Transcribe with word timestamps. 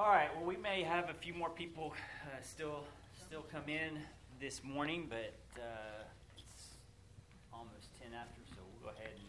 All 0.00 0.08
right. 0.08 0.32
Well, 0.32 0.48
we 0.48 0.56
may 0.56 0.80
have 0.80 1.12
a 1.12 1.12
few 1.12 1.36
more 1.36 1.52
people 1.52 1.92
uh, 2.24 2.40
still 2.40 2.88
still 3.20 3.44
come 3.52 3.68
in 3.68 4.00
this 4.40 4.64
morning, 4.64 5.04
but 5.12 5.36
uh, 5.60 6.08
it's 6.40 6.80
almost 7.52 7.92
ten 8.00 8.16
after, 8.16 8.40
so 8.48 8.64
we'll 8.64 8.88
go 8.88 8.96
ahead 8.96 9.12
and 9.12 9.28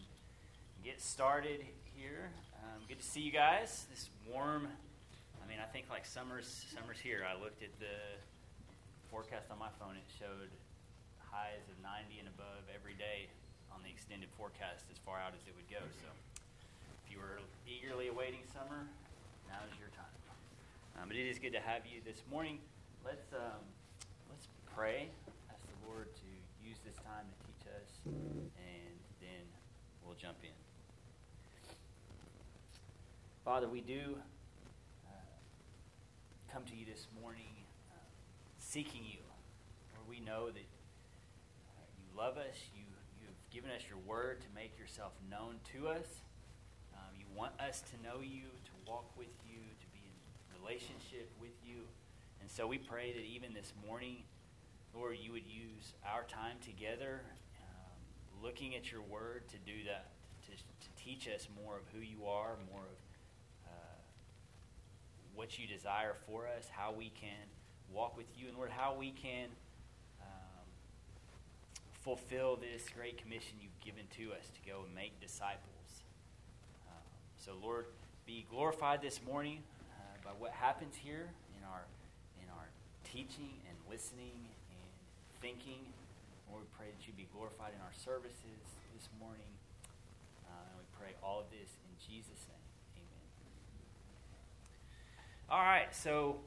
get 0.80 0.96
started 0.96 1.60
here. 1.92 2.32
Um, 2.64 2.88
good 2.88 2.96
to 2.96 3.04
see 3.04 3.20
you 3.20 3.28
guys. 3.28 3.84
This 3.92 4.08
warm. 4.24 4.64
I 4.64 5.44
mean, 5.44 5.60
I 5.60 5.68
think 5.68 5.92
like 5.92 6.08
summer's 6.08 6.48
summer's 6.72 7.04
here. 7.04 7.20
I 7.20 7.36
looked 7.36 7.60
at 7.60 7.76
the 7.76 8.16
forecast 9.12 9.52
on 9.52 9.60
my 9.60 9.68
phone. 9.76 10.00
It 10.00 10.08
showed 10.16 10.48
highs 11.20 11.68
of 11.68 11.76
90 11.84 12.16
and 12.16 12.32
above 12.32 12.64
every 12.72 12.96
day 12.96 13.28
on 13.68 13.84
the 13.84 13.92
extended 13.92 14.32
forecast 14.40 14.88
as 14.88 14.96
far 15.04 15.20
out 15.20 15.36
as 15.36 15.44
it 15.44 15.52
would 15.52 15.68
go. 15.68 15.84
So, 16.00 16.08
if 17.04 17.12
you 17.12 17.20
were 17.20 17.44
eagerly 17.68 18.08
awaiting 18.08 18.48
summer, 18.48 18.88
now 19.52 19.60
is 19.68 19.76
your 19.76 19.92
time. 19.92 20.11
Um, 20.96 21.08
but 21.08 21.16
it 21.16 21.28
is 21.28 21.38
good 21.38 21.52
to 21.52 21.60
have 21.60 21.82
you 21.86 22.00
this 22.04 22.22
morning. 22.30 22.58
Let's 23.04 23.32
um, 23.32 23.64
let's 24.28 24.46
pray. 24.76 25.08
Ask 25.50 25.62
the 25.64 25.88
Lord 25.88 26.08
to 26.14 26.28
use 26.68 26.76
this 26.84 26.96
time 26.96 27.24
to 27.24 27.36
teach 27.48 27.72
us, 27.72 27.88
and 28.04 28.94
then 29.20 29.44
we'll 30.04 30.16
jump 30.16 30.36
in. 30.42 30.54
Father, 33.44 33.68
we 33.68 33.80
do 33.80 34.16
uh, 35.08 35.16
come 36.52 36.62
to 36.64 36.76
you 36.76 36.84
this 36.84 37.06
morning 37.20 37.56
uh, 37.90 37.98
seeking 38.58 39.02
you, 39.02 39.24
where 39.96 40.04
we 40.08 40.20
know 40.24 40.46
that 40.46 40.68
uh, 41.72 41.88
you 41.98 42.06
love 42.16 42.36
us. 42.36 42.68
You 42.76 42.84
you've 43.20 43.50
given 43.50 43.70
us 43.70 43.82
your 43.88 43.98
word 44.06 44.42
to 44.42 44.46
make 44.54 44.78
yourself 44.78 45.12
known 45.30 45.56
to 45.72 45.88
us. 45.88 46.20
Um, 46.94 47.16
you 47.18 47.24
want 47.34 47.52
us 47.58 47.82
to 47.90 47.96
know 48.06 48.20
you, 48.20 48.44
to 48.44 48.72
walk 48.86 49.10
with 49.16 49.32
you, 49.48 49.60
relationship 50.62 51.30
with 51.40 51.54
you. 51.64 51.82
And 52.40 52.50
so 52.50 52.66
we 52.66 52.78
pray 52.78 53.12
that 53.12 53.24
even 53.24 53.54
this 53.54 53.72
morning, 53.86 54.18
Lord, 54.94 55.16
you 55.20 55.32
would 55.32 55.46
use 55.46 55.94
our 56.06 56.24
time 56.24 56.56
together, 56.64 57.20
um, 57.60 58.42
looking 58.42 58.74
at 58.74 58.90
your 58.90 59.02
word 59.02 59.42
to 59.48 59.56
do 59.66 59.84
that, 59.86 60.08
to, 60.46 60.52
to 60.52 61.04
teach 61.04 61.28
us 61.28 61.48
more 61.64 61.76
of 61.76 61.82
who 61.94 62.00
you 62.00 62.26
are, 62.26 62.56
more 62.70 62.82
of 62.82 63.66
uh, 63.66 63.98
what 65.34 65.58
you 65.58 65.66
desire 65.66 66.14
for 66.26 66.46
us, 66.46 66.68
how 66.70 66.92
we 66.96 67.10
can 67.20 67.46
walk 67.92 68.16
with 68.16 68.26
you, 68.36 68.48
and 68.48 68.56
Lord, 68.56 68.70
how 68.70 68.94
we 68.94 69.10
can 69.10 69.48
um, 70.20 70.66
fulfill 72.02 72.56
this 72.56 72.86
great 72.94 73.18
commission 73.18 73.56
you've 73.60 73.80
given 73.84 74.04
to 74.16 74.32
us 74.32 74.46
to 74.54 74.70
go 74.70 74.82
and 74.84 74.94
make 74.94 75.18
disciples. 75.20 76.02
Um, 76.88 77.02
so, 77.38 77.52
Lord, 77.62 77.86
be 78.26 78.46
glorified 78.50 79.02
this 79.02 79.20
morning 79.26 79.58
by 80.24 80.30
what 80.38 80.52
happens 80.52 80.94
here 80.94 81.30
in 81.58 81.64
our 81.64 81.82
in 82.40 82.48
our 82.50 82.68
teaching 83.04 83.58
and 83.68 83.76
listening 83.90 84.46
and 84.70 84.90
thinking. 85.40 85.92
Lord, 86.50 86.62
we 86.64 86.68
pray 86.76 86.86
that 86.94 87.06
you 87.06 87.12
be 87.14 87.28
glorified 87.32 87.72
in 87.74 87.80
our 87.80 87.94
services 87.94 88.62
this 88.94 89.08
morning. 89.18 89.50
Uh, 90.46 90.52
and 90.68 90.78
we 90.78 90.84
pray 90.98 91.14
all 91.22 91.40
of 91.40 91.50
this 91.50 91.70
in 91.88 91.94
Jesus' 91.98 92.46
name. 92.46 92.66
Amen. 93.02 93.26
All 95.50 95.64
right, 95.64 95.94
so 95.94 96.40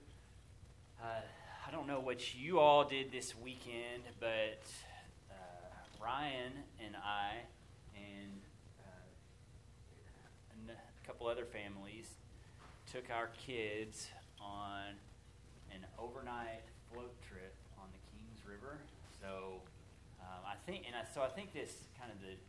uh, 1.02 1.22
I 1.68 1.72
don't 1.72 1.88
know 1.88 2.00
what 2.00 2.36
you 2.36 2.60
all 2.60 2.86
did 2.86 3.12
this 3.12 3.36
weekend, 3.36 4.04
but 4.20 4.64
uh, 5.32 5.36
Ryan 6.02 6.54
and 6.84 6.96
I 6.96 7.32
and 7.96 8.42
uh, 10.70 10.72
a 10.72 11.08
couple 11.08 11.28
other 11.28 11.46
families 11.46 12.08
took 12.96 13.12
our 13.12 13.28
kids 13.36 14.08
on 14.40 14.96
an 15.68 15.84
overnight 16.00 16.64
float 16.88 17.12
trip 17.28 17.52
on 17.76 17.92
the 17.92 18.00
Kings 18.16 18.40
River. 18.48 18.80
So 19.20 19.60
um, 20.24 20.40
I 20.48 20.56
think, 20.64 20.88
and 20.88 20.96
I, 20.96 21.04
so 21.04 21.20
I 21.20 21.28
think 21.28 21.52
this 21.52 21.92
kind 22.00 22.08
of 22.08 22.24
the, 22.24 22.40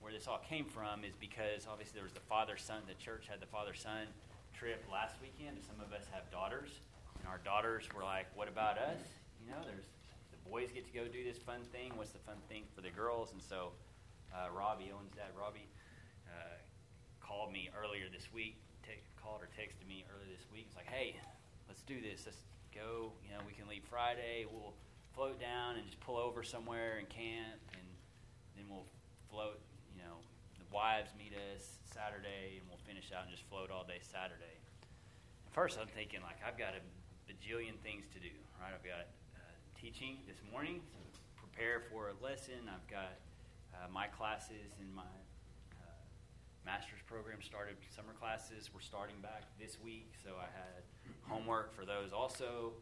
where 0.00 0.16
this 0.16 0.24
all 0.24 0.40
came 0.40 0.64
from 0.64 1.04
is 1.04 1.12
because 1.20 1.68
obviously 1.68 2.00
there 2.00 2.08
was 2.08 2.16
the 2.16 2.24
father 2.24 2.56
son. 2.56 2.80
The 2.88 2.96
church 2.96 3.28
had 3.28 3.36
the 3.36 3.50
father 3.52 3.76
son 3.76 4.08
trip 4.56 4.80
last 4.88 5.20
weekend, 5.20 5.60
and 5.60 5.64
some 5.68 5.76
of 5.84 5.92
us 5.92 6.08
have 6.08 6.24
daughters, 6.32 6.80
and 7.20 7.28
our 7.28 7.44
daughters 7.44 7.84
were 7.92 8.08
like, 8.08 8.32
"What 8.32 8.48
about 8.48 8.80
us? 8.80 9.04
You 9.44 9.52
know, 9.52 9.60
there's 9.60 9.92
the 10.32 10.40
boys 10.48 10.72
get 10.72 10.88
to 10.88 10.94
go 10.96 11.04
do 11.04 11.20
this 11.20 11.36
fun 11.36 11.60
thing. 11.68 11.92
What's 12.00 12.16
the 12.16 12.24
fun 12.24 12.40
thing 12.48 12.64
for 12.72 12.80
the 12.80 12.94
girls?" 12.96 13.36
And 13.36 13.42
so 13.44 13.76
uh, 14.32 14.48
Robbie, 14.56 14.88
owns 14.88 15.12
that. 15.20 15.36
Robbie, 15.36 15.68
uh, 16.32 16.56
called 17.20 17.52
me 17.52 17.68
earlier 17.76 18.08
this 18.08 18.32
week. 18.32 18.56
Called 19.28 19.44
or 19.44 19.52
texted 19.52 19.84
me 19.84 20.08
earlier 20.08 20.32
this 20.32 20.48
week. 20.48 20.64
It's 20.72 20.76
like, 20.76 20.88
"Hey, 20.88 21.20
let's 21.68 21.82
do 21.82 22.00
this. 22.00 22.24
Let's 22.24 22.40
go. 22.72 23.12
You 23.20 23.36
know, 23.36 23.44
we 23.44 23.52
can 23.52 23.68
leave 23.68 23.84
Friday. 23.84 24.46
We'll 24.48 24.72
float 25.12 25.38
down 25.38 25.76
and 25.76 25.84
just 25.84 26.00
pull 26.00 26.16
over 26.16 26.42
somewhere 26.42 26.96
and 26.96 27.06
camp, 27.10 27.60
and 27.76 27.84
then 28.56 28.64
we'll 28.72 28.88
float. 29.28 29.60
You 29.92 30.00
know, 30.00 30.16
the 30.56 30.64
wives 30.72 31.12
meet 31.18 31.36
us 31.36 31.76
Saturday, 31.92 32.56
and 32.56 32.64
we'll 32.72 32.80
finish 32.88 33.12
out 33.12 33.28
and 33.28 33.30
just 33.30 33.44
float 33.52 33.70
all 33.70 33.84
day 33.84 34.00
Saturday. 34.00 34.56
At 35.44 35.52
first, 35.52 35.76
I'm 35.78 35.88
thinking 35.88 36.22
like 36.22 36.40
I've 36.40 36.56
got 36.56 36.72
a 36.72 36.80
bajillion 37.28 37.76
things 37.84 38.08
to 38.14 38.20
do. 38.20 38.32
Right? 38.56 38.72
I've 38.72 38.80
got 38.80 39.12
uh, 39.36 39.52
teaching 39.76 40.24
this 40.24 40.40
morning, 40.50 40.80
prepare 41.36 41.82
for 41.92 42.16
a 42.16 42.24
lesson. 42.24 42.64
I've 42.72 42.88
got 42.88 43.20
uh, 43.76 43.92
my 43.92 44.06
classes 44.06 44.72
in 44.80 44.88
my 44.94 45.12
master's 46.68 47.00
program 47.06 47.40
started. 47.40 47.76
Summer 47.88 48.12
classes 48.20 48.68
were 48.74 48.84
starting 48.84 49.16
back 49.22 49.48
this 49.58 49.80
week, 49.80 50.12
so 50.22 50.36
I 50.36 50.52
had 50.52 50.84
homework 51.24 51.72
for 51.74 51.86
those 51.86 52.12
also. 52.12 52.76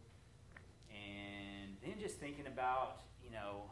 And 0.91 1.79
then 1.87 1.95
just 2.03 2.19
thinking 2.19 2.49
about, 2.49 3.07
you 3.23 3.31
know, 3.31 3.63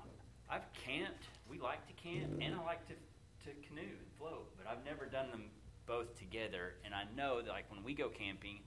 I've 0.49 0.71
camped. 0.73 1.27
We 1.51 1.59
like 1.59 1.83
to 1.91 1.95
camp, 1.99 2.31
and 2.41 2.55
I 2.55 2.63
like 2.63 2.87
to, 2.87 2.95
to 2.95 3.51
canoe 3.67 3.91
and 3.91 4.07
float, 4.17 4.55
but 4.57 4.71
I've 4.71 4.85
never 4.87 5.07
done 5.07 5.33
them 5.33 5.51
both 5.85 6.17
together. 6.17 6.79
And 6.85 6.95
I 6.95 7.11
know 7.17 7.43
that, 7.43 7.51
like, 7.51 7.67
when 7.69 7.83
we 7.83 7.93
go 7.93 8.07
camping, 8.07 8.63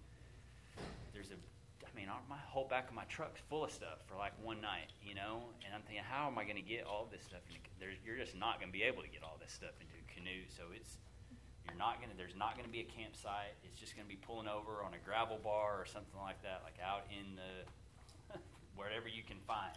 there's 1.13 1.31
a, 1.31 1.39
I 1.87 1.91
mean, 1.95 2.11
my 2.27 2.43
whole 2.43 2.67
back 2.67 2.89
of 2.89 2.93
my 2.93 3.07
truck's 3.07 3.39
full 3.49 3.63
of 3.63 3.71
stuff 3.71 4.03
for 4.05 4.19
like 4.19 4.33
one 4.43 4.59
night, 4.59 4.91
you 4.99 5.15
know? 5.15 5.47
And 5.63 5.73
I'm 5.73 5.81
thinking, 5.87 6.03
how 6.03 6.27
am 6.27 6.37
I 6.37 6.43
going 6.43 6.59
to 6.59 6.67
get 6.67 6.83
all 6.83 7.07
this 7.09 7.23
stuff 7.23 7.39
you're 7.79 8.17
just 8.19 8.35
not 8.35 8.59
going 8.59 8.67
to 8.67 8.77
be 8.77 8.83
able 8.83 9.01
to 9.01 9.07
get 9.07 9.23
all 9.23 9.39
this 9.39 9.53
stuff 9.53 9.71
into 9.79 9.95
a 9.95 10.05
canoe. 10.11 10.43
So 10.51 10.75
it's, 10.75 10.97
you're 11.67 11.77
not 11.77 12.01
to, 12.11 12.17
there's 12.17 12.35
not 12.35 12.55
to 12.65 12.73
be 12.73 12.81
a 12.81 12.89
campsite. 12.89 13.53
It's 13.63 13.79
just 13.79 13.95
to 14.07 14.09
be 14.09 14.19
pulling 14.19 14.47
over 14.47 14.81
on 14.83 14.95
a 14.95 15.01
gravel 15.03 15.39
bar 15.43 15.77
or 15.79 15.85
something 15.85 16.19
like 16.19 16.41
that, 16.43 16.63
like 16.63 16.79
out 16.79 17.05
in 17.11 17.35
the, 17.35 18.39
wherever 18.75 19.07
you 19.07 19.21
can 19.21 19.37
find. 19.45 19.75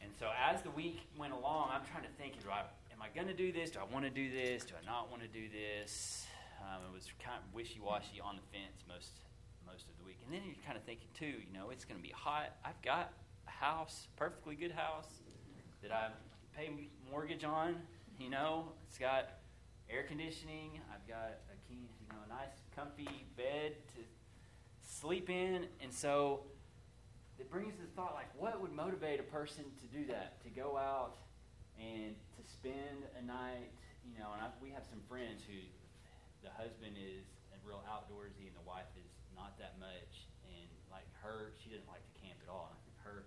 And 0.00 0.10
so 0.18 0.30
as 0.38 0.62
the 0.62 0.70
week 0.70 1.00
went 1.18 1.32
along, 1.32 1.70
I'm 1.72 1.84
trying 1.90 2.04
to 2.04 2.14
think: 2.16 2.40
Do 2.42 2.50
I 2.50 2.62
am 2.92 3.02
I 3.02 3.10
to 3.10 3.34
do 3.34 3.52
this? 3.52 3.70
Do 3.70 3.80
I 3.80 3.92
want 3.92 4.04
to 4.04 4.10
do 4.10 4.30
this? 4.30 4.64
Do 4.64 4.74
I 4.80 4.84
not 4.86 5.10
want 5.10 5.22
to 5.22 5.28
do 5.28 5.48
this? 5.50 6.26
Um, 6.62 6.82
it 6.90 6.94
was 6.94 7.06
kind 7.22 7.38
of 7.38 7.54
wishy-washy 7.54 8.20
on 8.20 8.36
the 8.36 8.46
fence 8.50 8.82
most 8.86 9.10
most 9.66 9.84
of 9.84 9.98
the 9.98 10.04
week. 10.04 10.18
And 10.24 10.32
then 10.32 10.42
you're 10.46 10.62
kind 10.64 10.76
of 10.76 10.84
thinking 10.84 11.08
too, 11.14 11.42
you 11.44 11.52
know, 11.52 11.70
it's 11.70 11.84
going 11.84 12.00
to 12.00 12.02
be 12.02 12.14
hot. 12.14 12.56
I've 12.64 12.80
got 12.82 13.12
a 13.46 13.50
house, 13.50 14.08
perfectly 14.16 14.54
good 14.54 14.72
house 14.72 15.20
that 15.82 15.92
I 15.92 16.08
pay 16.56 16.70
mortgage 17.10 17.44
on. 17.44 17.76
You 18.18 18.30
know, 18.30 18.72
it's 18.88 18.98
got 18.98 19.37
air 19.90 20.04
conditioning. 20.04 20.80
I've 20.92 21.06
got 21.08 21.40
a 21.48 21.56
you 21.72 22.08
know, 22.10 22.20
a 22.24 22.28
nice, 22.28 22.62
comfy 22.74 23.26
bed 23.36 23.76
to 23.94 24.00
sleep 24.80 25.28
in, 25.28 25.66
and 25.82 25.92
so 25.92 26.40
it 27.38 27.50
brings 27.50 27.74
the 27.76 27.86
thought 27.94 28.14
like 28.14 28.28
what 28.36 28.60
would 28.60 28.72
motivate 28.72 29.20
a 29.20 29.28
person 29.28 29.64
to 29.80 29.86
do 29.86 30.04
that? 30.06 30.42
To 30.44 30.50
go 30.50 30.76
out 30.76 31.16
and 31.78 32.14
to 32.36 32.42
spend 32.50 33.06
a 33.14 33.22
night 33.22 33.70
you 34.02 34.18
know 34.18 34.34
and 34.34 34.42
I, 34.42 34.48
we 34.58 34.74
have 34.74 34.82
some 34.88 34.98
friends 35.06 35.46
who 35.46 35.58
the 36.42 36.50
husband 36.50 36.98
is 36.98 37.26
a 37.54 37.58
real 37.62 37.82
outdoorsy 37.86 38.50
and 38.50 38.56
the 38.58 38.66
wife 38.66 38.90
is 38.98 39.10
not 39.34 39.58
that 39.58 39.78
much. 39.78 40.26
And 40.50 40.68
like 40.90 41.06
her 41.22 41.54
she 41.62 41.70
doesn't 41.70 41.88
like 41.88 42.02
to 42.02 42.14
camp 42.18 42.38
at 42.42 42.50
all. 42.50 42.74
Her 43.04 43.22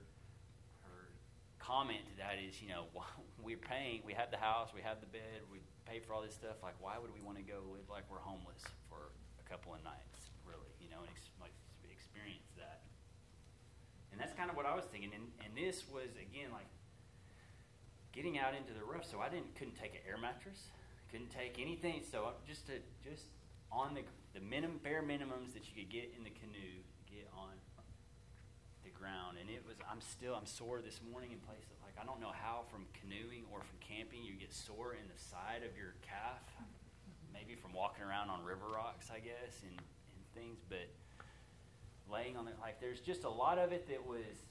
her 0.83 1.15
comment 1.59 2.03
to 2.11 2.15
that 2.19 2.35
is 2.35 2.59
you 2.59 2.67
know 2.67 2.91
we're 3.45 3.61
paying 3.61 4.03
we 4.03 4.13
have 4.13 4.29
the 4.29 4.41
house 4.41 4.75
we 4.75 4.83
have 4.83 4.99
the 4.99 5.11
bed 5.11 5.47
we 5.47 5.63
pay 5.91 5.99
for 5.99 6.15
all 6.15 6.23
this 6.23 6.39
stuff 6.39 6.63
like 6.63 6.75
why 6.79 6.95
would 6.95 7.11
we 7.11 7.19
want 7.19 7.35
to 7.35 7.43
go 7.43 7.59
live 7.75 7.83
like 7.91 8.07
we're 8.07 8.23
homeless 8.23 8.63
for 8.87 9.11
a 9.43 9.45
couple 9.51 9.75
of 9.75 9.83
nights 9.83 10.31
really 10.47 10.71
you 10.79 10.87
know 10.87 11.03
and 11.03 11.11
ex- 11.11 11.35
like 11.43 11.51
experience 11.91 12.47
that 12.55 12.79
and 14.11 14.19
that's 14.19 14.33
kind 14.33 14.49
of 14.49 14.55
what 14.55 14.65
I 14.65 14.75
was 14.75 14.85
thinking. 14.85 15.11
And, 15.15 15.31
and 15.43 15.51
this 15.55 15.87
was 15.87 16.11
again 16.19 16.51
like 16.51 16.67
getting 18.11 18.37
out 18.37 18.53
into 18.53 18.75
the 18.75 18.83
rough. 18.83 19.07
So 19.07 19.19
I 19.19 19.29
didn't 19.29 19.55
couldn't 19.55 19.79
take 19.79 19.95
an 19.95 20.03
air 20.07 20.19
mattress, 20.19 20.67
couldn't 21.09 21.31
take 21.31 21.59
anything. 21.59 22.03
So 22.03 22.35
just 22.45 22.67
to 22.67 22.83
just 23.03 23.31
on 23.71 23.95
the 23.95 24.03
the 24.35 24.43
minimum 24.43 24.79
bare 24.83 25.01
minimums 25.01 25.55
that 25.55 25.67
you 25.67 25.73
could 25.75 25.91
get 25.91 26.11
in 26.15 26.23
the 26.23 26.35
canoe, 26.35 26.83
get 27.07 27.27
on 27.35 27.55
ground. 29.01 29.41
And 29.41 29.49
it 29.49 29.65
was 29.65 29.73
I'm 29.89 29.99
still 29.99 30.37
I'm 30.37 30.45
sore 30.45 30.85
this 30.85 31.01
morning 31.01 31.33
in 31.33 31.41
places 31.41 31.81
like 31.81 31.97
I 31.97 32.05
don't 32.05 32.21
know 32.21 32.29
how 32.29 32.69
from 32.69 32.85
canoeing 32.93 33.49
or 33.49 33.65
from 33.65 33.81
camping 33.81 34.21
you 34.21 34.37
get 34.37 34.53
sore 34.53 34.93
in 34.93 35.09
the 35.09 35.17
side 35.17 35.65
of 35.65 35.73
your 35.73 35.97
calf. 36.05 36.45
Maybe 37.33 37.57
from 37.57 37.73
walking 37.73 38.05
around 38.05 38.29
on 38.29 38.45
river 38.45 38.69
rocks, 38.69 39.09
I 39.09 39.17
guess, 39.17 39.65
and, 39.65 39.73
and 39.73 40.21
things, 40.37 40.61
but 40.69 40.85
laying 42.05 42.37
on 42.37 42.47
it, 42.47 42.53
like 42.61 42.79
there's 42.79 42.99
just 42.99 43.23
a 43.23 43.29
lot 43.29 43.57
of 43.57 43.71
it 43.71 43.89
that 43.89 44.05
was. 44.05 44.45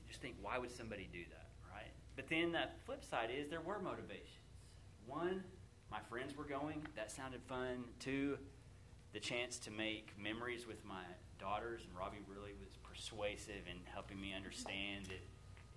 You 0.00 0.08
just 0.08 0.22
think, 0.22 0.36
why 0.40 0.56
would 0.58 0.70
somebody 0.70 1.08
do 1.12 1.20
that, 1.28 1.48
right? 1.68 1.92
But 2.16 2.28
then 2.28 2.52
that 2.52 2.78
flip 2.86 3.04
side 3.04 3.28
is 3.28 3.50
there 3.50 3.60
were 3.60 3.78
motivations. 3.78 4.40
One, 5.06 5.44
my 5.90 5.98
friends 6.08 6.36
were 6.36 6.44
going. 6.44 6.86
That 6.96 7.10
sounded 7.10 7.42
fun. 7.42 7.84
Two, 7.98 8.38
the 9.12 9.20
chance 9.20 9.58
to 9.60 9.70
make 9.70 10.12
memories 10.18 10.66
with 10.66 10.84
my 10.84 11.04
daughters, 11.38 11.82
and 11.86 11.98
Robbie 11.98 12.22
really 12.26 12.52
persuasive 13.04 13.68
in 13.68 13.76
helping 13.92 14.20
me 14.20 14.32
understand 14.34 15.04
that 15.06 15.20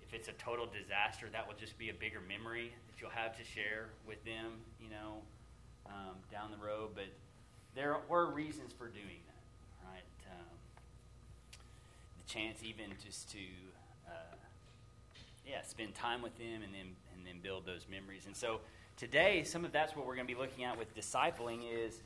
if 0.01 0.13
it's 0.13 0.29
a 0.29 0.33
total 0.33 0.65
disaster, 0.65 1.27
that 1.31 1.45
will 1.45 1.55
just 1.59 1.77
be 1.77 1.89
a 1.89 1.93
bigger 1.93 2.21
memory 2.27 2.71
that 2.87 3.01
you'll 3.01 3.09
have 3.09 3.37
to 3.37 3.43
share 3.43 3.89
with 4.07 4.23
them, 4.23 4.53
you 4.79 4.89
know, 4.89 5.19
um, 5.87 6.15
down 6.31 6.51
the 6.51 6.65
road. 6.65 6.91
But 6.95 7.07
there 7.75 7.97
were 8.07 8.31
reasons 8.31 8.71
for 8.71 8.87
doing 8.87 9.19
that, 9.27 9.89
right? 9.89 10.03
Um, 10.31 10.55
the 12.17 12.31
chance 12.31 12.63
even 12.63 12.85
just 13.03 13.29
to, 13.31 13.39
uh, 14.07 14.35
yeah, 15.45 15.61
spend 15.63 15.95
time 15.95 16.21
with 16.21 16.37
them 16.37 16.63
and 16.63 16.73
then 16.73 16.95
and 17.15 17.25
then 17.25 17.41
build 17.43 17.65
those 17.65 17.85
memories. 17.91 18.25
And 18.25 18.35
so 18.35 18.61
today, 18.95 19.43
some 19.43 19.65
of 19.65 19.73
that's 19.73 19.97
what 19.97 20.05
we're 20.05 20.15
going 20.15 20.27
to 20.27 20.33
be 20.33 20.39
looking 20.39 20.63
at 20.63 20.77
with 20.77 20.95
discipling 20.95 21.59
is 21.69 21.99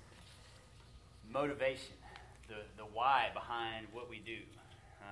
motivation, 1.32 1.94
the 2.48 2.56
the 2.78 2.86
why 2.86 3.30
behind 3.36 3.86
what 3.94 4.10
we 4.10 4.18
do. 4.18 4.38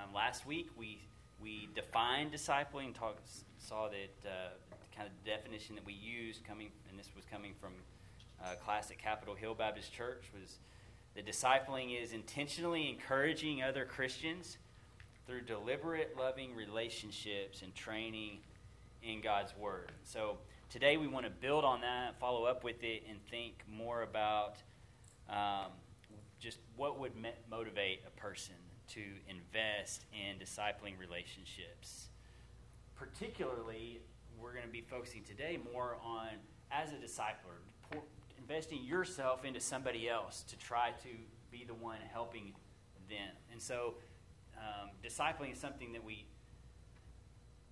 Um, 0.02 0.14
last 0.14 0.46
week 0.46 0.70
we 0.78 1.02
we 1.42 1.70
defined 1.74 2.32
discipling, 2.32 2.94
talk, 2.94 3.18
saw 3.58 3.88
that 3.88 4.30
uh, 4.30 4.50
kind 4.96 5.08
of 5.08 5.26
definition 5.26 5.76
that 5.76 5.86
we 5.86 5.94
used 5.94 6.44
coming, 6.46 6.70
and 6.90 7.00
this 7.00 7.10
was 7.16 7.26
coming 7.26 7.54
from 7.60 7.72
uh, 8.44 8.56
class 8.56 8.92
at 8.92 8.98
Capitol 8.98 9.36
Hill 9.36 9.54
Baptist 9.54 9.94
Church, 9.94 10.24
was 10.34 10.60
that 11.16 11.26
discipling 11.26 12.02
is 12.02 12.12
intentionally 12.12 12.90
encouraging 12.90 13.64
other 13.64 13.86
Christians 13.86 14.58
through 15.26 15.42
deliberate, 15.42 16.16
loving 16.18 16.56
relationships 16.56 17.62
and 17.62 17.74
training 17.74 18.40
in 19.02 19.22
God's 19.22 19.56
Word. 19.58 19.92
So 20.04 20.38
today 20.70 20.98
we 20.98 21.08
want 21.08 21.26
to 21.26 21.32
build 21.32 21.64
on 21.64 21.82
that, 21.82 22.20
follow 22.20 22.44
up 22.44 22.64
with 22.64 22.84
it, 22.84 23.04
and 23.10 23.18
think 23.30 23.64
more 23.68 24.02
about 24.02 24.56
um, 25.30 25.72
just 26.40 26.60
what 26.76 27.00
would 27.00 27.14
motivate 27.50 28.02
a 28.06 28.20
person 28.20 28.56
to 28.90 29.02
invest 29.28 30.06
in 30.14 30.38
discipling 30.38 30.98
relationships. 31.00 32.08
Particularly, 32.96 34.02
we're 34.42 34.54
going 34.54 34.66
to 34.66 34.72
be 34.72 34.82
focusing 34.82 35.24
today 35.24 35.60
more 35.74 35.98
on 36.04 36.30
as 36.72 36.90
a 36.92 36.96
discipler, 36.96 37.60
investing 38.38 38.84
yourself 38.84 39.46
into 39.46 39.60
somebody 39.60 40.10
else 40.10 40.44
to 40.44 40.58
try 40.58 40.92
to 41.04 41.10
be 41.52 41.64
the 41.66 41.74
one 41.74 41.98
helping 42.12 42.54
them. 43.10 43.32
And 43.52 43.62
so, 43.62 43.96
um, 44.58 44.90
discipling 45.04 45.54
is 45.54 45.60
something 45.60 45.94
that 45.94 46.04
we 46.04 46.26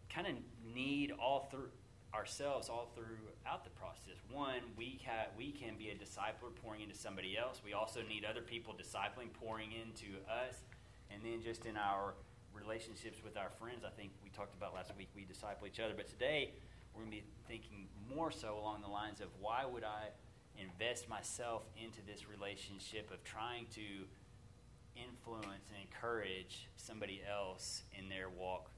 kind 0.09 0.27
of 0.27 0.33
need 0.73 1.11
all 1.11 1.47
through 1.51 1.69
ourselves 2.13 2.69
all 2.69 2.89
throughout 2.95 3.63
the 3.63 3.69
process. 3.71 4.15
One, 4.31 4.61
we 4.77 4.99
can, 5.03 5.25
we 5.37 5.51
can 5.51 5.77
be 5.77 5.89
a 5.89 5.95
discipler 5.95 6.55
pouring 6.63 6.81
into 6.81 6.95
somebody 6.95 7.37
else. 7.37 7.61
We 7.63 7.73
also 7.73 8.01
need 8.01 8.25
other 8.25 8.41
people 8.41 8.73
discipling 8.73 9.31
pouring 9.33 9.71
into 9.71 10.17
us. 10.25 10.55
And 11.11 11.21
then 11.23 11.41
just 11.43 11.65
in 11.65 11.77
our 11.77 12.13
relationships 12.53 13.19
with 13.23 13.37
our 13.37 13.49
friends, 13.59 13.83
I 13.85 13.89
think 13.89 14.11
we 14.23 14.29
talked 14.29 14.55
about 14.55 14.73
last 14.73 14.91
week, 14.97 15.09
we 15.15 15.23
disciple 15.23 15.67
each 15.67 15.79
other. 15.79 15.93
But 15.95 16.07
today, 16.07 16.51
we're 16.93 17.01
going 17.01 17.11
to 17.11 17.17
be 17.17 17.23
thinking 17.47 17.87
more 18.13 18.31
so 18.31 18.57
along 18.57 18.81
the 18.81 18.89
lines 18.89 19.21
of 19.21 19.27
why 19.39 19.65
would 19.65 19.83
I 19.83 20.09
invest 20.57 21.07
myself 21.07 21.63
into 21.77 21.99
this 22.05 22.27
relationship 22.27 23.11
of 23.11 23.23
trying 23.23 23.67
to 23.75 24.05
influence 24.95 25.69
and 25.69 25.81
encourage 25.81 26.67
somebody 26.75 27.21
else 27.29 27.83
in 27.97 28.09
their 28.09 28.29
walk 28.29 28.71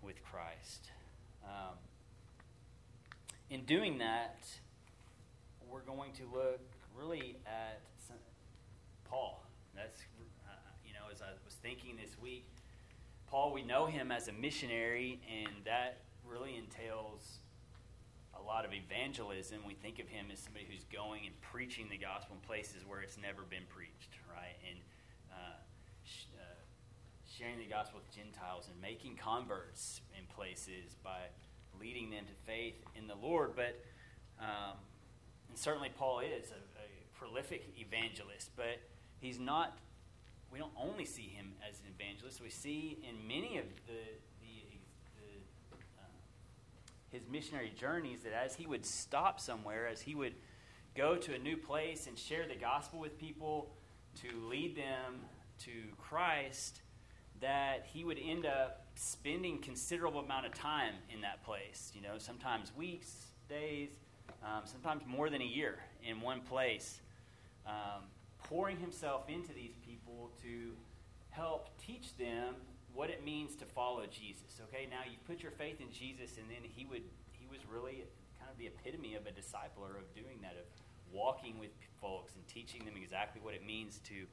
with 0.00 0.16
Christ. 0.24 0.90
Um, 1.44 1.76
in 3.50 3.64
doing 3.64 3.98
that, 3.98 4.46
we're 5.70 5.80
going 5.80 6.12
to 6.12 6.22
look 6.32 6.60
really 6.96 7.36
at 7.46 7.80
Paul. 9.04 9.41
As 11.12 11.20
I 11.20 11.28
was 11.44 11.54
thinking 11.60 11.98
this 12.00 12.16
week. 12.18 12.46
Paul, 13.26 13.52
we 13.52 13.62
know 13.62 13.84
him 13.84 14.10
as 14.10 14.28
a 14.28 14.32
missionary, 14.32 15.20
and 15.28 15.52
that 15.66 15.98
really 16.24 16.56
entails 16.56 17.40
a 18.32 18.40
lot 18.40 18.64
of 18.64 18.72
evangelism. 18.72 19.60
We 19.66 19.74
think 19.74 19.98
of 19.98 20.08
him 20.08 20.26
as 20.32 20.38
somebody 20.38 20.64
who's 20.64 20.84
going 20.84 21.26
and 21.26 21.38
preaching 21.42 21.88
the 21.90 21.98
gospel 21.98 22.36
in 22.40 22.48
places 22.48 22.86
where 22.88 23.02
it's 23.02 23.18
never 23.18 23.42
been 23.42 23.64
preached, 23.68 24.16
right? 24.30 24.56
And 24.66 24.78
uh, 25.30 25.60
sh- 26.02 26.32
uh, 26.40 26.56
sharing 27.28 27.58
the 27.58 27.68
gospel 27.68 28.00
with 28.00 28.10
Gentiles 28.16 28.68
and 28.72 28.80
making 28.80 29.16
converts 29.16 30.00
in 30.18 30.24
places 30.34 30.96
by 31.04 31.28
leading 31.78 32.08
them 32.08 32.24
to 32.24 32.34
faith 32.46 32.80
in 32.96 33.06
the 33.06 33.16
Lord. 33.16 33.52
But 33.54 33.84
um, 34.40 34.80
and 35.50 35.58
certainly 35.58 35.90
Paul 35.94 36.20
is 36.20 36.52
a, 36.52 36.62
a 36.80 36.88
prolific 37.18 37.74
evangelist, 37.76 38.50
but 38.56 38.80
he's 39.20 39.38
not 39.38 39.76
we 40.52 40.58
don't 40.58 40.72
only 40.78 41.04
see 41.04 41.22
him 41.22 41.52
as 41.68 41.78
an 41.80 41.86
evangelist. 41.98 42.40
We 42.42 42.50
see 42.50 42.98
in 43.08 43.26
many 43.26 43.58
of 43.58 43.64
the, 43.86 43.92
the, 44.40 44.78
the 45.16 45.76
uh, 45.98 46.04
his 47.10 47.22
missionary 47.30 47.72
journeys 47.74 48.20
that 48.24 48.34
as 48.34 48.54
he 48.54 48.66
would 48.66 48.84
stop 48.84 49.40
somewhere, 49.40 49.88
as 49.88 50.02
he 50.02 50.14
would 50.14 50.34
go 50.94 51.16
to 51.16 51.34
a 51.34 51.38
new 51.38 51.56
place 51.56 52.06
and 52.06 52.18
share 52.18 52.46
the 52.46 52.54
gospel 52.54 53.00
with 53.00 53.18
people, 53.18 53.70
to 54.20 54.28
lead 54.46 54.76
them 54.76 55.20
to 55.58 55.70
Christ, 55.96 56.82
that 57.40 57.86
he 57.92 58.04
would 58.04 58.18
end 58.22 58.44
up 58.44 58.86
spending 58.94 59.58
considerable 59.58 60.20
amount 60.20 60.44
of 60.44 60.54
time 60.54 60.94
in 61.12 61.22
that 61.22 61.42
place. 61.44 61.90
You 61.94 62.02
know, 62.02 62.18
sometimes 62.18 62.72
weeks, 62.76 63.26
days, 63.48 63.88
um, 64.44 64.62
sometimes 64.64 65.02
more 65.06 65.30
than 65.30 65.40
a 65.40 65.46
year 65.46 65.78
in 66.06 66.20
one 66.20 66.40
place, 66.42 67.00
um, 67.66 68.02
pouring 68.44 68.78
himself 68.78 69.28
into 69.28 69.52
these 69.52 69.74
people 69.84 70.30
to 70.42 70.72
help 71.30 71.70
teach 71.78 72.16
them 72.16 72.54
what 72.94 73.08
it 73.10 73.24
means 73.24 73.56
to 73.56 73.64
follow 73.64 74.04
Jesus. 74.06 74.60
Okay, 74.68 74.86
now 74.90 75.00
you 75.10 75.16
put 75.26 75.42
your 75.42 75.52
faith 75.52 75.80
in 75.80 75.90
Jesus, 75.90 76.36
and 76.38 76.48
then 76.48 76.62
he 76.62 76.84
would 76.84 77.02
he 77.32 77.46
was 77.50 77.60
really 77.70 78.04
kind 78.38 78.50
of 78.50 78.58
the 78.58 78.66
epitome 78.66 79.14
of 79.14 79.26
a 79.26 79.30
discipler 79.30 79.96
of 79.98 80.12
doing 80.14 80.38
that, 80.42 80.52
of 80.52 80.66
walking 81.12 81.58
with 81.58 81.70
folks 82.00 82.34
and 82.34 82.46
teaching 82.48 82.84
them 82.84 82.94
exactly 82.96 83.40
what 83.42 83.54
it 83.54 83.64
means 83.66 84.00
to 84.04 84.26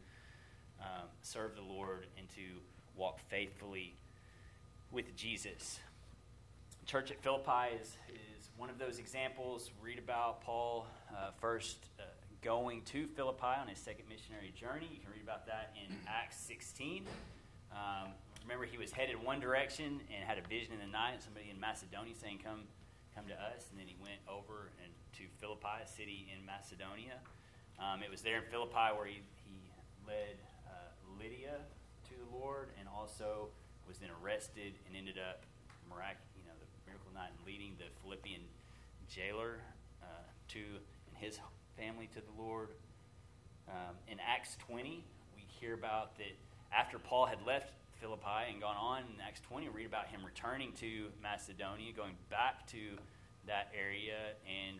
um, 0.81 1.07
serve 1.22 1.56
the 1.56 1.62
Lord 1.62 2.07
and 2.18 2.28
to 2.30 2.60
walk 2.95 3.19
faithfully 3.30 3.95
with 4.92 5.16
Jesus. 5.16 5.80
Church 6.86 7.12
at 7.12 7.22
Philippi 7.22 7.76
is, 7.80 7.90
is 8.10 8.50
one 8.57 8.69
of 8.69 8.80
those 8.80 8.98
examples. 8.98 9.72
Read 9.81 10.00
about 10.00 10.42
Paul 10.42 10.88
uh, 11.12 11.31
first 11.40 11.78
uh, 12.00 12.04
going 12.42 12.81
to 12.84 13.08
Philippi 13.08 13.56
on 13.60 13.68
his 13.68 13.78
second 13.78 14.06
missionary 14.08 14.54
journey. 14.56 14.88
You 14.92 15.00
can 15.00 15.12
read 15.12 15.24
about 15.24 15.46
that 15.48 15.76
in 15.76 15.94
Acts 16.08 16.38
16. 16.48 17.04
Um, 17.72 18.16
remember, 18.44 18.66
he 18.66 18.78
was 18.78 18.92
headed 18.92 19.22
one 19.22 19.40
direction 19.40 20.00
and 20.08 20.24
had 20.24 20.38
a 20.38 20.46
vision 20.48 20.74
in 20.74 20.80
the 20.80 20.92
night. 20.92 21.22
Somebody 21.22 21.52
in 21.52 21.60
Macedonia 21.60 22.16
saying, 22.16 22.40
"Come, 22.44 22.64
come 23.16 23.28
to 23.28 23.36
us." 23.36 23.68
And 23.72 23.80
then 23.80 23.88
he 23.88 23.96
went 24.02 24.24
over 24.28 24.72
and 24.84 24.92
to 25.19 25.24
Philippi, 25.40 25.84
a 25.84 25.88
city 25.88 26.31
in 26.31 26.46
Macedonia. 26.46 27.19
Um, 27.80 28.04
it 28.04 28.12
was 28.12 28.22
there 28.22 28.40
in 28.40 28.48
Philippi 28.52 28.92
where 28.96 29.08
he, 29.08 29.19
he 29.44 29.72
led 30.08 30.40
uh, 30.68 30.92
Lydia 31.19 31.60
to 32.08 32.14
the 32.16 32.30
Lord, 32.36 32.72
and 32.80 32.88
also 32.88 33.52
was 33.88 33.98
then 34.00 34.10
arrested 34.24 34.76
and 34.88 34.96
ended 34.96 35.18
up 35.19 35.44
mirac- 35.90 36.24
you 36.38 36.44
know, 36.46 36.56
the 36.60 36.68
miracle 36.88 37.12
night 37.14 37.31
and 37.36 37.42
leading 37.46 37.76
the 37.78 37.90
Philippian 38.04 38.42
jailer 39.10 39.60
uh, 40.04 40.24
to 40.54 40.60
in 40.60 41.16
his 41.16 41.40
family 41.80 42.09
to 42.14 42.19
the 42.19 42.36
Lord. 42.42 42.69
Um, 43.69 43.95
in 44.12 44.18
Acts 44.19 44.57
20, 44.68 45.02
we 45.36 45.44
hear 45.59 45.74
about 45.74 46.18
that 46.18 46.36
after 46.76 47.00
Paul 47.00 47.26
had 47.26 47.40
left 47.48 47.71
Philippi 48.02 48.52
and 48.52 48.59
gone 48.59 48.76
on 48.76 49.04
in 49.04 49.21
Acts 49.26 49.40
20, 49.48 49.69
we 49.69 49.83
read 49.83 49.86
about 49.86 50.07
him 50.07 50.19
returning 50.26 50.74
to 50.83 51.07
Macedonia, 51.24 51.94
going 51.95 52.16
back 52.30 52.68
to 52.76 53.00
that 53.48 53.71
area 53.71 54.36
and 54.44 54.80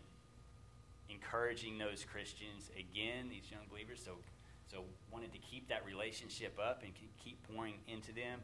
encouraging 1.08 1.77
those 1.77 2.03
Christians 2.03 2.70
again, 2.75 3.32
these 3.32 3.48
young 3.50 3.63
believers. 3.72 4.01
So, 4.03 4.20
so 4.68 4.84
wanted 5.12 5.32
to 5.32 5.39
keep 5.39 5.70
that 5.70 5.86
relationship 5.86 6.60
up 6.60 6.84
and 6.84 6.91
keep 7.24 7.39
pouring 7.48 7.75
into 7.88 8.12
them. 8.12 8.44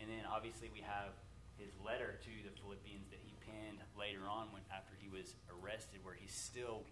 And 0.00 0.08
then 0.08 0.24
obviously 0.24 0.70
we 0.72 0.80
have 0.80 1.12
his 1.60 1.70
letter 1.84 2.16
to 2.16 2.32
the 2.48 2.52
Philippians 2.60 3.12
that 3.12 3.20
he 3.20 3.36
penned 3.44 3.84
later 3.92 4.24
on 4.24 4.48
when 4.56 4.62
after 4.72 4.96
he 4.96 5.08
was 5.08 5.36
arrested, 5.52 6.00
where 6.02 6.16
he's 6.16 6.34
still 6.34 6.82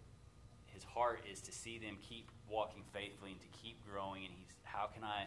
his 0.74 0.84
heart 0.84 1.20
is 1.30 1.40
to 1.42 1.52
see 1.52 1.78
them 1.78 1.96
keep 2.08 2.28
walking 2.50 2.82
faithfully 2.92 3.32
and 3.32 3.40
to 3.40 3.48
keep 3.62 3.76
growing. 3.88 4.24
And 4.24 4.32
he's, 4.36 4.54
how 4.64 4.88
can 4.92 5.04
I 5.04 5.24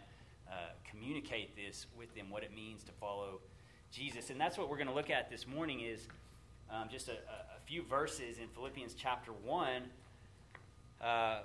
uh, 0.49 0.69
communicate 0.89 1.55
this 1.55 1.87
with 1.97 2.13
them, 2.15 2.29
what 2.29 2.43
it 2.43 2.53
means 2.55 2.83
to 2.83 2.91
follow 2.93 3.39
Jesus? 3.91 4.29
And 4.29 4.39
that's 4.39 4.57
what 4.57 4.69
we're 4.69 4.77
going 4.77 4.87
to 4.87 4.93
look 4.93 5.09
at 5.09 5.29
this 5.29 5.47
morning 5.47 5.81
is 5.81 6.07
um, 6.69 6.87
just 6.89 7.09
a, 7.09 7.13
a, 7.13 7.59
few 7.65 7.81
verses 7.83 8.37
in 8.37 8.47
Philippians 8.49 8.93
chapter 8.93 9.31
1. 9.31 9.81
Uh, 11.01 11.39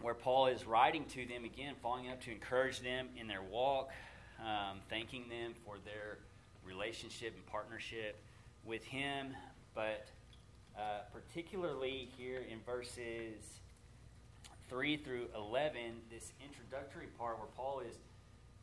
where 0.00 0.14
Paul 0.14 0.46
is 0.46 0.66
writing 0.66 1.04
to 1.06 1.26
them 1.26 1.44
again, 1.44 1.74
following 1.82 2.08
up 2.10 2.22
to 2.22 2.30
encourage 2.30 2.80
them 2.80 3.08
in 3.18 3.26
their 3.26 3.42
walk, 3.42 3.90
um, 4.40 4.80
thanking 4.88 5.28
them 5.28 5.54
for 5.64 5.76
their 5.84 6.18
relationship 6.64 7.34
and 7.34 7.46
partnership 7.46 8.18
with 8.64 8.82
him, 8.84 9.34
but 9.74 10.08
uh, 10.76 11.00
particularly 11.12 12.08
here 12.16 12.42
in 12.50 12.58
verses 12.66 13.60
3 14.68 14.96
through 14.98 15.26
11, 15.34 15.80
this 16.10 16.32
introductory 16.44 17.06
part 17.18 17.38
where 17.38 17.48
Paul 17.56 17.80
is 17.80 17.96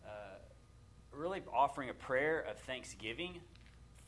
uh, 0.05 0.37
really 1.11 1.41
offering 1.53 1.89
a 1.89 1.93
prayer 1.93 2.45
of 2.49 2.57
thanksgiving 2.59 3.41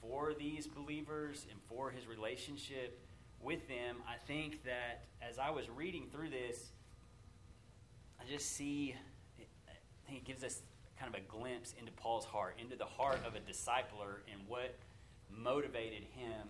for 0.02 0.34
these 0.34 0.66
believers 0.68 1.46
and 1.52 1.60
for 1.68 1.92
his 1.92 2.08
relationship 2.08 3.00
with 3.42 3.68
them. 3.68 3.98
I 4.08 4.16
think 4.28 4.64
that 4.64 5.06
as 5.22 5.40
I 5.40 5.50
was 5.50 5.70
reading 5.70 6.08
through 6.12 6.30
this, 6.30 6.72
I 8.20 8.30
just 8.30 8.56
see, 8.56 8.96
I 9.40 9.74
think 10.08 10.20
it 10.20 10.26
gives 10.26 10.44
us 10.44 10.62
kind 11.00 11.14
of 11.14 11.20
a 11.20 11.24
glimpse 11.26 11.74
into 11.80 11.92
Paul's 11.94 12.26
heart, 12.26 12.58
into 12.62 12.76
the 12.76 12.86
heart 12.86 13.20
of 13.26 13.36
a 13.36 13.40
discipler, 13.40 14.20
and 14.32 14.42
what 14.48 14.76
motivated 15.30 16.04
him 16.16 16.48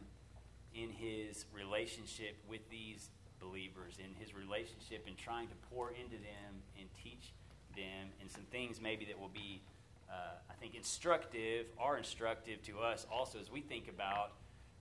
in 0.76 0.90
his 0.90 1.46
relationship 1.54 2.38
with 2.48 2.62
these 2.70 3.10
believers, 3.40 3.96
in 4.00 4.14
his 4.20 4.36
relationship 4.36 5.08
in 5.08 5.16
trying 5.16 5.48
to 5.48 5.56
pour 5.72 5.90
into 5.90 6.18
them 6.18 6.62
and 6.78 6.88
teach 7.04 7.34
them, 7.76 8.10
and 8.22 8.30
some 8.30 8.44
things 8.52 8.82
maybe 8.82 9.06
that 9.06 9.20
will 9.20 9.34
be, 9.34 9.62
uh, 10.10 10.36
I 10.50 10.54
think, 10.60 10.76
instructive, 10.76 11.68
are 11.80 11.98
instructive 11.98 12.62
to 12.64 12.80
us 12.80 13.06
also 13.12 13.40
as 13.40 13.52
we 13.52 13.62
think 13.62 13.88
about 13.88 14.34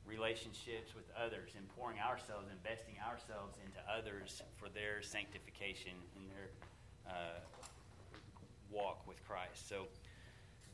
relationships 0.06 0.94
with 0.94 1.04
others 1.14 1.50
and 1.56 1.68
pouring 1.76 1.98
ourselves, 2.00 2.46
investing 2.50 2.94
ourselves 3.06 3.56
into 3.64 3.78
others 3.86 4.42
for 4.56 4.68
their 4.70 5.02
sanctification 5.02 5.92
and 6.16 6.30
their 6.30 6.48
uh, 7.06 7.40
walk 8.70 9.06
with 9.06 9.22
Christ. 9.26 9.68
So 9.68 9.86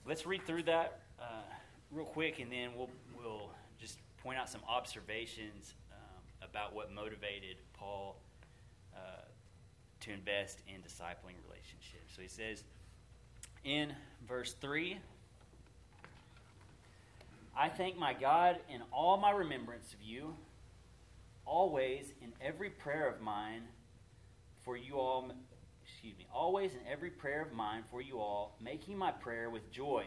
let's 0.06 0.24
read 0.24 0.46
through 0.46 0.64
that 0.64 1.00
uh, 1.20 1.42
real 1.90 2.06
quick, 2.06 2.38
and 2.38 2.50
then 2.50 2.70
we'll 2.76 2.90
we'll 3.16 3.50
just 3.78 3.98
point 4.24 4.38
out 4.38 4.48
some 4.48 4.62
observations 4.66 5.74
um, 5.92 6.48
about 6.48 6.74
what 6.74 6.90
motivated 6.90 7.58
Paul 7.74 8.16
uh, 8.96 8.98
to 10.00 10.12
invest 10.12 10.60
in 10.66 10.76
discipling 10.76 11.36
relationships. 11.46 12.14
So 12.16 12.22
he 12.22 12.28
says 12.28 12.64
in 13.64 13.92
verse 14.26 14.54
3 14.54 14.98
I 17.56 17.68
thank 17.68 17.98
my 17.98 18.14
God 18.14 18.56
in 18.68 18.80
all 18.90 19.18
my 19.18 19.30
remembrance 19.30 19.92
of 19.92 20.02
you, 20.02 20.34
always 21.44 22.12
in 22.22 22.32
every 22.40 22.70
prayer 22.70 23.08
of 23.08 23.20
mine 23.20 23.62
for 24.64 24.76
you 24.76 24.94
all, 24.94 25.30
excuse 25.84 26.16
me, 26.16 26.26
always 26.32 26.72
in 26.72 26.80
every 26.90 27.10
prayer 27.10 27.42
of 27.42 27.52
mine 27.52 27.84
for 27.90 28.00
you 28.00 28.18
all, 28.18 28.56
making 28.60 28.96
my 28.96 29.12
prayer 29.12 29.50
with 29.50 29.70
joy 29.70 30.06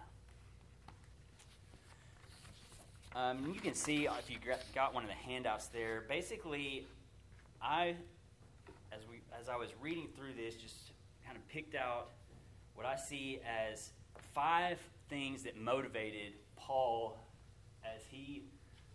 Um, 3.13 3.51
you 3.53 3.59
can 3.59 3.73
see 3.73 4.05
if 4.05 4.29
you 4.29 4.37
got 4.73 4.93
one 4.93 5.03
of 5.03 5.09
the 5.09 5.15
handouts 5.15 5.67
there. 5.67 6.05
Basically, 6.07 6.87
I, 7.61 7.95
as 8.93 9.01
we 9.09 9.21
as 9.37 9.49
I 9.49 9.57
was 9.57 9.69
reading 9.81 10.07
through 10.15 10.33
this, 10.37 10.55
just 10.55 10.91
kind 11.25 11.37
of 11.37 11.45
picked 11.49 11.75
out 11.75 12.11
what 12.73 12.85
I 12.85 12.95
see 12.95 13.41
as 13.45 13.91
five 14.33 14.79
things 15.09 15.43
that 15.43 15.59
motivated 15.59 16.33
Paul 16.55 17.17
as 17.83 18.01
he 18.09 18.43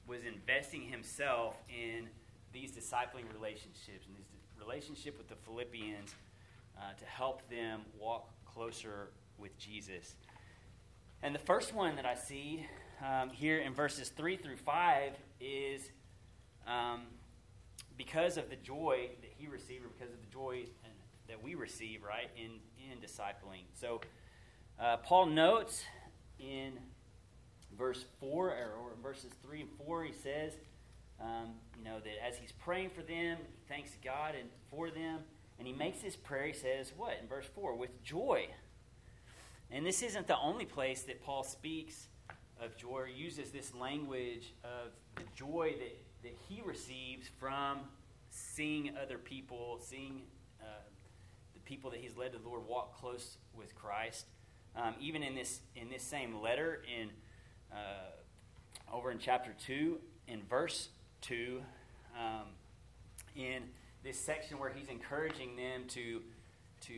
was 0.07 0.21
investing 0.25 0.81
himself 0.83 1.57
in 1.69 2.09
these 2.55 2.73
discipling 2.73 3.31
relationships 3.35 4.07
and 4.07 4.17
this 4.17 4.27
relationship 4.59 5.19
with 5.19 5.29
the 5.29 5.37
Philippians 5.45 6.15
uh, 6.79 6.81
to 6.99 7.05
help 7.05 7.49
them 7.51 7.83
walk 8.01 8.31
closer 8.47 9.11
with 9.37 9.59
Jesus. 9.59 10.15
And 11.23 11.35
the 11.35 11.41
first 11.41 11.75
one 11.75 11.97
that 11.97 12.07
I 12.07 12.15
see 12.15 12.67
um, 13.05 13.31
here 13.31 13.59
in 13.59 13.75
verses 13.75 14.09
3 14.11 14.37
through 14.37 14.57
5 14.57 15.13
is 15.41 15.91
um, 16.67 17.03
because 17.97 18.37
of 18.37 18.51
the 18.51 18.57
joy 18.57 19.11
that 19.21 19.33
he 19.37 19.47
received, 19.47 19.85
or 19.85 19.89
because 19.89 20.13
of 20.13 20.21
the 20.21 20.33
joy 20.33 20.65
that 21.29 21.43
we 21.43 21.55
receive, 21.55 22.03
right, 22.03 22.31
in, 22.37 22.53
in 22.91 22.99
discipling. 22.99 23.65
So 23.75 24.01
uh, 24.79 24.99
Paul 24.99 25.27
notes 25.27 25.85
in 26.39 26.73
verse 27.77 28.05
4, 28.21 28.49
or, 28.49 28.53
or, 28.53 28.93
verses 29.03 29.33
3 29.43 29.63
and 29.63 29.71
4, 29.85 30.05
he 30.05 30.13
says, 30.13 30.53
um, 31.21 31.55
you 31.79 31.85
know, 31.85 31.99
that 32.01 32.27
as 32.27 32.37
he's 32.39 32.53
praying 32.53 32.91
for 32.91 33.03
them, 33.03 33.39
he 33.39 33.57
thanks 33.69 33.91
God 34.05 34.35
and 34.39 34.49
for 34.71 34.91
them, 34.91 35.21
and 35.59 35.67
he 35.67 35.73
makes 35.73 36.01
this 36.01 36.17
prayer, 36.17 36.47
he 36.47 36.53
says, 36.53 36.93
what, 36.97 37.19
in 37.21 37.29
verse 37.29 37.47
4, 37.55 37.75
with 37.75 38.03
joy. 38.03 38.47
And 39.71 39.85
this 39.85 40.03
isn't 40.03 40.27
the 40.27 40.39
only 40.39 40.65
place 40.65 41.03
that 41.03 41.23
Paul 41.23 41.43
speaks 41.43 42.09
of 42.61 42.77
joy 42.77 43.09
uses 43.15 43.51
this 43.51 43.75
language 43.75 44.55
of 44.65 44.93
the 45.17 45.25
joy 45.35 45.75
that, 45.79 45.97
that 46.23 46.37
he 46.49 46.63
receives 46.65 47.29
from 47.39 47.81
seeing 48.31 48.93
other 49.03 49.19
people, 49.19 49.79
seeing 49.83 50.23
uh, 50.61 50.67
the 51.55 51.61
people 51.61 51.91
that 51.91 52.01
he's 52.01 52.17
led 52.17 52.33
to 52.33 52.39
the 52.39 52.49
Lord 52.49 52.67
walk 52.67 52.99
close 52.99 53.39
with 53.55 53.75
Christ. 53.75 54.27
Um, 54.75 54.95
even 55.01 55.23
in 55.23 55.35
this 55.35 55.61
in 55.75 55.89
this 55.89 56.03
same 56.03 56.43
letter, 56.43 56.83
in 56.87 57.09
uh, 57.73 58.93
over 58.93 59.11
in 59.11 59.19
chapter 59.19 59.55
two, 59.67 59.99
in 60.29 60.43
verse 60.43 60.91
two, 61.23 61.63
um, 62.15 62.49
in 63.35 63.63
this 64.05 64.19
section 64.19 64.59
where 64.59 64.71
he's 64.71 64.89
encouraging 64.89 65.57
them 65.57 65.85
to 65.89 66.21
to 66.83 66.93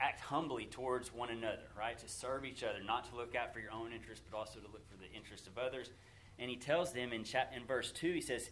act 0.00 0.20
humbly 0.20 0.66
towards 0.66 1.12
one 1.12 1.30
another, 1.30 1.62
right? 1.78 1.98
To 1.98 2.08
serve 2.08 2.44
each 2.44 2.62
other, 2.62 2.82
not 2.84 3.08
to 3.10 3.16
look 3.16 3.34
out 3.34 3.52
for 3.52 3.60
your 3.60 3.72
own 3.72 3.92
interest, 3.92 4.22
but 4.30 4.36
also 4.36 4.60
to 4.60 4.66
look 4.66 4.88
for 4.90 4.96
the 4.96 5.10
interest 5.12 5.46
of 5.46 5.58
others. 5.58 5.90
And 6.38 6.50
he 6.50 6.56
tells 6.56 6.92
them 6.92 7.12
in, 7.12 7.24
chap- 7.24 7.52
in 7.56 7.64
verse 7.64 7.92
2, 7.92 8.12
he 8.12 8.20
says, 8.20 8.50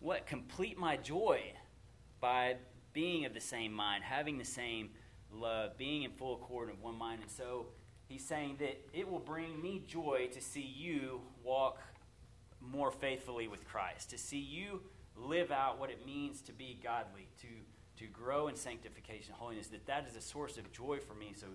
What? 0.00 0.26
Complete 0.26 0.78
my 0.78 0.96
joy 0.96 1.40
by 2.20 2.56
being 2.92 3.24
of 3.24 3.34
the 3.34 3.40
same 3.40 3.72
mind, 3.72 4.04
having 4.04 4.38
the 4.38 4.44
same 4.44 4.90
love, 5.32 5.76
being 5.76 6.04
in 6.04 6.12
full 6.12 6.34
accord 6.36 6.70
of 6.70 6.80
one 6.80 6.96
mind. 6.96 7.20
And 7.20 7.30
so 7.30 7.66
he's 8.08 8.24
saying 8.24 8.56
that 8.60 8.80
it 8.92 9.10
will 9.10 9.18
bring 9.18 9.60
me 9.60 9.82
joy 9.86 10.28
to 10.32 10.40
see 10.40 10.62
you 10.62 11.20
walk 11.42 11.80
more 12.60 12.90
faithfully 12.90 13.48
with 13.48 13.66
Christ, 13.66 14.10
to 14.10 14.18
see 14.18 14.38
you 14.38 14.80
live 15.16 15.50
out 15.50 15.78
what 15.78 15.90
it 15.90 16.06
means 16.06 16.42
to 16.42 16.52
be 16.52 16.78
godly, 16.82 17.28
to 17.40 17.48
to 17.98 18.06
grow 18.06 18.48
in 18.48 18.56
sanctification 18.56 19.32
and 19.32 19.40
holiness, 19.40 19.68
that 19.68 19.86
that 19.86 20.06
is 20.08 20.16
a 20.16 20.20
source 20.20 20.58
of 20.58 20.70
joy 20.72 20.98
for 20.98 21.14
me. 21.14 21.32
So 21.34 21.46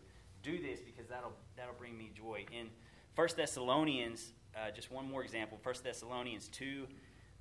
do 0.43 0.59
this 0.61 0.79
because 0.79 1.07
that'll, 1.07 1.33
that'll 1.55 1.75
bring 1.75 1.97
me 1.97 2.11
joy. 2.15 2.45
In 2.51 2.67
1 3.15 3.27
Thessalonians, 3.35 4.33
uh, 4.55 4.71
just 4.71 4.91
one 4.91 5.09
more 5.09 5.23
example, 5.23 5.59
1 5.61 5.75
Thessalonians 5.83 6.47
2, 6.49 6.87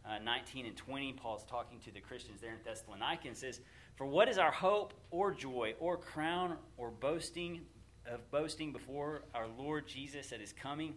uh, 0.04 0.18
19 0.18 0.66
and 0.66 0.76
20, 0.76 1.12
Paul's 1.14 1.44
talking 1.44 1.78
to 1.80 1.90
the 1.90 2.00
Christians 2.00 2.40
there 2.40 2.52
in 2.52 2.58
Thessalonica 2.64 3.28
and 3.28 3.36
says, 3.36 3.60
For 3.96 4.06
what 4.06 4.28
is 4.28 4.38
our 4.38 4.52
hope 4.52 4.94
or 5.10 5.32
joy 5.32 5.74
or 5.78 5.96
crown 5.96 6.56
or 6.76 6.90
boasting 6.90 7.60
of 8.06 8.28
boasting 8.30 8.72
before 8.72 9.22
our 9.34 9.46
Lord 9.58 9.86
Jesus 9.86 10.32
at 10.32 10.40
his 10.40 10.52
coming? 10.52 10.94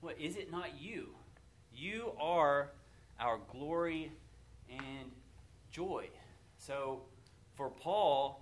What 0.00 0.18
is 0.18 0.36
it 0.36 0.50
not 0.50 0.80
you? 0.80 1.10
You 1.74 2.12
are 2.20 2.70
our 3.20 3.38
glory 3.50 4.12
and 4.70 5.10
joy. 5.70 6.08
So 6.56 7.02
for 7.58 7.68
Paul, 7.68 8.40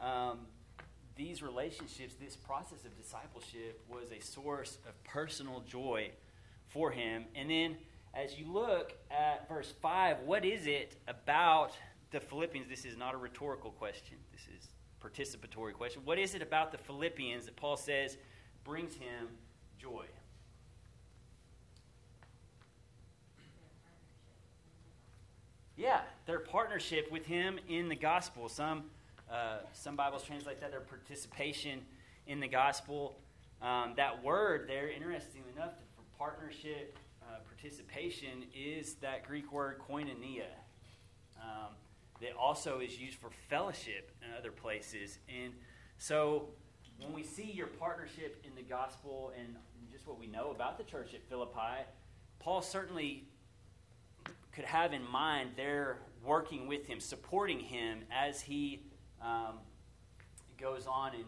um, 0.00 0.38
these 1.16 1.42
relationships, 1.42 2.14
this 2.18 2.34
process 2.34 2.84
of 2.86 2.96
discipleship, 2.96 3.84
was 3.88 4.10
a 4.10 4.20
source 4.20 4.78
of 4.88 5.04
personal 5.04 5.62
joy 5.68 6.10
for 6.68 6.90
him. 6.90 7.26
And 7.36 7.50
then 7.50 7.76
as 8.14 8.38
you 8.38 8.50
look 8.50 8.94
at 9.10 9.46
verse 9.50 9.72
5, 9.82 10.20
what 10.24 10.46
is 10.46 10.66
it 10.66 10.96
about 11.06 11.72
the 12.10 12.20
Philippians? 12.20 12.66
This 12.66 12.86
is 12.86 12.96
not 12.96 13.14
a 13.14 13.18
rhetorical 13.18 13.70
question, 13.70 14.16
this 14.32 14.48
is 14.48 14.68
participatory 14.98 15.74
question. 15.74 16.00
What 16.06 16.18
is 16.18 16.34
it 16.34 16.40
about 16.40 16.72
the 16.72 16.78
Philippians 16.78 17.44
that 17.44 17.56
Paul 17.56 17.76
says 17.76 18.16
brings 18.64 18.94
him 18.94 19.28
joy? 19.78 20.06
Yeah, 25.76 26.02
their 26.26 26.38
partnership 26.38 27.10
with 27.10 27.26
him 27.26 27.58
in 27.68 27.88
the 27.88 27.96
gospel. 27.96 28.48
Some 28.48 28.84
uh, 29.28 29.58
some 29.72 29.96
Bibles 29.96 30.22
translate 30.22 30.60
that 30.60 30.70
their 30.70 30.80
participation 30.80 31.80
in 32.28 32.38
the 32.38 32.46
gospel. 32.46 33.16
Um, 33.60 33.94
that 33.96 34.22
word 34.22 34.68
there, 34.68 34.88
interestingly 34.88 35.50
enough, 35.56 35.72
for 35.96 36.02
partnership, 36.16 36.96
uh, 37.22 37.38
participation, 37.44 38.44
is 38.54 38.94
that 38.96 39.26
Greek 39.26 39.50
word 39.50 39.80
koinonia. 39.80 40.46
Um, 41.42 41.74
that 42.20 42.36
also 42.38 42.78
is 42.78 42.96
used 43.00 43.18
for 43.18 43.30
fellowship 43.48 44.12
in 44.22 44.28
other 44.38 44.52
places. 44.52 45.18
And 45.28 45.52
so 45.98 46.50
when 47.00 47.12
we 47.12 47.24
see 47.24 47.50
your 47.50 47.66
partnership 47.66 48.40
in 48.44 48.54
the 48.54 48.62
gospel 48.62 49.32
and 49.36 49.56
just 49.90 50.06
what 50.06 50.20
we 50.20 50.28
know 50.28 50.52
about 50.52 50.78
the 50.78 50.84
church 50.84 51.14
at 51.14 51.24
Philippi, 51.28 51.82
Paul 52.38 52.62
certainly 52.62 53.24
could 54.54 54.64
have 54.64 54.92
in 54.92 55.08
mind 55.10 55.50
their 55.56 55.98
working 56.24 56.66
with 56.66 56.86
him, 56.86 57.00
supporting 57.00 57.60
him 57.60 58.00
as 58.10 58.40
he 58.40 58.82
um, 59.20 59.58
goes 60.58 60.86
on 60.86 61.12
and, 61.14 61.24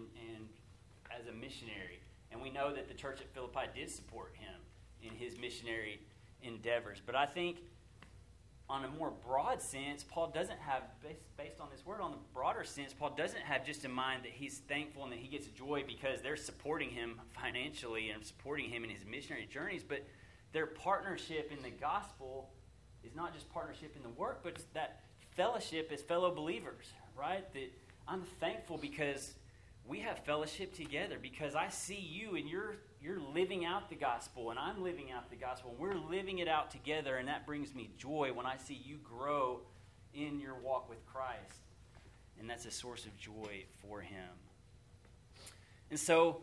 as 1.18 1.26
a 1.28 1.32
missionary. 1.32 2.00
And 2.30 2.42
we 2.42 2.50
know 2.50 2.74
that 2.74 2.88
the 2.88 2.94
church 2.94 3.20
at 3.20 3.32
Philippi 3.32 3.66
did 3.74 3.90
support 3.90 4.34
him 4.34 4.60
in 5.02 5.14
his 5.16 5.38
missionary 5.38 6.00
endeavors. 6.42 7.00
But 7.04 7.14
I 7.14 7.24
think 7.24 7.58
on 8.68 8.84
a 8.84 8.88
more 8.88 9.12
broad 9.26 9.62
sense, 9.62 10.04
Paul 10.04 10.28
doesn't 10.28 10.58
have, 10.58 10.82
based 11.38 11.60
on 11.60 11.68
this 11.70 11.86
word, 11.86 12.00
on 12.00 12.10
the 12.10 12.18
broader 12.34 12.64
sense, 12.64 12.92
Paul 12.92 13.14
doesn't 13.16 13.42
have 13.42 13.64
just 13.64 13.84
in 13.84 13.92
mind 13.92 14.24
that 14.24 14.32
he's 14.32 14.58
thankful 14.68 15.04
and 15.04 15.12
that 15.12 15.20
he 15.20 15.28
gets 15.28 15.46
joy 15.48 15.84
because 15.86 16.20
they're 16.20 16.36
supporting 16.36 16.90
him 16.90 17.20
financially 17.30 18.10
and 18.10 18.24
supporting 18.24 18.68
him 18.68 18.84
in 18.84 18.90
his 18.90 19.04
missionary 19.04 19.48
journeys, 19.50 19.82
but 19.82 20.04
their 20.52 20.66
partnership 20.66 21.52
in 21.56 21.62
the 21.62 21.70
gospel 21.70 22.50
is 23.06 23.14
not 23.14 23.32
just 23.32 23.48
partnership 23.52 23.94
in 23.96 24.02
the 24.02 24.08
work, 24.10 24.40
but 24.42 24.56
that 24.74 25.00
fellowship 25.36 25.90
as 25.92 26.02
fellow 26.02 26.34
believers, 26.34 26.86
right? 27.18 27.50
That 27.52 27.70
I'm 28.08 28.22
thankful 28.40 28.78
because 28.78 29.34
we 29.86 30.00
have 30.00 30.18
fellowship 30.24 30.74
together 30.74 31.18
because 31.20 31.54
I 31.54 31.68
see 31.68 31.98
you 31.98 32.36
and 32.36 32.48
you're 32.48 32.76
you're 33.00 33.20
living 33.20 33.64
out 33.64 33.88
the 33.88 33.94
gospel 33.94 34.50
and 34.50 34.58
I'm 34.58 34.82
living 34.82 35.12
out 35.12 35.30
the 35.30 35.36
gospel 35.36 35.70
and 35.70 35.78
we're 35.78 35.94
living 35.94 36.38
it 36.38 36.48
out 36.48 36.70
together 36.70 37.16
and 37.16 37.28
that 37.28 37.46
brings 37.46 37.74
me 37.74 37.90
joy 37.96 38.32
when 38.34 38.46
I 38.46 38.56
see 38.56 38.80
you 38.84 38.96
grow 38.96 39.60
in 40.14 40.40
your 40.40 40.54
walk 40.54 40.88
with 40.88 41.04
Christ. 41.06 41.60
And 42.40 42.50
that's 42.50 42.66
a 42.66 42.70
source 42.70 43.06
of 43.06 43.16
joy 43.16 43.64
for 43.80 44.00
him. 44.00 44.28
And 45.90 45.98
so 45.98 46.40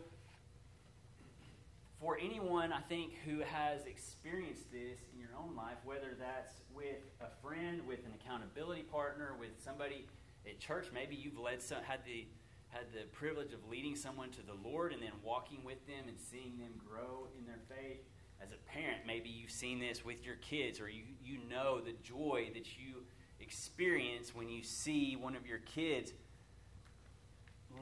for 2.04 2.18
anyone 2.20 2.70
I 2.70 2.80
think 2.80 3.14
who 3.24 3.38
has 3.40 3.86
experienced 3.86 4.70
this 4.70 5.00
in 5.14 5.18
your 5.18 5.30
own 5.40 5.56
life, 5.56 5.78
whether 5.86 6.12
that's 6.20 6.60
with 6.74 7.00
a 7.22 7.30
friend, 7.42 7.80
with 7.88 8.00
an 8.00 8.12
accountability 8.20 8.82
partner, 8.82 9.32
with 9.40 9.52
somebody 9.56 10.06
at 10.46 10.60
church, 10.60 10.88
maybe 10.92 11.16
you've 11.16 11.38
led 11.38 11.62
some, 11.62 11.78
had 11.82 12.00
the 12.04 12.26
had 12.68 12.92
the 12.92 13.06
privilege 13.12 13.52
of 13.52 13.60
leading 13.70 13.94
someone 13.96 14.30
to 14.30 14.42
the 14.42 14.68
Lord 14.68 14.92
and 14.92 15.00
then 15.00 15.12
walking 15.22 15.62
with 15.64 15.86
them 15.86 16.08
and 16.08 16.18
seeing 16.18 16.58
them 16.58 16.72
grow 16.76 17.28
in 17.38 17.46
their 17.46 17.60
faith. 17.68 18.02
As 18.42 18.50
a 18.50 18.56
parent, 18.68 19.02
maybe 19.06 19.30
you've 19.30 19.52
seen 19.52 19.78
this 19.78 20.04
with 20.04 20.26
your 20.26 20.34
kids, 20.36 20.80
or 20.80 20.88
you, 20.88 21.04
you 21.24 21.38
know 21.48 21.80
the 21.80 21.94
joy 22.02 22.50
that 22.52 22.76
you 22.76 23.04
experience 23.38 24.34
when 24.34 24.48
you 24.48 24.64
see 24.64 25.14
one 25.14 25.36
of 25.36 25.46
your 25.46 25.60
kids 25.60 26.12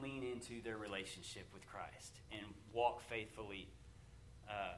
lean 0.01 0.23
into 0.23 0.61
their 0.61 0.77
relationship 0.77 1.47
with 1.51 1.65
Christ 1.65 2.21
and 2.31 2.45
walk 2.71 3.01
faithfully 3.09 3.67
uh, 4.49 4.73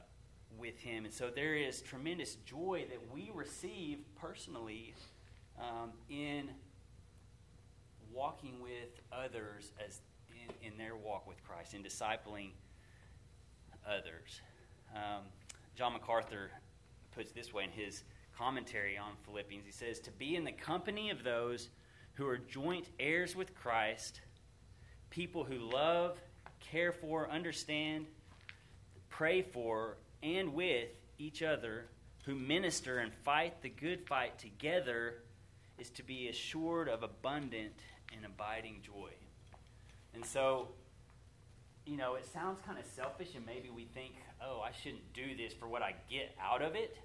with 0.58 0.78
Him. 0.78 1.04
And 1.04 1.12
so 1.12 1.30
there 1.34 1.54
is 1.54 1.80
tremendous 1.82 2.36
joy 2.46 2.86
that 2.90 3.00
we 3.14 3.30
receive 3.34 3.98
personally 4.20 4.94
um, 5.58 5.90
in 6.08 6.50
walking 8.12 8.60
with 8.60 9.00
others 9.12 9.72
as 9.86 10.00
in, 10.30 10.72
in, 10.72 10.78
their 10.78 10.96
walk 10.96 11.26
with 11.26 11.42
Christ, 11.44 11.74
in 11.74 11.82
discipling 11.82 12.50
others. 13.86 14.40
Um, 14.94 15.24
John 15.74 15.92
MacArthur 15.92 16.50
puts 17.14 17.32
this 17.32 17.52
way 17.52 17.64
in 17.64 17.70
his 17.70 18.04
commentary 18.36 18.96
on 18.96 19.12
Philippians. 19.24 19.64
He 19.64 19.72
says, 19.72 20.00
To 20.00 20.10
be 20.12 20.36
in 20.36 20.44
the 20.44 20.52
company 20.52 21.10
of 21.10 21.24
those 21.24 21.68
who 22.14 22.26
are 22.26 22.38
joint 22.38 22.88
heirs 22.98 23.36
with 23.36 23.54
Christ, 23.54 24.20
people 25.10 25.44
who 25.44 25.58
love, 25.58 26.18
care 26.60 26.92
for, 26.92 27.30
understand, 27.30 28.06
pray 29.16 29.40
for, 29.40 29.96
and 30.22 30.52
with 30.52 30.88
each 31.18 31.42
other, 31.42 31.86
who 32.26 32.34
minister 32.34 32.98
and 32.98 33.10
fight 33.24 33.62
the 33.62 33.68
good 33.68 34.06
fight 34.06 34.38
together, 34.38 35.14
is 35.78 35.88
to 35.88 36.02
be 36.02 36.28
assured 36.28 36.86
of 36.86 37.02
abundant 37.02 37.72
and 38.14 38.26
abiding 38.26 38.78
joy. 38.82 39.10
And 40.14 40.22
so, 40.22 40.68
you 41.86 41.96
know, 41.96 42.16
it 42.16 42.26
sounds 42.30 42.60
kind 42.60 42.78
of 42.78 42.84
selfish, 42.84 43.34
and 43.34 43.46
maybe 43.46 43.70
we 43.70 43.84
think, 43.84 44.12
oh, 44.44 44.60
I 44.60 44.70
shouldn't 44.82 45.14
do 45.14 45.34
this 45.34 45.54
for 45.54 45.66
what 45.66 45.80
I 45.80 45.94
get 46.10 46.34
out 46.38 46.60
of 46.60 46.74
it. 46.74 46.98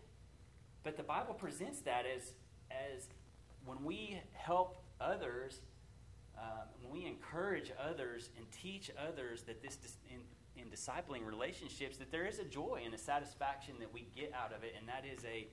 But 0.84 0.98
the 0.98 1.04
Bible 1.04 1.34
presents 1.34 1.80
that 1.82 2.06
as, 2.06 2.34
as 2.70 3.08
when 3.64 3.86
we 3.86 4.22
help 4.34 4.84
others, 5.00 5.62
um, 6.38 6.68
when 6.82 7.02
we 7.02 7.08
encourage 7.08 7.72
others 7.82 8.32
and 8.36 8.46
teach 8.52 8.92
others 9.00 9.44
that 9.44 9.62
this 9.62 9.78
in, 10.10 10.20
in 10.58 10.66
discipling 10.66 11.26
relationships, 11.26 11.98
that 11.98 12.12
there 12.12 12.26
is 12.26 12.40
a 12.40 12.44
joy 12.44 12.82
and 12.86 12.94
a 12.94 12.98
satisfaction 12.98 13.76
that 13.80 13.94
we 13.94 14.08
get 14.16 14.34
out 14.34 14.54
of 14.54 14.64
it, 14.64 14.76
and 14.78 14.88
that 14.88 15.04
is 15.06 15.24
a 15.26 15.48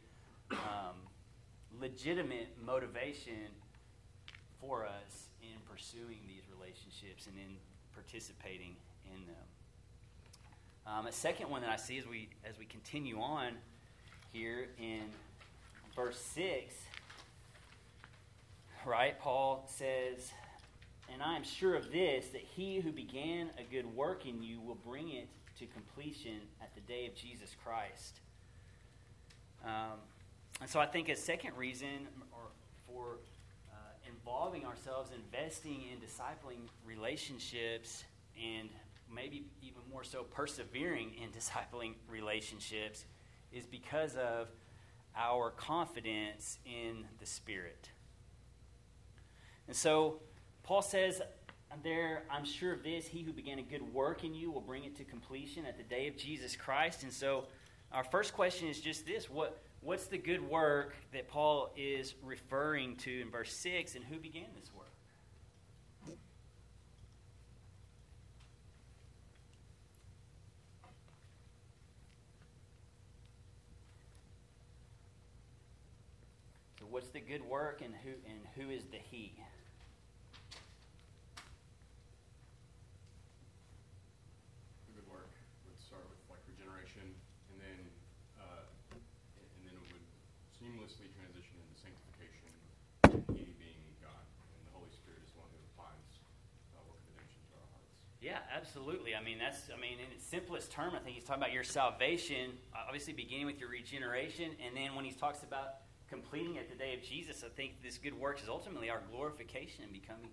um, 0.52 0.96
legitimate 1.80 2.56
motivation 2.64 3.48
for 4.60 4.84
us 4.84 5.28
in 5.42 5.58
pursuing 5.70 6.18
these 6.26 6.42
relationships 6.56 7.26
and 7.26 7.36
in 7.36 7.56
participating 7.94 8.74
in 9.04 9.26
them. 9.26 9.46
Um, 10.86 11.06
a 11.06 11.12
second 11.12 11.50
one 11.50 11.60
that 11.60 11.70
I 11.70 11.76
see 11.76 11.98
as 11.98 12.06
we 12.06 12.30
as 12.48 12.58
we 12.58 12.64
continue 12.64 13.20
on 13.20 13.52
here 14.32 14.68
in 14.78 15.02
verse 15.94 16.18
six, 16.18 16.74
right? 18.86 19.18
Paul 19.20 19.68
says, 19.68 20.32
"And 21.12 21.22
I 21.22 21.36
am 21.36 21.44
sure 21.44 21.74
of 21.74 21.90
this 21.90 22.28
that 22.28 22.42
he 22.42 22.80
who 22.80 22.92
began 22.92 23.50
a 23.58 23.62
good 23.62 23.86
work 23.94 24.26
in 24.26 24.42
you 24.42 24.60
will 24.60 24.78
bring 24.86 25.10
it 25.10 25.28
to 25.58 25.66
completion 25.66 26.40
at 26.60 26.74
the 26.74 26.80
day 26.82 27.06
of 27.06 27.14
Jesus 27.14 27.56
Christ." 27.64 28.20
Um, 29.64 29.98
and 30.60 30.68
so 30.68 30.80
I 30.80 30.86
think 30.86 31.08
a 31.08 31.16
second 31.16 31.56
reason, 31.56 32.08
or 32.32 32.50
for 32.86 33.18
involving 34.28 34.64
ourselves, 34.64 35.10
investing 35.10 35.84
in 35.90 35.98
discipling 35.98 36.68
relationships, 36.84 38.04
and 38.36 38.68
maybe 39.12 39.44
even 39.62 39.80
more 39.90 40.04
so 40.04 40.22
persevering 40.22 41.12
in 41.22 41.30
discipling 41.40 41.94
relationships 42.08 43.04
is 43.52 43.66
because 43.66 44.16
of 44.16 44.48
our 45.16 45.50
confidence 45.50 46.58
in 46.66 47.04
the 47.18 47.26
Spirit. 47.26 47.90
And 49.66 49.76
so 49.76 50.20
Paul 50.68 50.82
says 50.82 51.22
there, 51.82 52.24
I'm 52.30 52.44
sure 52.44 52.74
of 52.74 52.82
this, 52.82 53.06
he 53.06 53.22
who 53.22 53.32
began 53.32 53.58
a 53.58 53.62
good 53.62 53.94
work 53.94 54.22
in 54.22 54.34
you 54.34 54.50
will 54.50 54.60
bring 54.60 54.84
it 54.84 54.94
to 54.96 55.04
completion 55.04 55.64
at 55.64 55.78
the 55.78 55.82
day 55.82 56.08
of 56.08 56.18
Jesus 56.18 56.56
Christ. 56.56 57.04
And 57.04 57.10
so 57.10 57.46
our 57.90 58.04
first 58.04 58.34
question 58.34 58.68
is 58.68 58.78
just 58.78 59.06
this 59.06 59.30
what 59.30 59.62
what's 59.80 60.08
the 60.08 60.18
good 60.18 60.46
work 60.46 60.94
that 61.14 61.26
Paul 61.26 61.72
is 61.74 62.16
referring 62.22 62.96
to 62.96 63.22
in 63.22 63.30
verse 63.30 63.54
6 63.54 63.94
and 63.94 64.04
who 64.04 64.18
began 64.18 64.44
this 64.60 64.70
work? 64.76 64.92
So 76.78 76.84
what's 76.90 77.08
the 77.08 77.20
good 77.20 77.42
work 77.42 77.80
and 77.82 77.94
who 78.04 78.10
and 78.28 78.40
who 78.54 78.70
is 78.70 78.84
the 78.92 78.98
he? 78.98 79.32
Yeah, 98.28 98.44
absolutely. 98.54 99.16
I 99.16 99.24
mean, 99.24 99.38
that's, 99.38 99.72
I 99.72 99.80
mean, 99.80 99.96
in 100.04 100.12
its 100.12 100.22
simplest 100.22 100.70
term, 100.70 100.92
I 100.94 100.98
think 100.98 101.16
he's 101.16 101.24
talking 101.24 101.40
about 101.40 101.54
your 101.54 101.64
salvation, 101.64 102.52
obviously 102.76 103.14
beginning 103.14 103.46
with 103.46 103.58
your 103.58 103.70
regeneration. 103.70 104.52
And 104.60 104.76
then 104.76 104.94
when 104.94 105.06
he 105.06 105.12
talks 105.12 105.44
about 105.44 105.80
completing 106.10 106.58
at 106.58 106.68
the 106.68 106.76
day 106.76 106.92
of 106.92 107.02
Jesus, 107.02 107.42
I 107.42 107.48
think 107.48 107.82
this 107.82 107.96
good 107.96 108.12
works 108.12 108.42
is 108.42 108.50
ultimately 108.50 108.90
our 108.90 109.00
glorification 109.10 109.82
and 109.82 109.94
becoming, 109.94 110.28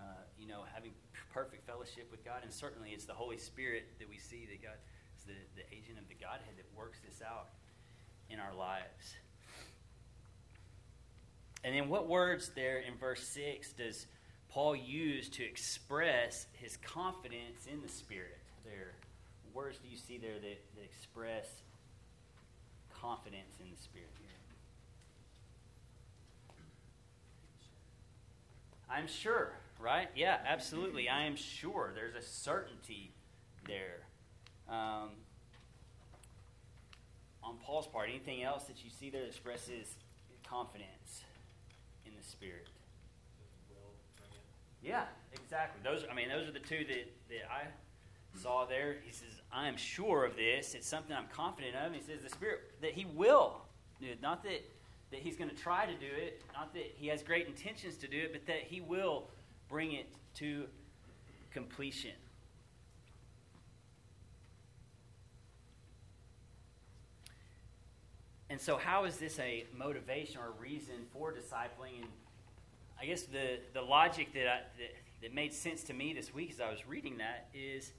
uh, 0.00 0.26
you 0.36 0.48
know, 0.48 0.66
having 0.74 0.90
perfect 1.32 1.64
fellowship 1.64 2.10
with 2.10 2.24
God. 2.24 2.42
And 2.42 2.52
certainly 2.52 2.90
it's 2.90 3.04
the 3.04 3.14
Holy 3.14 3.38
Spirit 3.38 3.86
that 4.00 4.08
we 4.08 4.18
see 4.18 4.48
that 4.50 4.60
God 4.60 4.78
is 5.16 5.22
the, 5.22 5.38
the 5.54 5.62
agent 5.70 5.96
of 5.96 6.08
the 6.08 6.18
Godhead 6.18 6.56
that 6.56 6.66
works 6.76 6.98
this 7.06 7.22
out 7.22 7.50
in 8.30 8.40
our 8.40 8.52
lives. 8.52 9.14
And 11.62 11.72
then 11.72 11.88
what 11.88 12.08
words 12.08 12.50
there 12.56 12.78
in 12.78 12.98
verse 12.98 13.22
6 13.28 13.74
does 13.74 14.08
Paul 14.58 14.74
used 14.74 15.34
to 15.34 15.44
express 15.44 16.48
his 16.54 16.78
confidence 16.78 17.68
in 17.72 17.80
the 17.80 17.88
Spirit. 17.88 18.38
There, 18.64 18.90
words 19.54 19.78
do 19.78 19.88
you 19.88 19.96
see 19.96 20.18
there 20.18 20.34
that, 20.34 20.58
that 20.74 20.84
express 20.84 21.46
confidence 23.00 23.54
in 23.60 23.70
the 23.70 23.80
Spirit 23.80 24.08
here? 24.18 24.30
I'm 28.90 29.06
sure, 29.06 29.52
right? 29.78 30.08
Yeah, 30.16 30.38
absolutely. 30.44 31.08
I 31.08 31.22
am 31.22 31.36
sure. 31.36 31.92
There's 31.94 32.16
a 32.16 32.26
certainty 32.26 33.12
there. 33.64 34.00
Um, 34.68 35.10
on 37.44 37.58
Paul's 37.64 37.86
part, 37.86 38.08
anything 38.08 38.42
else 38.42 38.64
that 38.64 38.82
you 38.82 38.90
see 38.90 39.08
there 39.08 39.20
that 39.20 39.28
expresses 39.28 39.94
confidence 40.42 41.22
in 42.04 42.10
the 42.20 42.28
Spirit? 42.28 42.66
Yeah, 44.82 45.04
exactly. 45.32 45.80
Those, 45.82 46.04
I 46.10 46.14
mean, 46.14 46.28
those 46.28 46.48
are 46.48 46.52
the 46.52 46.58
two 46.58 46.84
that, 46.88 47.12
that 47.28 47.50
I 47.50 47.66
saw 48.38 48.64
there. 48.64 48.96
He 49.04 49.12
says, 49.12 49.40
I 49.52 49.68
am 49.68 49.76
sure 49.76 50.24
of 50.24 50.36
this. 50.36 50.74
It's 50.74 50.86
something 50.86 51.14
I'm 51.14 51.26
confident 51.32 51.74
of. 51.76 51.92
He 51.92 52.00
says, 52.00 52.22
the 52.22 52.30
Spirit, 52.30 52.60
that 52.80 52.92
He 52.92 53.04
will 53.04 53.62
do 54.00 54.06
it. 54.06 54.22
Not 54.22 54.42
that, 54.44 54.64
that 55.10 55.20
He's 55.20 55.36
going 55.36 55.50
to 55.50 55.56
try 55.56 55.86
to 55.86 55.94
do 55.94 56.14
it, 56.14 56.42
not 56.54 56.72
that 56.74 56.94
He 56.96 57.08
has 57.08 57.22
great 57.22 57.46
intentions 57.46 57.96
to 57.98 58.08
do 58.08 58.18
it, 58.18 58.32
but 58.32 58.46
that 58.46 58.62
He 58.62 58.80
will 58.80 59.24
bring 59.68 59.92
it 59.92 60.06
to 60.36 60.64
completion. 61.52 62.12
And 68.50 68.60
so, 68.60 68.76
how 68.76 69.04
is 69.04 69.18
this 69.18 69.38
a 69.38 69.66
motivation 69.76 70.40
or 70.40 70.46
a 70.46 70.60
reason 70.60 70.94
for 71.12 71.32
discipling? 71.32 72.00
And 72.00 72.08
I 73.00 73.06
guess 73.06 73.22
the, 73.22 73.60
the 73.74 73.82
logic 73.82 74.32
that, 74.34 74.48
I, 74.48 74.60
that, 74.78 74.94
that 75.22 75.34
made 75.34 75.54
sense 75.54 75.84
to 75.84 75.94
me 75.94 76.12
this 76.12 76.34
week 76.34 76.50
as 76.50 76.60
I 76.60 76.70
was 76.70 76.86
reading 76.86 77.18
that 77.18 77.48
is 77.54 77.92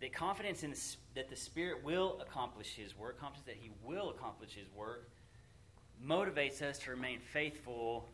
that 0.00 0.12
confidence 0.12 0.62
in 0.62 0.70
the, 0.70 0.96
that 1.14 1.28
the 1.28 1.36
Spirit 1.36 1.82
will 1.82 2.20
accomplish 2.20 2.74
His 2.74 2.96
work, 2.96 3.18
confidence 3.20 3.46
that 3.46 3.56
He 3.60 3.70
will 3.84 4.10
accomplish 4.10 4.52
His 4.54 4.66
work, 4.74 5.08
motivates 6.04 6.62
us 6.62 6.78
to 6.80 6.90
remain 6.90 7.18
faithful 7.18 8.08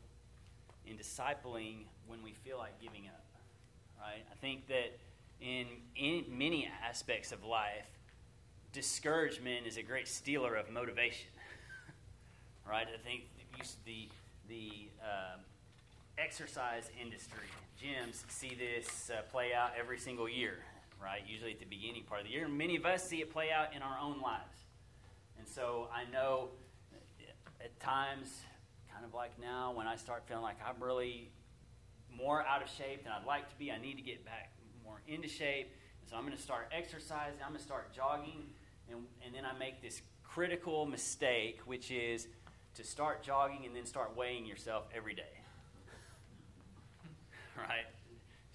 in 0.87 0.97
discipling 0.97 1.85
when 2.07 2.23
we 2.23 2.33
feel 2.33 2.57
like 2.57 2.81
giving 2.81 3.09
up. 3.09 3.25
Right? 4.01 4.25
I 4.31 4.35
think 4.41 4.69
that 4.69 4.99
in, 5.41 5.67
in 5.97 6.25
many 6.31 6.69
aspects 6.89 7.33
of 7.33 7.45
life, 7.45 7.87
discouragement 8.73 9.67
is 9.67 9.77
a 9.77 9.83
great 9.83 10.09
stealer 10.09 10.55
of 10.55 10.71
motivation. 10.71 11.29
right? 12.69 12.87
I 12.87 13.07
think 13.07 13.25
the 13.85 14.09
the 14.49 14.89
um, 15.03 15.41
exercise 16.19 16.91
industry. 17.01 17.47
Gyms 17.81 18.23
see 18.29 18.55
this 18.55 19.11
uh, 19.11 19.23
play 19.31 19.53
out 19.55 19.73
every 19.79 19.99
single 19.99 20.29
year, 20.29 20.59
right? 21.03 21.23
Usually 21.27 21.53
at 21.53 21.59
the 21.59 21.67
beginning 21.67 22.05
part 22.05 22.21
of 22.21 22.27
the 22.27 22.33
year. 22.33 22.49
Many 22.49 22.77
of 22.77 22.87
us 22.87 23.07
see 23.09 23.21
it 23.21 23.33
play 23.33 23.51
out 23.51 23.75
in 23.75 23.83
our 23.83 23.99
own 24.01 24.21
lives. 24.21 24.59
And 25.39 25.49
so 25.49 25.89
I 25.93 26.11
know 26.11 26.51
at 27.61 27.79
times, 27.81 28.41
kind 28.93 29.05
of 29.05 29.15
like 29.15 29.39
now, 29.41 29.73
when 29.73 29.87
I 29.87 29.97
start 29.97 30.25
feeling 30.29 30.43
like 30.43 30.57
I'm 30.67 30.83
really 30.83 31.31
more 32.15 32.45
out 32.45 32.63
of 32.63 32.69
shape 32.69 33.05
than 33.05 33.13
I'd 33.13 33.27
like 33.27 33.49
to 33.49 33.57
be, 33.57 33.73
I 33.73 33.79
need 33.79 33.97
to 33.97 34.03
get 34.03 34.25
back 34.25 34.53
more 34.85 35.01
into 35.09 35.29
shape. 35.29 35.75
And 36.01 36.11
so 36.11 36.17
I'm 36.17 36.25
going 36.25 36.37
to 36.37 36.43
start 36.43 36.71
exercising, 36.77 37.41
I'm 37.43 37.51
going 37.51 37.59
to 37.59 37.65
start 37.65 37.93
jogging, 37.95 38.51
and, 38.91 39.01
and 39.25 39.35
then 39.35 39.45
I 39.45 39.59
make 39.59 39.83
this 39.83 40.03
critical 40.23 40.87
mistake, 40.87 41.61
which 41.65 41.91
is 41.91 42.29
to 42.75 42.85
start 42.85 43.23
jogging 43.23 43.67
and 43.67 43.75
then 43.75 43.87
start 43.87 44.17
weighing 44.17 44.47
yourself 44.47 44.85
every 44.95 45.15
day 45.15 45.42
right? 47.59 47.87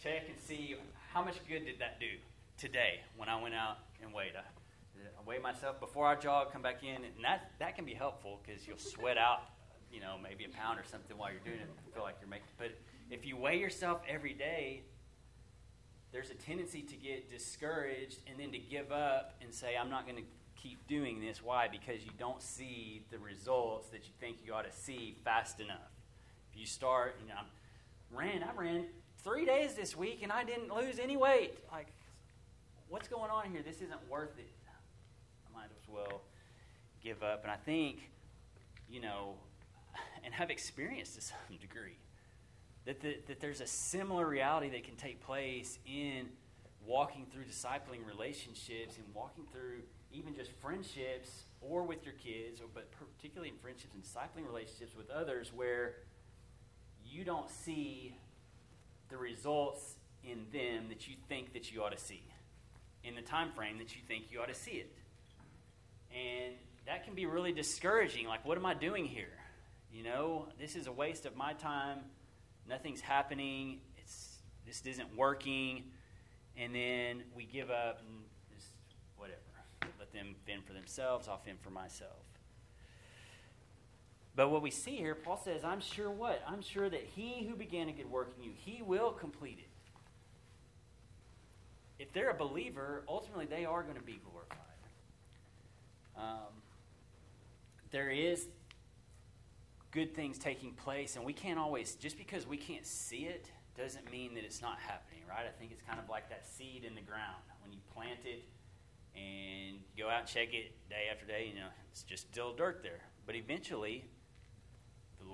Check 0.02 0.24
and 0.30 0.40
see 0.40 0.76
how 1.14 1.24
much 1.24 1.36
good 1.48 1.66
did 1.66 1.80
that 1.80 2.00
do 2.00 2.08
today 2.58 3.02
when 3.16 3.30
I 3.30 3.42
went 3.42 3.56
out 3.56 3.78
and 4.02 4.14
weighed. 4.14 4.34
I, 4.36 4.42
I 4.42 5.28
weigh 5.28 5.40
myself 5.40 5.80
before 5.80 6.08
I 6.08 6.16
jog, 6.16 6.52
come 6.52 6.62
back 6.62 6.84
in, 6.84 6.96
and 6.96 7.14
that, 7.24 7.52
that 7.60 7.76
can 7.76 7.86
be 7.86 7.94
helpful 7.94 8.40
because 8.46 8.68
you'll 8.68 8.78
sweat 8.78 9.18
out, 9.18 9.42
you 9.92 10.00
know, 10.00 10.16
maybe 10.22 10.46
a 10.46 10.50
pound 10.50 10.80
or 10.80 10.84
something 10.90 11.18
while 11.18 11.32
you're 11.32 11.42
doing 11.42 11.60
it. 11.60 11.70
Feel 11.94 12.04
like 12.04 12.16
you're 12.22 12.30
making. 12.30 12.48
But 12.58 12.72
if 13.10 13.26
you 13.26 13.38
weigh 13.38 13.60
yourself 13.60 14.02
every 14.08 14.34
day, 14.34 14.84
there's 16.12 16.30
a 16.30 16.36
tendency 16.36 16.82
to 16.82 16.96
get 16.96 17.30
discouraged 17.30 18.20
and 18.28 18.40
then 18.40 18.52
to 18.52 18.60
give 18.60 18.92
up 18.92 19.36
and 19.42 19.54
say, 19.54 19.76
I'm 19.80 19.90
not 19.90 20.06
going 20.06 20.18
to 20.18 20.24
keep 20.62 20.88
doing 20.88 21.22
this. 21.22 21.44
Why? 21.44 21.68
Because 21.68 22.04
you 22.04 22.12
don't 22.18 22.42
see 22.42 23.04
the 23.12 23.20
results 23.20 23.90
that 23.90 24.06
you 24.06 24.14
think 24.20 24.38
you 24.46 24.54
ought 24.54 24.70
to 24.70 24.76
see 24.76 25.18
fast 25.24 25.60
enough. 25.60 25.92
If 26.52 26.60
you 26.60 26.66
start, 26.66 27.16
you 27.22 27.28
know, 27.28 27.42
ran. 28.12 28.44
I 28.44 28.60
ran 28.60 28.86
three 29.24 29.46
days 29.46 29.74
this 29.74 29.96
week 29.96 30.22
and 30.24 30.32
I 30.32 30.44
didn't 30.44 30.74
lose 30.74 31.00
any 31.00 31.18
weight. 31.18 31.58
Like, 31.72 31.88
what's 32.90 33.08
going 33.08 33.32
on 33.32 33.52
here? 33.52 33.62
This 33.62 33.78
isn't 33.78 34.10
worth 34.10 34.38
it. 34.38 34.50
I 35.48 35.58
might 35.58 35.70
as 35.72 35.88
well 35.88 36.22
give 37.04 37.24
up. 37.24 37.44
And 37.44 37.52
I 37.52 37.58
think, 37.58 38.10
you 38.90 39.02
know, 39.02 39.36
and 40.24 40.34
have 40.34 40.50
experienced 40.50 41.16
to 41.16 41.22
some 41.22 41.38
degree 41.62 41.98
that, 42.86 43.02
the, 43.02 43.18
that 43.28 43.40
there's 43.40 43.62
a 43.62 43.68
similar 43.68 44.28
reality 44.28 44.70
that 44.70 44.84
can 44.84 44.96
take 44.96 45.22
place 45.22 45.78
in 45.86 46.30
walking 46.86 47.26
through 47.32 47.44
discipling 47.44 48.06
relationships 48.08 48.96
and 48.98 49.06
walking 49.14 49.44
through 49.52 49.82
even 50.12 50.34
just 50.34 50.52
friendships 50.62 51.44
or 51.60 51.84
with 51.84 52.06
your 52.06 52.14
kids, 52.14 52.62
or, 52.62 52.68
but 52.74 52.90
particularly 52.92 53.50
in 53.50 53.58
friendships 53.58 53.94
and 53.94 54.04
discipling 54.04 54.48
relationships 54.48 54.96
with 54.96 55.10
others 55.10 55.52
where 55.54 55.96
you 57.12 57.24
don't 57.24 57.50
see 57.50 58.16
the 59.10 59.18
results 59.18 59.96
in 60.24 60.46
them 60.52 60.90
that 60.90 61.08
you 61.08 61.16
think 61.30 61.54
that 61.54 61.72
you 61.72 61.84
ought 61.84 61.92
to 61.92 61.98
see 61.98 62.24
in 63.04 63.16
the 63.16 63.22
time 63.22 63.52
frame 63.52 63.78
that 63.78 63.96
you 63.96 64.02
think 64.08 64.26
you 64.32 64.42
ought 64.42 64.50
to 64.50 64.56
see 64.56 64.72
it. 64.72 64.92
And 66.12 66.56
that 66.86 67.06
can 67.06 67.16
be 67.16 67.26
really 67.26 67.52
discouraging 67.52 68.28
like 68.28 68.46
what 68.46 68.58
am 68.58 68.66
i 68.66 68.74
doing 68.74 69.06
here? 69.06 69.38
You 69.92 70.04
know 70.04 70.48
this 70.60 70.76
is 70.76 70.88
a 70.88 70.92
waste 70.92 71.26
of 71.26 71.36
my 71.36 71.54
time. 71.54 72.00
Nothing's 72.68 73.02
happening. 73.02 73.80
It's 73.98 74.38
this 74.66 74.82
isn't 74.86 75.16
working. 75.16 75.84
And 76.58 76.74
then 76.74 77.24
we 77.36 77.46
give 77.46 77.70
up 77.70 78.00
and 78.00 78.24
just 78.54 78.72
whatever. 79.16 79.40
Let 80.00 80.12
them 80.12 80.36
fend 80.46 80.66
for 80.66 80.74
themselves. 80.74 81.28
I'll 81.28 81.38
fend 81.38 81.60
for 81.62 81.70
myself 81.70 82.37
but 84.38 84.52
what 84.52 84.62
we 84.62 84.70
see 84.70 84.96
here, 84.96 85.16
Paul 85.16 85.42
says, 85.44 85.64
I'm 85.64 85.82
sure 85.82 86.12
what? 86.12 86.44
I'm 86.48 86.62
sure 86.62 86.88
that 86.88 87.04
he 87.16 87.48
who 87.50 87.56
began 87.56 87.90
a 87.90 87.92
good 87.92 88.10
work 88.10 88.34
in 88.38 88.44
you, 88.44 88.52
he 88.56 88.84
will 88.84 89.10
complete 89.10 89.58
it. 89.58 89.68
If 91.98 92.14
they're 92.14 92.30
a 92.30 92.36
believer, 92.36 93.04
ultimately 93.10 93.48
they 93.48 93.66
are 93.66 93.82
going 93.82 93.96
to 93.96 94.04
be 94.04 94.20
glorified. 94.30 94.60
Um, 96.16 96.54
there 97.90 98.12
is 98.12 98.46
good 99.90 100.16
things 100.16 100.38
taking 100.38 100.74
place, 100.74 101.16
and 101.16 101.26
we 101.26 101.34
can't 101.34 101.58
always, 101.58 101.96
just 101.96 102.16
because 102.16 102.46
we 102.46 102.58
can't 102.58 102.86
see 102.86 103.26
it, 103.26 103.50
doesn't 103.76 104.12
mean 104.12 104.36
that 104.36 104.44
it's 104.44 104.62
not 104.62 104.78
happening, 104.78 105.24
right? 105.28 105.48
I 105.48 105.60
think 105.60 105.72
it's 105.72 105.82
kind 105.82 106.00
of 106.00 106.10
like 106.10 106.30
that 106.30 106.46
seed 106.46 106.84
in 106.84 106.94
the 106.94 107.02
ground. 107.02 107.42
When 107.64 107.74
you 107.74 107.80
plant 107.92 108.20
it 108.24 108.44
and 109.16 109.80
go 109.98 110.10
out 110.10 110.20
and 110.20 110.28
check 110.28 110.54
it 110.54 110.76
day 110.92 111.08
after 111.12 111.26
day, 111.26 111.48
you 111.52 111.60
know, 111.60 111.70
it's 111.92 112.04
just 112.04 112.32
still 112.32 112.54
dirt 112.54 112.82
there. 112.84 113.02
But 113.26 113.36
eventually, 113.36 114.06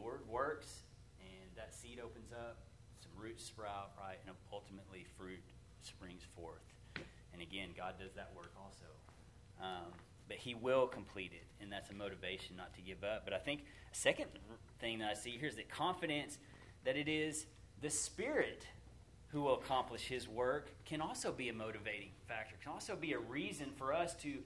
Lord 0.03 0.21
works, 0.27 0.83
and 1.19 1.55
that 1.55 1.73
seed 1.73 1.99
opens 2.03 2.31
up, 2.31 2.57
some 2.99 3.11
roots 3.17 3.45
sprout, 3.45 3.91
right, 3.99 4.17
and 4.27 4.35
ultimately 4.51 5.05
fruit 5.17 5.39
springs 5.81 6.23
forth. 6.35 6.63
And 7.31 7.41
again, 7.41 7.69
God 7.75 7.95
does 7.99 8.13
that 8.13 8.31
work 8.35 8.51
also. 8.61 8.85
Um, 9.61 9.91
but 10.27 10.37
He 10.37 10.55
will 10.55 10.87
complete 10.87 11.31
it, 11.33 11.45
and 11.61 11.71
that's 11.71 11.89
a 11.89 11.93
motivation 11.93 12.55
not 12.55 12.73
to 12.75 12.81
give 12.81 13.03
up. 13.03 13.23
But 13.23 13.33
I 13.33 13.39
think 13.39 13.61
a 13.91 13.95
second 13.95 14.27
thing 14.79 14.99
that 14.99 15.09
I 15.09 15.13
see 15.13 15.31
here 15.31 15.47
is 15.47 15.55
that 15.55 15.69
confidence 15.69 16.37
that 16.83 16.97
it 16.97 17.07
is 17.07 17.45
the 17.81 17.89
Spirit 17.89 18.67
who 19.29 19.41
will 19.41 19.55
accomplish 19.55 20.07
His 20.07 20.27
work 20.27 20.69
can 20.85 21.01
also 21.01 21.31
be 21.31 21.49
a 21.49 21.53
motivating 21.53 22.09
factor, 22.27 22.55
can 22.61 22.71
also 22.71 22.95
be 22.95 23.13
a 23.13 23.19
reason 23.19 23.69
for 23.77 23.93
us 23.93 24.15
to 24.15 24.39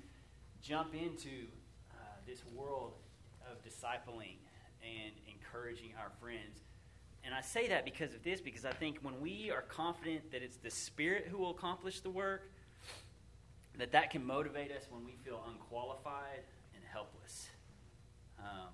jump 0.62 0.93
into 0.93 1.48
uh, 1.91 1.96
this 2.26 2.41
world 2.56 2.93
of 3.50 3.58
discipling 3.63 4.38
and 4.84 5.13
encouraging 5.28 5.92
our 6.00 6.12
friends. 6.22 6.62
and 7.24 7.34
I 7.34 7.42
say 7.42 7.68
that 7.68 7.84
because 7.84 8.13
of 8.13 8.24
this, 8.24 8.40
because 8.40 8.63
I 8.63 8.72
think 8.72 9.00
when 9.02 9.20
we 9.20 9.52
are 9.52 9.63
confident 9.63 10.32
that 10.32 10.42
it's 10.42 10.58
the 10.58 10.72
Spirit 10.72 11.28
who 11.30 11.38
will 11.38 11.52
accomplish 11.52 12.00
the 12.00 12.10
work, 12.10 12.52
that 13.78 13.92
that 13.92 14.12
can 14.12 14.26
motivate 14.26 14.72
us 14.72 14.84
when 14.90 15.06
we 15.06 15.13
feel 15.24 15.44
unqualified 15.50 16.44
and 16.74 16.84
helpless. 16.92 17.50
Um, 18.40 18.70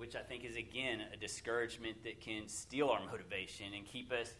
which 0.00 0.16
I 0.16 0.20
think 0.20 0.46
is, 0.46 0.56
again, 0.56 1.02
a 1.12 1.16
discouragement 1.18 2.04
that 2.04 2.20
can 2.22 2.48
steal 2.48 2.88
our 2.88 3.04
motivation 3.04 3.74
and 3.76 3.84
keep 3.84 4.10
us 4.10 4.32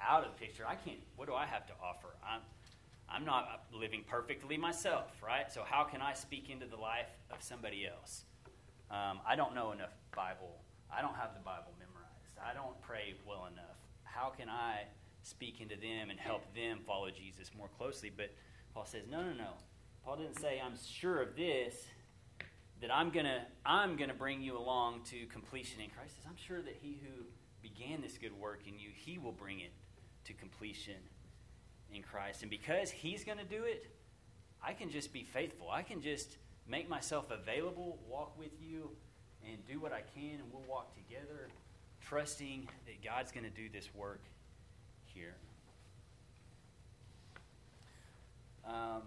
out 0.00 0.24
of 0.24 0.32
the 0.32 0.38
picture. 0.38 0.64
I 0.66 0.74
can't, 0.74 0.98
what 1.16 1.28
do 1.28 1.34
I 1.34 1.44
have 1.44 1.66
to 1.66 1.74
offer? 1.84 2.08
I'm, 2.26 2.40
I'm 3.10 3.26
not 3.26 3.64
living 3.74 4.04
perfectly 4.08 4.56
myself, 4.56 5.12
right? 5.22 5.52
So, 5.52 5.64
how 5.68 5.84
can 5.84 6.00
I 6.00 6.14
speak 6.14 6.48
into 6.48 6.64
the 6.64 6.76
life 6.76 7.10
of 7.30 7.42
somebody 7.42 7.86
else? 7.86 8.24
Um, 8.92 9.20
I 9.26 9.36
don't 9.36 9.54
know 9.54 9.72
enough 9.72 9.96
Bible. 10.14 10.60
I 10.94 11.00
don't 11.00 11.14
have 11.14 11.32
the 11.32 11.40
Bible 11.40 11.72
memorized. 11.78 12.36
I 12.44 12.52
don't 12.52 12.78
pray 12.82 13.14
well 13.26 13.48
enough. 13.50 13.80
How 14.04 14.28
can 14.28 14.50
I 14.50 14.82
speak 15.22 15.62
into 15.62 15.76
them 15.76 16.10
and 16.10 16.20
help 16.20 16.42
them 16.54 16.80
follow 16.86 17.08
Jesus 17.10 17.50
more 17.56 17.68
closely? 17.78 18.10
But 18.14 18.34
Paul 18.74 18.84
says, 18.84 19.04
no, 19.10 19.22
no, 19.22 19.32
no. 19.32 19.52
Paul 20.04 20.16
didn't 20.16 20.38
say, 20.38 20.60
I'm 20.62 20.74
sure 20.76 21.22
of 21.22 21.36
this, 21.36 21.86
that 22.82 22.92
I'm 22.92 23.10
gonna 23.10 23.46
I'm 23.64 23.96
gonna 23.96 24.12
bring 24.12 24.42
you 24.42 24.58
along 24.58 25.02
to 25.10 25.24
completion 25.26 25.80
in 25.80 25.88
Christ. 25.88 26.16
Says, 26.16 26.26
I'm 26.28 26.36
sure 26.36 26.60
that 26.60 26.76
he 26.82 27.00
who 27.00 27.24
began 27.62 28.02
this 28.02 28.18
good 28.18 28.38
work 28.38 28.62
in 28.66 28.78
you, 28.78 28.90
he 28.92 29.18
will 29.18 29.32
bring 29.32 29.60
it 29.60 29.70
to 30.24 30.32
completion 30.34 30.96
in 31.94 32.02
Christ. 32.02 32.42
And 32.42 32.50
because 32.50 32.90
he's 32.90 33.24
gonna 33.24 33.44
do 33.44 33.62
it, 33.64 33.86
I 34.62 34.72
can 34.72 34.90
just 34.90 35.12
be 35.12 35.22
faithful. 35.22 35.70
I 35.70 35.82
can 35.82 36.02
just 36.02 36.36
make 36.68 36.88
myself 36.88 37.30
available, 37.30 37.98
walk 38.08 38.38
with 38.38 38.52
you, 38.60 38.90
and 39.48 39.64
do 39.66 39.80
what 39.80 39.92
I 39.92 40.02
can, 40.14 40.40
and 40.40 40.52
we'll 40.52 40.62
walk 40.68 40.94
together, 40.94 41.48
trusting 42.00 42.68
that 42.86 43.04
God's 43.04 43.32
going 43.32 43.44
to 43.44 43.50
do 43.50 43.68
this 43.72 43.88
work 43.94 44.22
here. 45.04 45.34
Um, 48.64 49.02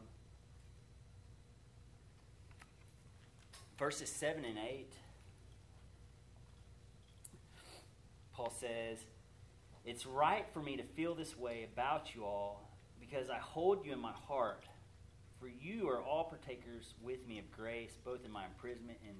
verses 3.79 4.09
7 4.09 4.43
and 4.43 4.57
8, 4.57 4.93
Paul 8.33 8.51
says, 8.59 9.05
It's 9.85 10.05
right 10.05 10.45
for 10.53 10.61
me 10.61 10.75
to 10.77 10.83
feel 10.83 11.15
this 11.15 11.37
way 11.37 11.67
about 11.71 12.13
you 12.13 12.25
all 12.25 12.69
because 12.99 13.29
I 13.29 13.37
hold 13.37 13.85
you 13.85 13.93
in 13.93 13.99
my 13.99 14.11
heart. 14.27 14.65
For 15.45 15.51
you 15.61 15.87
are 15.89 16.01
all 16.01 16.23
partakers 16.23 16.95
with 17.03 17.27
me 17.27 17.37
of 17.37 17.51
grace, 17.51 17.93
both 18.03 18.25
in 18.25 18.31
my 18.31 18.45
imprisonment 18.45 18.97
and 19.05 19.13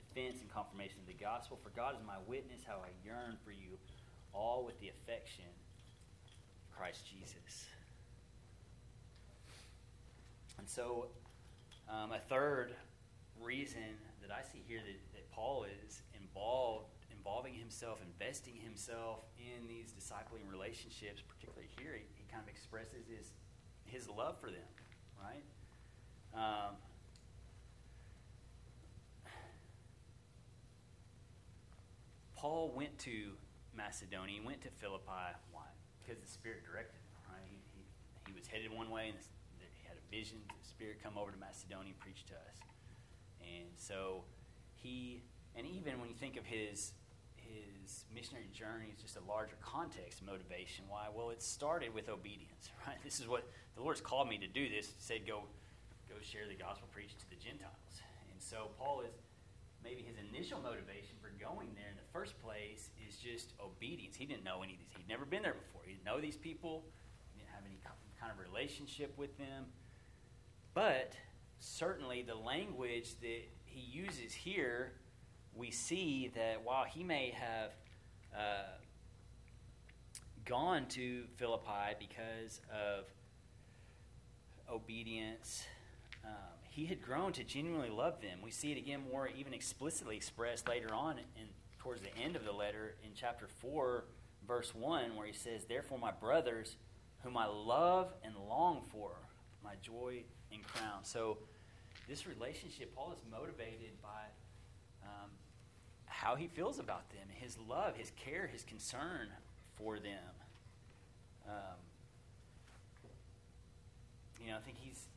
defense 0.00 0.40
and 0.40 0.48
confirmation 0.48 0.96
of 0.98 1.06
the 1.06 1.12
gospel. 1.12 1.60
For 1.62 1.68
God 1.76 1.92
is 1.94 2.00
my 2.06 2.16
witness 2.26 2.62
how 2.66 2.80
I 2.80 2.88
yearn 3.04 3.36
for 3.44 3.50
you, 3.52 3.76
all 4.32 4.64
with 4.64 4.80
the 4.80 4.88
affection 4.88 5.44
of 5.44 6.74
Christ 6.74 7.04
Jesus. 7.04 7.68
And 10.56 10.66
so, 10.66 11.08
um, 11.84 12.12
a 12.12 12.18
third 12.32 12.72
reason 13.38 14.00
that 14.22 14.30
I 14.30 14.40
see 14.40 14.64
here 14.66 14.80
that, 14.80 15.12
that 15.12 15.30
Paul 15.32 15.66
is 15.84 16.00
involved, 16.18 16.96
involving 17.12 17.52
himself, 17.52 17.98
investing 18.00 18.54
himself 18.56 19.20
in 19.36 19.68
these 19.68 19.92
discipling 19.92 20.48
relationships, 20.50 21.20
particularly 21.20 21.68
here, 21.76 21.92
he, 21.92 22.08
he 22.16 22.24
kind 22.32 22.42
of 22.42 22.48
expresses 22.48 23.04
his, 23.04 23.36
his 23.84 24.08
love 24.08 24.40
for 24.40 24.48
them, 24.48 24.64
right? 25.22 25.44
Um, 26.34 26.76
Paul 32.36 32.72
went 32.74 32.96
to 33.00 33.32
Macedonia. 33.76 34.40
He 34.40 34.46
went 34.46 34.62
to 34.62 34.70
Philippi. 34.70 35.34
Why? 35.50 35.66
Because 35.98 36.20
the 36.22 36.30
Spirit 36.30 36.62
directed 36.64 36.94
him. 36.94 37.34
Right? 37.34 37.42
He, 37.50 37.58
he, 37.74 37.82
he 38.26 38.32
was 38.32 38.46
headed 38.46 38.70
one 38.72 38.90
way, 38.90 39.08
and 39.08 39.18
the, 39.58 39.66
he 39.74 39.88
had 39.88 39.96
a 39.96 40.06
vision. 40.10 40.38
The 40.46 40.68
Spirit 40.68 41.02
come 41.02 41.18
over 41.18 41.32
to 41.32 41.38
Macedonia 41.38 41.90
and 41.90 41.98
preach 41.98 42.24
to 42.26 42.34
us. 42.34 42.56
And 43.42 43.68
so 43.76 44.22
he, 44.74 45.22
and 45.56 45.66
even 45.66 45.98
when 46.00 46.08
you 46.08 46.14
think 46.14 46.36
of 46.36 46.44
his 46.44 46.92
his 47.48 48.04
missionary 48.14 48.50
journey, 48.52 48.86
it's 48.92 49.02
just 49.02 49.16
a 49.16 49.24
larger 49.26 49.56
context 49.62 50.22
motivation. 50.22 50.84
Why? 50.88 51.06
Well, 51.14 51.30
it 51.30 51.42
started 51.42 51.94
with 51.94 52.08
obedience. 52.08 52.70
Right. 52.86 52.96
This 53.04 53.20
is 53.20 53.28
what 53.28 53.46
the 53.76 53.82
Lord's 53.82 54.00
called 54.00 54.28
me 54.28 54.38
to 54.38 54.46
do. 54.46 54.68
This 54.68 54.92
said, 54.98 55.26
go 55.26 55.42
go 56.08 56.16
share 56.20 56.48
the 56.48 56.56
gospel, 56.56 56.88
preach 56.92 57.16
to 57.18 57.28
the 57.30 57.36
Gentiles. 57.36 58.00
And 58.32 58.40
so 58.40 58.72
Paul 58.78 59.02
is 59.04 59.12
maybe 59.84 60.02
his 60.02 60.16
initial 60.18 60.60
motivation 60.60 61.16
for 61.20 61.30
going 61.38 61.68
there 61.76 61.88
in 61.88 61.96
the 61.96 62.08
first 62.12 62.40
place 62.42 62.90
is 63.06 63.16
just 63.16 63.52
obedience. 63.60 64.16
He 64.16 64.26
didn't 64.26 64.44
know 64.44 64.62
any 64.62 64.74
of 64.74 64.80
these. 64.80 64.88
He'd 64.96 65.08
never 65.08 65.24
been 65.24 65.42
there 65.42 65.54
before. 65.54 65.82
He 65.84 65.92
didn't 65.92 66.04
know 66.04 66.20
these 66.20 66.36
people. 66.36 66.84
He 67.32 67.40
didn't 67.40 67.54
have 67.54 67.64
any 67.64 67.78
kind 68.20 68.32
of 68.32 68.38
relationship 68.38 69.16
with 69.16 69.36
them. 69.38 69.66
But 70.74 71.12
certainly 71.60 72.22
the 72.22 72.34
language 72.34 73.14
that 73.20 73.42
he 73.64 73.80
uses 73.80 74.32
here, 74.32 74.92
we 75.54 75.70
see 75.70 76.30
that 76.34 76.64
while 76.64 76.84
he 76.84 77.04
may 77.04 77.32
have 77.36 77.70
uh, 78.34 78.78
gone 80.44 80.86
to 80.86 81.24
Philippi 81.36 81.94
because 81.98 82.60
of 82.72 83.04
obedience 84.70 85.64
um, 86.24 86.32
he 86.68 86.86
had 86.86 87.02
grown 87.02 87.32
to 87.32 87.44
genuinely 87.44 87.90
love 87.90 88.20
them. 88.20 88.38
We 88.42 88.50
see 88.50 88.72
it 88.72 88.78
again 88.78 89.02
more 89.10 89.28
even 89.28 89.52
explicitly 89.52 90.16
expressed 90.16 90.68
later 90.68 90.94
on 90.94 91.18
in 91.18 91.48
towards 91.78 92.00
the 92.02 92.16
end 92.16 92.36
of 92.36 92.44
the 92.44 92.52
letter 92.52 92.96
in 93.02 93.10
chapter 93.14 93.46
4 93.46 94.04
verse 94.46 94.74
1 94.74 95.16
where 95.16 95.26
he 95.26 95.32
says 95.32 95.64
therefore 95.64 95.98
my 95.98 96.10
brothers 96.10 96.76
whom 97.22 97.36
I 97.36 97.46
love 97.46 98.12
and 98.22 98.34
long 98.48 98.82
for 98.92 99.12
my 99.64 99.72
joy 99.82 100.22
and 100.52 100.62
crown. 100.62 101.04
So 101.04 101.38
this 102.08 102.26
relationship 102.26 102.94
Paul 102.94 103.12
is 103.12 103.22
motivated 103.30 104.00
by 104.02 104.08
um, 105.02 105.30
how 106.06 106.36
he 106.36 106.46
feels 106.46 106.78
about 106.78 107.10
them, 107.10 107.26
his 107.30 107.56
love, 107.68 107.96
his 107.96 108.12
care, 108.16 108.46
his 108.46 108.62
concern 108.64 109.28
for 109.76 109.98
them. 109.98 110.34
Um, 111.46 111.78
you 114.40 114.50
know, 114.50 114.56
I 114.56 114.60
think 114.60 114.76
he's 114.80 115.07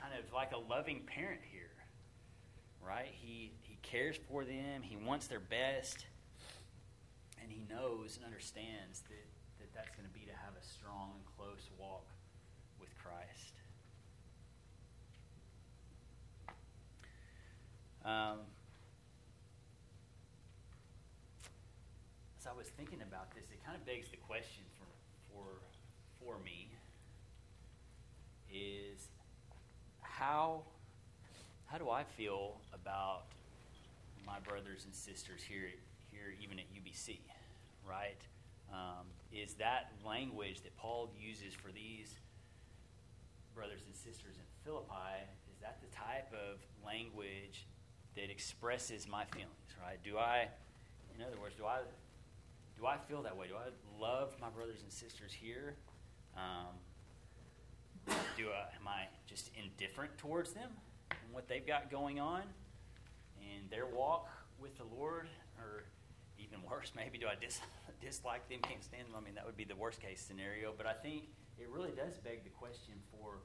kind 0.00 0.14
of 0.14 0.32
like 0.32 0.52
a 0.52 0.58
loving 0.58 1.02
parent 1.06 1.40
here, 1.52 1.76
right? 2.84 3.12
He, 3.12 3.52
he 3.62 3.76
cares 3.82 4.16
for 4.28 4.44
them, 4.44 4.82
he 4.82 4.96
wants 4.96 5.26
their 5.26 5.40
best, 5.40 6.06
and 7.42 7.50
he 7.50 7.62
knows 7.68 8.16
and 8.16 8.24
understands 8.24 9.02
that, 9.08 9.26
that 9.58 9.74
that's 9.74 9.90
going 9.90 10.08
to 10.08 10.14
be 10.14 10.24
to 10.24 10.32
have 10.32 10.54
a 10.58 10.64
strong 10.64 11.12
and 11.16 11.24
close 11.36 11.68
walk 11.78 12.06
with 12.80 12.88
Christ. 12.96 13.54
Um, 18.04 18.38
as 22.40 22.46
I 22.46 22.56
was 22.56 22.68
thinking 22.68 23.02
about 23.02 23.34
this, 23.34 23.44
it 23.52 23.62
kind 23.64 23.76
of 23.76 23.84
begs 23.84 24.08
the 24.10 24.16
question 24.16 24.64
for, 24.78 24.88
for, 25.28 25.60
for 26.18 26.42
me 26.42 26.70
is 28.50 29.09
how 30.20 30.60
how 31.64 31.78
do 31.78 31.88
I 31.88 32.04
feel 32.04 32.60
about 32.74 33.22
my 34.26 34.38
brothers 34.40 34.84
and 34.84 34.94
sisters 34.94 35.40
here 35.42 35.68
here 36.12 36.34
even 36.42 36.58
at 36.58 36.66
UBC, 36.74 37.20
right? 37.88 38.20
Um, 38.70 39.06
is 39.32 39.54
that 39.54 39.92
language 40.06 40.60
that 40.62 40.76
Paul 40.76 41.10
uses 41.18 41.54
for 41.54 41.72
these 41.72 42.14
brothers 43.54 43.80
and 43.86 43.96
sisters 43.96 44.36
in 44.36 44.44
Philippi? 44.62 45.24
Is 45.50 45.58
that 45.62 45.78
the 45.80 45.96
type 45.96 46.30
of 46.34 46.60
language 46.84 47.66
that 48.14 48.30
expresses 48.30 49.08
my 49.08 49.24
feelings, 49.24 49.72
right? 49.82 49.98
Do 50.04 50.18
I, 50.18 50.48
in 51.16 51.22
other 51.22 51.40
words, 51.40 51.54
do 51.56 51.64
I 51.64 51.78
do 52.78 52.86
I 52.86 52.98
feel 53.08 53.22
that 53.22 53.36
way? 53.36 53.46
Do 53.48 53.54
I 53.54 53.70
love 53.98 54.34
my 54.40 54.50
brothers 54.50 54.82
and 54.82 54.92
sisters 54.92 55.32
here? 55.32 55.76
Um, 56.36 56.76
do 58.36 58.48
I, 58.48 58.74
am 58.76 58.86
I 58.86 59.08
just 59.26 59.50
indifferent 59.54 60.16
towards 60.18 60.52
them 60.52 60.70
and 61.10 61.32
what 61.32 61.48
they've 61.48 61.66
got 61.66 61.90
going 61.90 62.20
on 62.20 62.42
and 63.40 63.70
their 63.70 63.86
walk 63.86 64.28
with 64.60 64.76
the 64.78 64.84
Lord? 64.84 65.28
Or 65.58 65.84
even 66.38 66.58
worse, 66.70 66.92
maybe 66.96 67.18
do 67.18 67.26
I 67.26 67.34
dis, 67.40 67.60
dislike 68.00 68.48
them, 68.48 68.60
can't 68.62 68.84
stand 68.84 69.08
them? 69.08 69.14
I 69.16 69.24
mean, 69.24 69.34
that 69.34 69.46
would 69.46 69.56
be 69.56 69.64
the 69.64 69.76
worst 69.76 70.00
case 70.00 70.20
scenario. 70.20 70.72
But 70.76 70.86
I 70.86 70.94
think 70.94 71.24
it 71.58 71.68
really 71.70 71.92
does 71.92 72.16
beg 72.18 72.44
the 72.44 72.50
question 72.50 72.94
for 73.12 73.38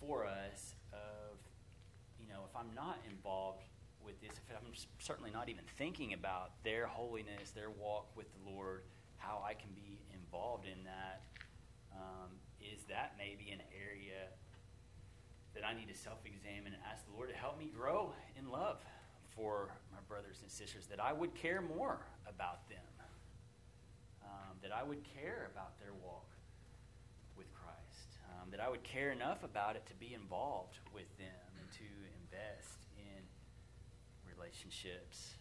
for 0.00 0.26
us 0.26 0.74
of, 0.92 1.38
you 2.20 2.28
know, 2.28 2.42
if 2.48 2.54
I'm 2.54 2.72
not 2.74 2.98
involved 3.10 3.62
with 4.04 4.20
this, 4.20 4.30
if 4.30 4.56
I'm 4.56 4.72
certainly 4.98 5.30
not 5.30 5.48
even 5.48 5.64
thinking 5.76 6.12
about 6.12 6.52
their 6.62 6.86
holiness, 6.86 7.50
their 7.50 7.70
walk 7.70 8.06
with 8.16 8.26
the 8.32 8.50
Lord, 8.50 8.82
how 9.16 9.42
I 9.44 9.54
can 9.54 9.70
be 9.74 9.98
involved 10.14 10.66
in 10.66 10.84
that. 10.84 11.22
Um, 11.92 12.30
is 12.88 13.16
may 13.16 13.36
be 13.38 13.50
an 13.50 13.60
area 13.76 14.32
that 15.54 15.64
I 15.64 15.74
need 15.74 15.88
to 15.88 15.98
self 15.98 16.18
examine 16.24 16.72
and 16.72 16.82
ask 16.90 17.04
the 17.06 17.14
Lord 17.14 17.28
to 17.28 17.36
help 17.36 17.58
me 17.58 17.70
grow 17.74 18.12
in 18.38 18.50
love 18.50 18.78
for 19.36 19.70
my 19.92 19.98
brothers 20.08 20.38
and 20.42 20.50
sisters, 20.50 20.86
that 20.86 21.00
I 21.00 21.12
would 21.12 21.34
care 21.34 21.62
more 21.62 22.00
about 22.26 22.68
them. 22.68 22.78
that 24.62 24.72
I 24.72 24.82
would 24.82 25.02
care 25.16 25.48
about 25.54 25.78
their 25.78 25.94
walk 26.04 26.28
with 27.36 27.46
Christ, 27.54 28.18
um, 28.28 28.50
that 28.50 28.60
I 28.60 28.68
would 28.68 28.82
care 28.82 29.12
enough 29.12 29.44
about 29.44 29.76
it 29.76 29.86
to 29.86 29.94
be 29.94 30.14
involved 30.14 30.78
with 30.92 31.08
them 31.18 31.50
and 31.60 31.68
to 31.78 31.88
invest 32.20 32.86
in 32.98 33.22
relationships 34.26 35.34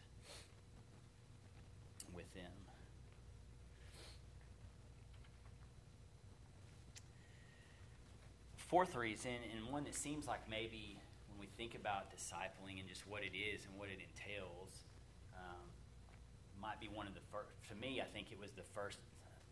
with 2.13 2.31
them. 2.33 2.66
Fourth 8.67 8.95
reason, 8.95 9.31
and 9.55 9.71
one 9.71 9.85
that 9.85 9.95
seems 9.95 10.27
like 10.27 10.43
maybe 10.49 10.99
when 11.31 11.39
we 11.39 11.47
think 11.55 11.73
about 11.73 12.11
discipling 12.11 12.79
and 12.79 12.87
just 12.87 13.07
what 13.07 13.23
it 13.23 13.31
is 13.31 13.63
and 13.63 13.71
what 13.79 13.87
it 13.87 13.99
entails, 14.03 14.83
um, 15.31 15.63
might 16.61 16.79
be 16.81 16.89
one 16.91 17.07
of 17.07 17.13
the 17.13 17.23
first. 17.31 17.55
To 17.69 17.75
me, 17.75 18.01
I 18.01 18.05
think 18.11 18.31
it 18.31 18.39
was 18.39 18.51
the 18.51 18.67
first. 18.75 18.99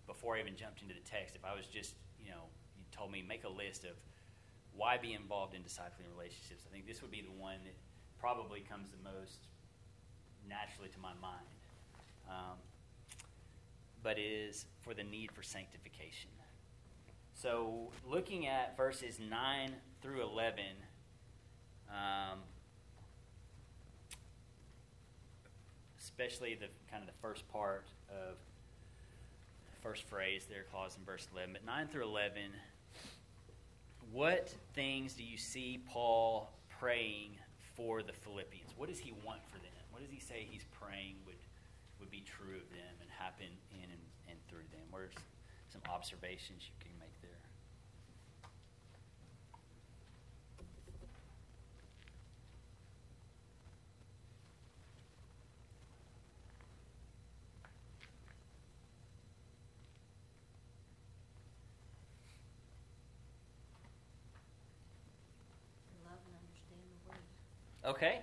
Before 0.05 0.35
I 0.35 0.41
even 0.41 0.55
jumped 0.55 0.81
into 0.81 0.93
the 0.93 1.07
text, 1.07 1.33
if 1.35 1.45
I 1.45 1.55
was 1.55 1.65
just, 1.65 1.95
you 2.21 2.29
know, 2.29 2.45
you 2.77 2.83
told 2.91 3.09
me 3.09 3.23
make 3.25 3.43
a 3.45 3.49
list 3.49 3.85
of 3.85 3.95
why 4.75 4.97
be 4.97 5.13
involved 5.13 5.55
in 5.55 5.61
discipling 5.63 6.11
relationships, 6.11 6.67
I 6.67 6.71
think 6.71 6.85
this 6.85 7.01
would 7.01 7.09
be 7.09 7.21
the 7.21 7.33
one 7.41 7.57
that 7.63 7.73
probably 8.19 8.59
comes 8.59 8.91
the 8.91 9.01
most 9.01 9.47
naturally 10.47 10.89
to 10.89 10.99
my 10.99 11.15
mind. 11.21 11.55
Um, 12.27 12.59
but 14.03 14.19
is 14.19 14.65
for 14.83 14.93
the 14.93 15.03
need 15.03 15.31
for 15.31 15.41
sanctification. 15.41 16.34
So, 17.37 17.91
looking 18.09 18.47
at 18.47 18.77
verses 18.77 19.19
9 19.19 19.71
through 20.01 20.23
11, 20.23 20.63
um, 21.89 22.39
especially 25.99 26.55
the 26.55 26.67
kind 26.89 27.03
of 27.03 27.07
the 27.07 27.19
first 27.21 27.45
part 27.49 27.87
of 28.09 28.37
first 29.83 30.03
phrase 30.03 30.45
there, 30.49 30.63
clause 30.71 30.95
in 30.97 31.03
verse 31.03 31.27
11, 31.33 31.51
but 31.53 31.65
9 31.65 31.89
through 31.89 32.05
11, 32.05 32.41
what 34.13 34.55
things 34.73 35.13
do 35.13 35.23
you 35.23 35.37
see 35.37 35.83
Paul 35.89 36.49
praying 36.79 37.31
for 37.75 38.01
the 38.01 38.13
Philippians? 38.13 38.71
What 38.77 38.87
does 38.87 38.99
he 38.99 39.11
want 39.25 39.41
for 39.51 39.57
them? 39.57 39.71
What 39.91 40.01
does 40.01 40.09
he 40.09 40.21
say 40.21 40.47
he's 40.49 40.65
praying 40.79 41.17
would, 41.25 41.35
would 41.99 42.09
be 42.09 42.23
true 42.25 42.55
of 42.55 42.69
them 42.69 42.95
and 43.01 43.09
happen 43.19 43.47
in 43.71 43.83
and, 43.83 44.01
and 44.29 44.37
through 44.47 44.65
them? 44.71 44.87
Are 44.93 45.09
some 45.75 45.81
observations 45.93 46.63
you 46.63 46.73
can 46.79 46.91
make 46.99 47.21
there? 47.21 47.31
Love 66.05 66.21
and 66.25 66.35
understand 66.39 66.81
the 66.87 67.09
word. 67.09 67.25
Okay. 67.85 68.19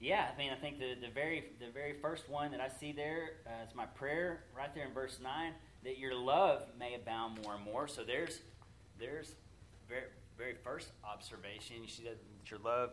Yeah, 0.00 0.26
I 0.34 0.36
mean, 0.36 0.50
I 0.50 0.56
think 0.56 0.80
the, 0.80 0.94
the 1.00 1.12
very 1.12 1.44
the 1.60 1.70
very 1.72 1.94
first 2.02 2.28
one 2.28 2.50
that 2.50 2.60
I 2.60 2.68
see 2.68 2.92
there 2.92 3.30
uh, 3.46 3.64
is 3.66 3.74
my 3.74 3.86
prayer 3.86 4.44
right 4.56 4.74
there 4.74 4.86
in 4.86 4.92
verse 4.92 5.18
nine 5.22 5.52
that 5.84 5.98
your 5.98 6.14
love 6.14 6.62
may 6.78 6.94
abound 6.94 7.38
more 7.44 7.54
and 7.54 7.64
more. 7.64 7.86
So 7.86 8.02
there's 8.02 8.40
there's 8.98 9.36
very 9.88 10.06
very 10.36 10.54
first 10.64 10.88
observation. 11.04 11.76
You 11.82 11.88
see 11.88 12.02
that, 12.02 12.18
your 12.50 12.58
love, 12.58 12.90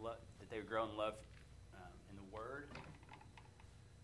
lo- 0.00 0.14
that 0.38 0.48
they 0.48 0.58
would 0.58 0.68
grow 0.68 0.84
in 0.84 0.96
love 0.96 1.14
um, 1.74 1.92
in 2.08 2.16
the 2.16 2.34
Word. 2.34 2.68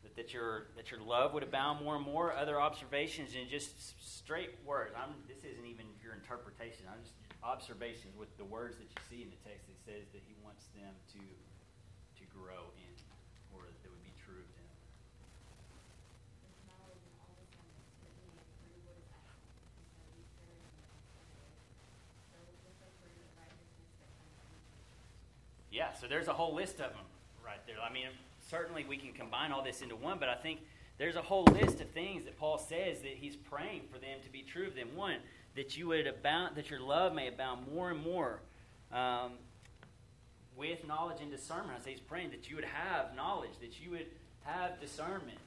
That, 0.02 0.16
that 0.16 0.34
your 0.34 0.66
that 0.76 0.90
your 0.90 1.00
love 1.00 1.32
would 1.34 1.44
abound 1.44 1.84
more 1.84 1.94
and 1.94 2.04
more. 2.04 2.34
Other 2.34 2.60
observations 2.60 3.30
and 3.38 3.48
just 3.48 3.94
straight 4.18 4.50
words. 4.66 4.92
I'm, 4.96 5.14
this 5.28 5.38
isn't 5.44 5.64
even 5.64 5.86
your 6.02 6.14
interpretation. 6.14 6.86
I'm 6.90 7.00
just 7.00 7.14
observations 7.42 8.16
with 8.16 8.34
the 8.36 8.44
words 8.44 8.76
that 8.76 8.88
you 8.88 9.00
see 9.08 9.22
in 9.22 9.30
the 9.30 9.40
text. 9.48 9.68
It 9.68 9.80
says 9.84 10.06
that 10.12 10.22
he 10.26 10.34
wants 10.44 10.66
them 10.76 10.92
to 11.16 11.22
to 12.20 12.24
grow 12.36 12.68
in, 12.76 12.94
or 13.56 13.64
that 13.64 13.90
would 13.90 14.04
be 14.04 14.12
true 14.20 14.36
of 14.36 14.50
them. 14.54 14.60
Yeah, 25.70 25.92
so 25.94 26.06
there's 26.06 26.28
a 26.28 26.32
whole 26.32 26.54
list 26.54 26.74
of 26.74 26.92
them 26.92 27.06
right 27.44 27.64
there. 27.66 27.76
I 27.80 27.92
mean, 27.92 28.08
certainly 28.50 28.84
we 28.88 28.96
can 28.96 29.12
combine 29.12 29.52
all 29.52 29.62
this 29.62 29.80
into 29.80 29.96
one, 29.96 30.18
but 30.18 30.28
I 30.28 30.34
think 30.34 30.60
there's 30.98 31.16
a 31.16 31.22
whole 31.22 31.44
list 31.44 31.80
of 31.80 31.88
things 31.90 32.24
that 32.24 32.38
Paul 32.38 32.58
says 32.58 33.00
that 33.00 33.14
he's 33.14 33.36
praying 33.36 33.82
for 33.90 33.98
them 33.98 34.18
to 34.22 34.30
be 34.30 34.42
true 34.42 34.66
of 34.66 34.74
them. 34.74 34.88
One, 34.94 35.16
that 35.56 35.76
you 35.76 35.88
would 35.88 36.06
abound, 36.06 36.56
that 36.56 36.70
your 36.70 36.80
love 36.80 37.14
may 37.14 37.28
abound 37.28 37.66
more 37.72 37.90
and 37.90 38.02
more 38.02 38.40
um, 38.92 39.32
with 40.56 40.86
knowledge 40.86 41.20
and 41.20 41.30
discernment. 41.30 41.72
I 41.78 41.84
say 41.84 41.90
he's 41.92 42.00
praying 42.00 42.30
that 42.30 42.48
you 42.48 42.56
would 42.56 42.64
have 42.64 43.14
knowledge, 43.16 43.50
that 43.60 43.80
you 43.80 43.90
would 43.90 44.06
have 44.44 44.80
discernment, 44.80 45.38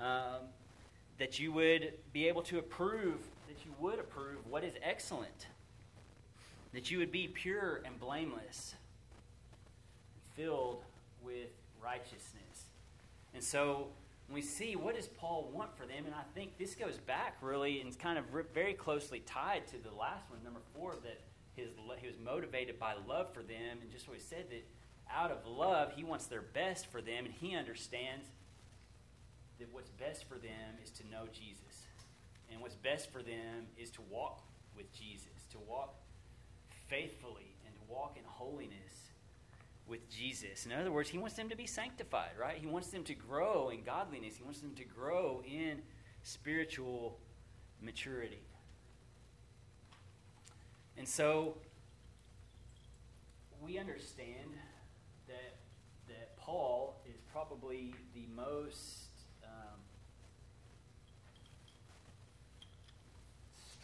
um, 0.00 0.48
that 1.18 1.38
you 1.38 1.52
would 1.52 1.94
be 2.12 2.28
able 2.28 2.42
to 2.42 2.58
approve, 2.58 3.18
that 3.48 3.64
you 3.64 3.72
would 3.78 3.98
approve 3.98 4.46
what 4.48 4.64
is 4.64 4.74
excellent, 4.82 5.46
that 6.72 6.90
you 6.90 6.98
would 6.98 7.12
be 7.12 7.28
pure 7.28 7.82
and 7.84 7.98
blameless 7.98 8.74
filled 10.36 10.82
with 11.22 11.48
righteousness. 11.82 12.66
And 13.34 13.42
so 13.42 13.88
when 14.32 14.40
we 14.40 14.46
see 14.46 14.76
what 14.76 14.96
does 14.96 15.08
Paul 15.08 15.50
want 15.52 15.76
for 15.76 15.84
them, 15.84 16.06
and 16.06 16.14
I 16.14 16.22
think 16.34 16.56
this 16.56 16.74
goes 16.74 16.96
back 16.96 17.36
really 17.42 17.80
and 17.80 17.86
it's 17.86 17.98
kind 17.98 18.18
of 18.18 18.24
very 18.54 18.72
closely 18.72 19.20
tied 19.20 19.66
to 19.66 19.76
the 19.76 19.94
last 19.94 20.30
one, 20.30 20.42
number 20.42 20.60
four, 20.74 20.96
that 21.04 21.20
his 21.54 21.68
he 22.00 22.06
was 22.06 22.16
motivated 22.18 22.78
by 22.78 22.94
love 23.06 23.34
for 23.34 23.42
them, 23.42 23.80
and 23.82 23.90
just 23.90 24.08
what 24.08 24.16
he 24.16 24.22
said 24.22 24.46
that 24.48 24.66
out 25.14 25.30
of 25.30 25.46
love 25.46 25.92
he 25.94 26.02
wants 26.02 26.28
their 26.28 26.40
best 26.40 26.86
for 26.86 27.02
them, 27.02 27.26
and 27.26 27.34
he 27.34 27.54
understands 27.54 28.24
that 29.58 29.68
what's 29.70 29.90
best 29.90 30.26
for 30.26 30.38
them 30.38 30.80
is 30.82 30.90
to 30.92 31.06
know 31.10 31.24
Jesus, 31.30 31.84
and 32.50 32.58
what's 32.62 32.76
best 32.76 33.12
for 33.12 33.22
them 33.22 33.68
is 33.76 33.90
to 33.90 34.00
walk 34.10 34.44
with 34.74 34.90
Jesus, 34.98 35.44
to 35.50 35.58
walk 35.58 35.96
faithfully, 36.88 37.54
and 37.66 37.74
to 37.74 37.80
walk 37.86 38.16
in 38.16 38.24
holiness 38.24 39.01
with 39.92 40.10
Jesus. 40.10 40.64
In 40.64 40.72
other 40.72 40.90
words, 40.90 41.10
he 41.10 41.18
wants 41.18 41.36
them 41.36 41.50
to 41.50 41.54
be 41.54 41.66
sanctified, 41.66 42.30
right? 42.40 42.56
He 42.58 42.66
wants 42.66 42.88
them 42.88 43.04
to 43.04 43.14
grow 43.14 43.68
in 43.68 43.82
godliness. 43.84 44.36
He 44.38 44.42
wants 44.42 44.60
them 44.60 44.74
to 44.76 44.84
grow 44.84 45.42
in 45.46 45.82
spiritual 46.22 47.18
maturity. 47.82 48.40
And 50.96 51.06
so 51.06 51.58
we 53.60 53.78
understand 53.78 54.56
that 55.28 55.56
that 56.08 56.38
Paul 56.38 57.02
is 57.06 57.20
probably 57.30 57.94
the 58.14 58.26
most 58.34 59.10
um, 59.44 59.78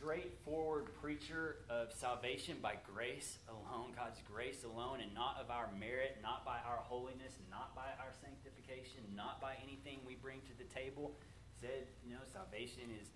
straightforward 0.09 0.89
preacher 1.03 1.57
of 1.69 1.93
salvation 1.93 2.57
by 2.63 2.73
grace 2.95 3.37
alone, 3.47 3.93
God's 3.95 4.23
grace 4.25 4.65
alone, 4.65 5.01
and 5.03 5.13
not 5.13 5.37
of 5.39 5.51
our 5.51 5.69
merit, 5.79 6.17
not 6.23 6.47
by 6.47 6.57
our 6.65 6.81
holiness, 6.81 7.37
not 7.51 7.77
by 7.77 7.93
our 8.01 8.09
sanctification, 8.25 9.05
not 9.15 9.39
by 9.39 9.53
anything 9.63 10.01
we 10.07 10.15
bring 10.15 10.41
to 10.49 10.57
the 10.57 10.65
table. 10.73 11.13
Said, 11.61 11.93
you 12.03 12.15
know, 12.15 12.25
salvation 12.33 12.89
is 12.99 13.09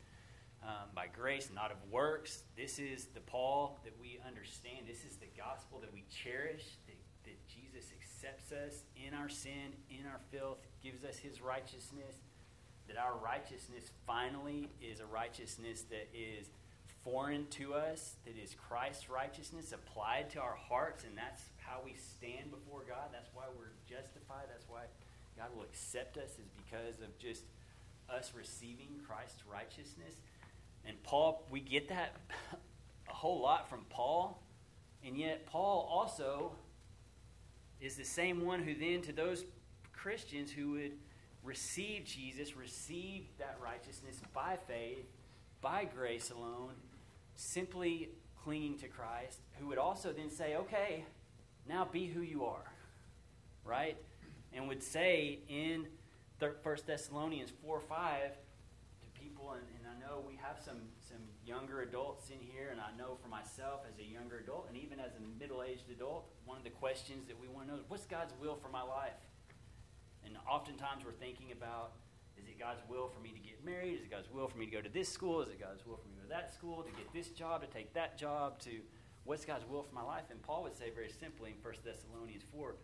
um, 0.63 0.93
by 0.95 1.07
grace, 1.07 1.49
not 1.55 1.71
of 1.71 1.79
works. 1.91 2.43
This 2.59 2.79
is 2.79 3.07
the 3.15 3.21
Paul 3.21 3.81
that 3.85 3.97
we 3.99 4.21
understand. 4.29 4.85
This 4.87 5.09
is 5.09 5.17
the 5.17 5.33
gospel 5.33 5.81
that 5.81 5.95
we 5.95 6.05
cherish, 6.13 6.77
that, 6.85 7.01
that 7.25 7.41
Jesus 7.49 7.89
accepts 7.97 8.53
us 8.53 8.85
in 9.01 9.15
our 9.15 9.31
sin, 9.31 9.73
in 9.89 10.05
our 10.05 10.21
filth, 10.31 10.59
gives 10.83 11.05
us 11.05 11.17
his 11.17 11.41
righteousness, 11.41 12.21
that 12.87 12.99
our 12.99 13.17
righteousness 13.17 13.89
finally 14.07 14.69
is 14.83 15.01
a 15.01 15.07
righteousness 15.07 15.89
that 15.89 16.13
is 16.13 16.51
foreign 17.05 17.47
to 17.51 17.75
us, 17.75 18.17
that 18.25 18.37
is 18.37 18.55
Christ's 18.55 19.11
righteousness 19.11 19.73
applied 19.73 20.31
to 20.31 20.41
our 20.41 20.55
hearts, 20.55 21.05
and 21.05 21.17
that's 21.17 21.43
how 21.57 21.81
we 21.85 21.95
stand 21.95 22.51
before 22.51 22.85
God. 22.89 23.11
That's 23.13 23.31
why 23.35 23.45
we're 23.57 23.73
justified. 23.89 24.47
That's 24.49 24.69
why 24.69 24.83
God 25.37 25.49
will 25.55 25.65
accept 25.65 26.17
us, 26.17 26.31
is 26.33 26.49
because 26.65 27.01
of 27.01 27.19
just 27.19 27.45
us 28.09 28.33
receiving 28.37 29.01
Christ's 29.07 29.43
righteousness. 29.51 30.15
And 30.85 31.03
Paul, 31.03 31.47
we 31.51 31.61
get 31.61 31.89
that 31.89 32.17
a 33.09 33.13
whole 33.13 33.41
lot 33.41 33.69
from 33.69 33.85
Paul, 33.89 34.43
and 35.05 35.17
yet 35.17 35.47
Paul 35.47 35.89
also 35.91 36.53
is 37.81 37.97
the 37.97 38.05
same 38.05 38.45
one 38.45 38.63
who 38.63 38.75
then 38.75 39.03
to 39.03 39.13
those 39.13 39.45
Christians 39.93 40.53
who 40.53 40.73
would 40.73 40.93
receive 41.43 42.05
Jesus, 42.05 42.57
receive 42.57 43.25
that 43.39 43.59
righteousness 43.63 44.21
by 44.33 44.57
faith, 44.69 45.07
by 45.61 45.85
grace 45.85 46.31
alone, 46.31 46.75
simply 47.35 48.11
clinging 48.45 48.79
to 48.79 48.89
Christ, 48.89 49.41
who 49.59 49.67
would 49.69 49.79
also 49.79 50.13
then 50.13 50.31
say, 50.31 50.57
okay, 50.57 51.05
now 51.69 51.89
be 51.91 52.07
who 52.07 52.21
you 52.21 52.45
are, 52.45 52.73
right? 53.65 53.97
And 54.53 54.69
would 54.69 54.83
say 54.83 55.39
in 55.49 55.87
1 56.39 56.53
Thessalonians 56.87 57.53
4 57.65 57.81
5, 57.81 58.21
to 58.33 59.21
people, 59.21 59.53
and, 59.53 59.63
and 59.79 59.87
I 59.87 59.95
know 60.05 60.25
we 60.27 60.35
have 60.43 60.59
some, 60.65 60.83
some 60.99 61.23
younger 61.47 61.83
adults 61.83 62.31
in 62.31 62.39
here, 62.41 62.71
and 62.71 62.81
I 62.81 62.91
know 62.99 63.17
for 63.23 63.29
myself 63.29 63.83
as 63.89 63.99
a 63.99 64.05
younger 64.05 64.39
adult, 64.39 64.67
and 64.69 64.77
even 64.77 64.99
as 64.99 65.13
a 65.15 65.23
middle 65.39 65.63
aged 65.63 65.89
adult, 65.91 66.27
one 66.45 66.59
of 66.59 66.65
the 66.65 66.71
questions 66.71 67.29
that 67.29 67.39
we 67.39 67.47
want 67.47 67.67
to 67.67 67.73
know 67.73 67.79
is 67.79 67.85
what's 67.89 68.07
God's 68.07 68.35
will 68.41 68.57
for 68.57 68.69
my 68.69 68.83
life? 68.83 69.19
And 70.25 70.37
oftentimes 70.51 71.05
we're 71.05 71.13
thinking 71.13 71.53
about 71.53 71.93
is 72.43 72.49
it 72.49 72.59
God's 72.59 72.81
will 72.89 73.09
for 73.09 73.21
me 73.21 73.31
to 73.31 73.39
get 73.39 73.65
married? 73.65 73.95
Is 73.95 74.03
it 74.03 74.11
God's 74.11 74.31
will 74.31 74.49
for 74.49 74.59
me 74.59 74.67
to 74.67 74.73
go 74.73 74.81
to 74.81 74.89
this 74.89 75.09
school? 75.09 75.43
Is 75.43 75.49
it 75.49 75.61
God's 75.61 75.87
will 75.87 75.97
for 75.97 76.09
me 76.09 76.15
to 76.15 76.23
go 76.23 76.35
to 76.35 76.41
that 76.41 76.53
school, 76.53 76.83
to 76.83 76.91
get 76.91 77.13
this 77.13 77.29
job, 77.29 77.63
to 77.63 77.69
take 77.69 77.95
that 77.95 78.19
job, 78.19 78.59
to 78.61 78.71
what's 79.25 79.45
God's 79.45 79.65
will 79.69 79.83
for 79.83 79.95
my 79.95 80.03
life? 80.03 80.25
And 80.31 80.43
Paul 80.43 80.65
would 80.65 80.77
say 80.77 80.91
very 80.91 81.11
simply 81.11 81.51
in 81.51 81.57
1 81.63 81.75
Thessalonians 81.85 82.43
4 82.53 82.75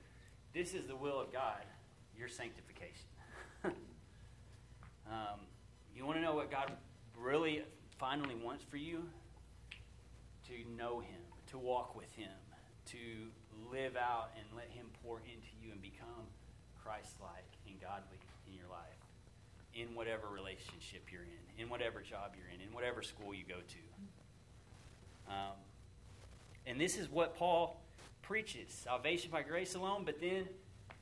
this 0.55 0.73
is 0.73 0.87
the 0.87 0.97
will 0.97 1.21
of 1.21 1.33
God, 1.33 1.63
your 2.17 2.29
sanctification. 2.29 3.07
um, 3.65 5.41
you 5.95 6.07
want 6.07 6.17
to 6.17 6.23
know 6.23 6.35
what 6.35 6.51
God 6.51 6.73
really 7.17 7.63
finally 7.99 8.35
wants 8.35 8.65
for 8.65 8.79
you? 8.79 9.05
To 10.47 10.55
know 10.77 11.01
Him, 11.01 11.21
to 11.49 11.59
walk 11.59 11.95
with 11.95 12.11
Him, 12.15 12.33
to 12.87 12.99
live 13.71 13.97
out 13.97 14.31
and 14.39 14.47
let 14.57 14.71
Him 14.71 14.87
pour 15.03 15.19
into 15.19 15.49
you 15.63 15.73
and 15.73 15.83
become 15.83 16.25
Christ 16.83 17.17
like 17.21 17.45
and 17.67 17.79
godly 17.81 18.19
in 19.81 19.95
whatever 19.95 20.29
relationship 20.29 21.11
you're 21.13 21.23
in, 21.23 21.63
in 21.63 21.69
whatever 21.69 22.01
job 22.01 22.33
you're 22.37 22.49
in, 22.55 22.61
in 22.67 22.73
whatever 22.75 23.03
school 23.03 23.35
you 23.35 23.45
go 23.49 23.57
to. 23.57 25.33
Um, 25.33 25.57
and 26.67 26.81
this 26.81 26.97
is 26.99 27.11
what 27.11 27.37
Paul 27.37 27.81
preaches 28.23 28.71
salvation 28.71 29.31
by 29.31 29.43
grace 29.43 29.75
alone, 29.75 30.03
but 30.05 30.21
then 30.21 30.49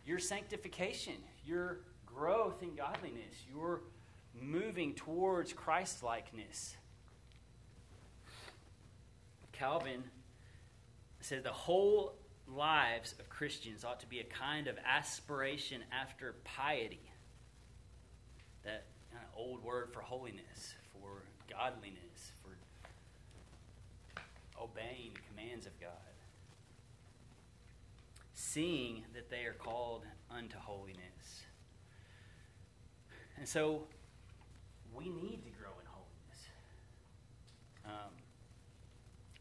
your 0.04 0.18
sanctification, 0.18 1.14
your 1.44 1.80
growth 2.06 2.62
in 2.62 2.74
godliness, 2.74 3.34
your 3.52 3.82
moving 4.40 4.94
towards 4.94 5.52
Christ 5.52 6.02
likeness. 6.02 6.76
Calvin 9.52 10.04
says 11.20 11.42
the 11.42 11.50
whole 11.50 12.14
lives 12.46 13.14
of 13.18 13.28
Christians 13.28 13.84
ought 13.84 14.00
to 14.00 14.06
be 14.06 14.20
a 14.20 14.24
kind 14.24 14.68
of 14.68 14.76
aspiration 14.86 15.82
after 15.90 16.36
piety. 16.44 17.05
That 18.66 18.84
kind 19.12 19.24
of 19.24 19.38
old 19.38 19.62
word 19.62 19.90
for 19.92 20.00
holiness, 20.00 20.74
for 20.92 21.22
godliness, 21.48 22.32
for 22.42 22.50
obeying 24.60 25.12
the 25.14 25.20
commands 25.30 25.66
of 25.66 25.80
God. 25.80 25.90
Seeing 28.34 29.04
that 29.14 29.30
they 29.30 29.44
are 29.44 29.54
called 29.54 30.02
unto 30.30 30.58
holiness. 30.58 31.44
And 33.38 33.48
so 33.48 33.84
we 34.92 35.04
need 35.04 35.44
to 35.44 35.50
grow 35.50 35.70
in 35.78 35.86
holiness. 35.86 36.48
Um, 37.84 38.12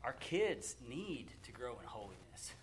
our 0.04 0.14
kids 0.14 0.76
need 0.88 1.30
to 1.44 1.52
grow 1.52 1.80
in 1.80 1.88
holiness. 1.88 2.54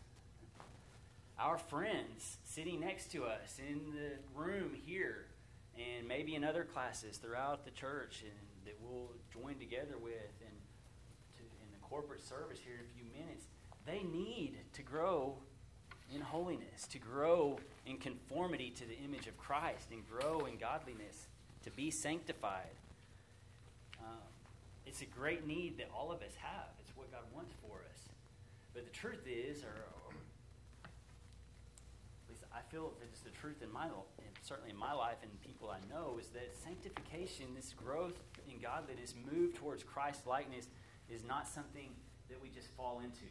Our 1.41 1.59
friends 1.59 2.37
sitting 2.45 2.81
next 2.81 3.11
to 3.13 3.25
us 3.25 3.59
in 3.59 3.95
the 3.95 4.41
room 4.41 4.77
here, 4.87 5.27
and 5.77 6.07
maybe 6.07 6.35
in 6.35 6.45
other 6.45 6.65
classes 6.65 7.17
throughout 7.17 7.65
the 7.65 7.71
church, 7.71 8.23
and 8.23 8.33
that 8.67 8.77
we'll 8.81 9.11
join 9.33 9.59
together 9.59 9.97
with, 10.01 10.33
and 10.41 10.57
to, 11.37 11.43
in 11.43 11.73
the 11.73 11.79
corporate 11.89 12.23
service 12.23 12.59
here 12.65 12.75
in 12.75 12.85
a 12.85 12.95
few 12.95 13.05
minutes, 13.19 13.47
they 13.87 14.03
need 14.03 14.57
to 14.75 14.83
grow 14.83 15.37
in 16.15 16.21
holiness, 16.21 16.87
to 16.89 16.99
grow 16.99 17.59
in 17.87 17.97
conformity 17.97 18.71
to 18.71 18.85
the 18.85 18.99
image 18.99 19.27
of 19.27 19.37
Christ, 19.39 19.91
and 19.91 20.03
grow 20.09 20.47
in 20.47 20.59
godliness, 20.59 21.27
to 21.65 21.71
be 21.71 21.91
sanctified. 21.91 22.77
Um, 23.99 24.19
it's 24.87 25.01
a 25.01 25.07
great 25.07 25.47
need 25.47 25.79
that 25.79 25.89
all 25.97 26.13
of 26.13 26.19
us 26.23 26.35
have. 26.39 26.69
It's 26.81 26.95
what 26.97 27.11
God 27.11 27.23
wants 27.35 27.55
for 27.63 27.81
us. 27.91 28.01
But 28.75 28.85
the 28.85 28.91
truth 28.91 29.27
is, 29.27 29.63
or, 29.63 29.69
or 29.69 30.13
at 30.85 30.91
least 32.31 32.45
I 32.53 32.61
feel 32.71 32.93
it's 33.03 33.21
the 33.21 33.31
truth 33.31 33.63
in 33.63 33.73
my 33.73 33.87
certainly 34.43 34.71
in 34.71 34.77
my 34.77 34.93
life 34.93 35.17
and 35.23 35.31
people 35.41 35.71
I 35.71 35.79
know 35.89 36.19
is 36.21 36.29
that 36.29 36.55
sanctification, 36.63 37.47
this 37.55 37.73
growth 37.73 38.21
in 38.47 38.61
godliness, 38.61 39.15
move 39.33 39.55
towards 39.55 39.85
Christ 39.85 40.27
likeness, 40.27 40.69
is 41.09 41.25
not 41.25 41.49
something 41.49 41.91
that 42.29 42.43
we 42.43 42.49
just 42.49 42.69
fall 42.77 43.01
into. 43.01 43.27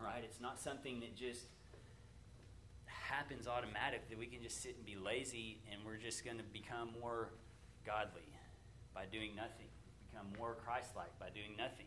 Right? 0.00 0.22
It's 0.24 0.40
not 0.40 0.58
something 0.58 1.00
that 1.00 1.14
just 1.14 1.46
happens 2.86 3.46
automatically. 3.46 4.06
That 4.10 4.18
we 4.18 4.26
can 4.26 4.42
just 4.42 4.62
sit 4.62 4.76
and 4.76 4.86
be 4.86 4.96
lazy 4.96 5.60
and 5.70 5.80
we're 5.84 5.96
just 5.96 6.24
going 6.24 6.38
to 6.38 6.44
become 6.44 6.90
more 7.00 7.30
godly 7.84 8.28
by 8.94 9.04
doing 9.10 9.36
nothing, 9.36 9.68
become 10.10 10.26
more 10.38 10.54
Christ 10.64 10.96
like 10.96 11.16
by 11.18 11.28
doing 11.28 11.56
nothing. 11.58 11.86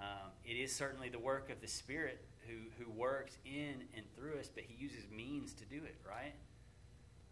Um, 0.00 0.30
it 0.44 0.54
is 0.54 0.74
certainly 0.74 1.08
the 1.08 1.18
work 1.18 1.50
of 1.50 1.60
the 1.60 1.66
Spirit 1.66 2.24
who, 2.48 2.82
who 2.82 2.90
works 2.90 3.36
in 3.44 3.84
and 3.94 4.04
through 4.16 4.38
us, 4.38 4.48
but 4.52 4.64
He 4.66 4.82
uses 4.82 5.04
means 5.14 5.52
to 5.54 5.64
do 5.64 5.76
it, 5.76 5.96
right? 6.06 6.34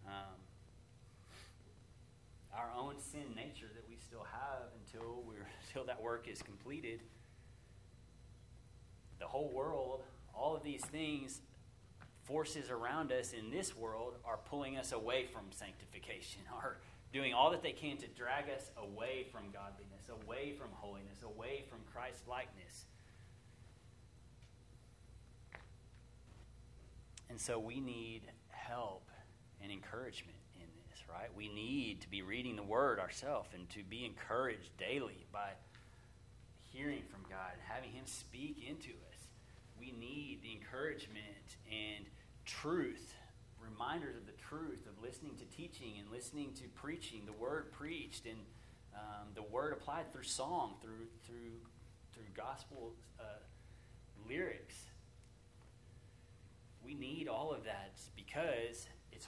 Um, 0.07 0.37
our 2.55 2.71
own 2.79 2.95
sin 3.01 3.35
nature 3.35 3.67
that 3.75 3.89
we 3.89 3.97
still 3.97 4.25
have 4.31 4.69
until 4.85 5.23
we're 5.27 5.47
until 5.67 5.85
that 5.85 6.01
work 6.01 6.29
is 6.29 6.43
completed. 6.43 7.01
The 9.19 9.27
whole 9.27 9.51
world, 9.51 10.03
all 10.35 10.55
of 10.55 10.63
these 10.63 10.85
things, 10.85 11.41
forces 12.25 12.71
around 12.71 13.13
us 13.13 13.33
in 13.33 13.51
this 13.51 13.77
world 13.77 14.17
are 14.25 14.39
pulling 14.51 14.77
us 14.77 14.93
away 14.93 15.27
from 15.33 15.45
sanctification, 15.51 16.43
are 16.53 16.79
doing 17.13 17.33
all 17.33 17.51
that 17.51 17.63
they 17.63 17.73
can 17.73 17.97
to 17.97 18.07
drag 18.09 18.51
us 18.51 18.71
away 18.77 19.27
from 19.33 19.45
godliness, 19.53 20.11
away 20.25 20.53
from 20.59 20.69
holiness, 20.73 21.23
away 21.23 21.65
from 21.71 21.79
Christ 21.93 22.23
likeness. 22.29 22.87
And 27.29 27.41
so 27.41 27.59
we 27.59 27.81
need 27.81 28.23
help 28.49 29.11
and 29.63 29.71
encouragement 29.73 30.39
in 30.55 30.67
this, 30.89 31.03
right? 31.09 31.29
We 31.37 31.49
need 31.49 32.01
to 32.03 32.11
be 32.11 32.23
reading 32.23 32.57
the 32.57 32.63
Word 32.63 32.99
ourselves 32.99 33.51
and 33.55 33.69
to 33.71 33.83
be 33.83 34.05
encouraged 34.05 34.77
daily 34.79 35.27
by 35.33 35.51
hearing 36.73 37.03
from 37.11 37.23
God 37.29 37.53
and 37.53 37.63
having 37.67 37.91
Him 37.91 38.07
speak 38.07 38.65
into 38.69 38.91
us. 38.91 39.29
We 39.79 39.93
need 39.93 40.41
the 40.43 40.53
encouragement 40.53 41.57
and 41.71 42.07
truth 42.45 43.15
reminders 43.61 44.17
of 44.17 44.27
the 44.27 44.33
truth 44.33 44.87
of 44.87 45.03
listening 45.03 45.35
to 45.37 45.45
teaching 45.57 45.95
and 45.99 46.11
listening 46.11 46.53
to 46.55 46.65
preaching, 46.75 47.23
the 47.27 47.33
word 47.33 47.73
preached, 47.73 48.27
and 48.27 48.39
um, 48.95 49.29
the 49.35 49.43
word 49.43 49.73
applied 49.73 50.13
through 50.13 50.23
song, 50.23 50.75
through 50.81 51.07
through 51.27 51.59
through 52.15 52.25
gospel 52.35 52.93
uh, 53.21 53.25
lyrics. 54.29 54.75
We 56.87 56.95
need 56.95 57.27
all 57.27 57.53
of 57.53 57.65
that 57.65 57.99
because 58.15 58.87
it's 59.11 59.27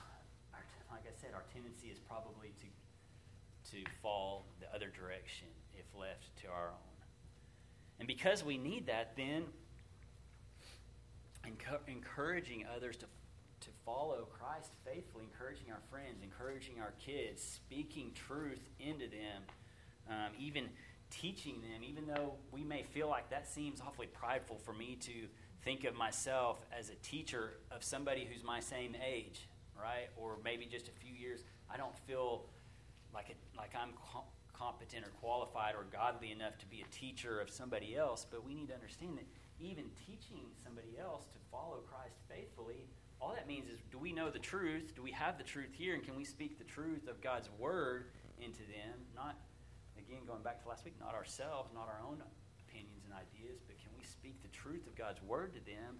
like 0.90 1.02
I 1.02 1.20
said, 1.20 1.30
our 1.34 1.42
tendency 1.52 1.88
is 1.88 1.98
probably 1.98 2.54
to 2.60 2.66
to 3.72 3.84
fall 4.00 4.46
the 4.60 4.72
other 4.74 4.88
direction 4.88 5.48
if 5.74 5.84
left 5.98 6.34
to 6.42 6.48
our 6.48 6.68
own. 6.68 6.96
And 7.98 8.06
because 8.06 8.44
we 8.44 8.56
need 8.56 8.86
that, 8.86 9.16
then 9.16 9.44
encouraging 11.88 12.64
others 12.74 12.96
to 12.98 13.06
to 13.60 13.70
follow 13.84 14.28
Christ 14.38 14.70
faithfully, 14.84 15.24
encouraging 15.24 15.72
our 15.72 15.80
friends, 15.90 16.22
encouraging 16.22 16.80
our 16.80 16.92
kids, 17.04 17.42
speaking 17.42 18.12
truth 18.14 18.62
into 18.78 19.08
them, 19.08 19.42
um, 20.08 20.32
even 20.38 20.68
teaching 21.10 21.60
them, 21.60 21.82
even 21.82 22.06
though 22.06 22.34
we 22.52 22.62
may 22.62 22.84
feel 22.84 23.08
like 23.08 23.30
that 23.30 23.48
seems 23.48 23.80
awfully 23.80 24.06
prideful 24.06 24.58
for 24.64 24.72
me 24.72 24.96
to 25.00 25.26
think 25.68 25.84
of 25.84 25.94
myself 25.94 26.56
as 26.72 26.88
a 26.88 26.94
teacher 27.04 27.58
of 27.70 27.84
somebody 27.84 28.24
who's 28.24 28.42
my 28.42 28.58
same 28.58 28.96
age, 29.06 29.50
right? 29.78 30.08
Or 30.16 30.38
maybe 30.42 30.64
just 30.64 30.88
a 30.88 30.92
few 30.92 31.12
years. 31.12 31.44
I 31.68 31.76
don't 31.76 31.94
feel 32.06 32.46
like, 33.12 33.28
it, 33.28 33.36
like 33.54 33.74
I'm 33.76 33.90
co- 33.92 34.24
competent 34.54 35.04
or 35.04 35.10
qualified 35.20 35.74
or 35.74 35.84
godly 35.92 36.32
enough 36.32 36.56
to 36.60 36.66
be 36.66 36.80
a 36.80 36.88
teacher 36.90 37.38
of 37.38 37.50
somebody 37.50 37.94
else, 37.94 38.24
but 38.30 38.46
we 38.46 38.54
need 38.54 38.68
to 38.68 38.74
understand 38.74 39.18
that 39.18 39.26
even 39.60 39.84
teaching 40.06 40.40
somebody 40.64 40.96
else 40.98 41.26
to 41.26 41.38
follow 41.52 41.84
Christ 41.84 42.16
faithfully 42.30 42.88
all 43.20 43.34
that 43.34 43.46
means 43.46 43.68
is 43.68 43.80
do 43.90 43.98
we 43.98 44.12
know 44.12 44.30
the 44.30 44.38
truth? 44.38 44.94
Do 44.96 45.02
we 45.02 45.10
have 45.10 45.36
the 45.36 45.44
truth 45.44 45.74
here? 45.76 45.92
And 45.92 46.02
can 46.02 46.16
we 46.16 46.24
speak 46.24 46.56
the 46.56 46.64
truth 46.64 47.08
of 47.08 47.20
God's 47.20 47.50
word 47.58 48.06
into 48.40 48.60
them? 48.60 48.94
Not, 49.14 49.36
again, 49.98 50.20
going 50.24 50.42
back 50.42 50.62
to 50.62 50.68
last 50.68 50.84
week, 50.84 50.94
not 50.98 51.14
ourselves, 51.14 51.68
not 51.74 51.88
our 51.88 52.00
own 52.08 52.22
opinions 52.70 53.02
and 53.04 53.12
ideas, 53.12 53.60
but 53.66 53.76
speak 54.28 54.42
the 54.42 54.56
truth 54.56 54.86
of 54.86 54.94
God's 54.94 55.22
word 55.22 55.54
to 55.54 55.60
them? 55.64 55.96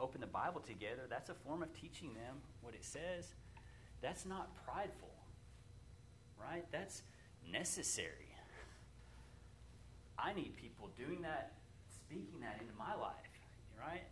Open 0.00 0.20
the 0.20 0.26
Bible 0.26 0.60
together. 0.60 1.02
That's 1.08 1.30
a 1.30 1.34
form 1.34 1.62
of 1.62 1.72
teaching 1.78 2.14
them 2.14 2.36
what 2.62 2.74
it 2.74 2.84
says. 2.84 3.34
That's 4.00 4.24
not 4.24 4.48
prideful, 4.66 5.12
right? 6.40 6.64
That's 6.72 7.02
necessary. 7.52 8.34
I 10.18 10.32
need 10.32 10.56
people 10.56 10.88
doing 10.98 11.22
that, 11.22 11.52
speaking 11.94 12.40
that 12.40 12.58
into 12.60 12.72
my 12.78 12.94
life, 12.94 13.30
right? 13.78 14.02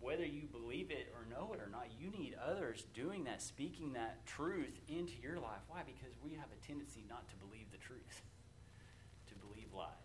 whether 0.00 0.26
you 0.26 0.42
believe 0.52 0.90
it 0.90 1.08
or 1.16 1.24
know 1.32 1.54
it 1.54 1.60
or 1.60 1.70
not, 1.72 1.88
you 1.98 2.10
need 2.10 2.36
others 2.36 2.84
doing 2.92 3.24
that, 3.24 3.40
speaking 3.40 3.94
that 3.94 4.26
truth 4.26 4.78
into 4.86 5.14
your 5.22 5.36
life. 5.36 5.64
Why? 5.66 5.80
Because 5.80 6.12
we 6.22 6.32
have 6.32 6.52
a 6.52 6.66
tendency 6.66 7.02
not 7.08 7.26
to 7.30 7.36
believe 7.36 7.72
the 7.72 7.78
truth, 7.78 8.20
to 9.28 9.34
believe 9.36 9.72
lies, 9.72 10.03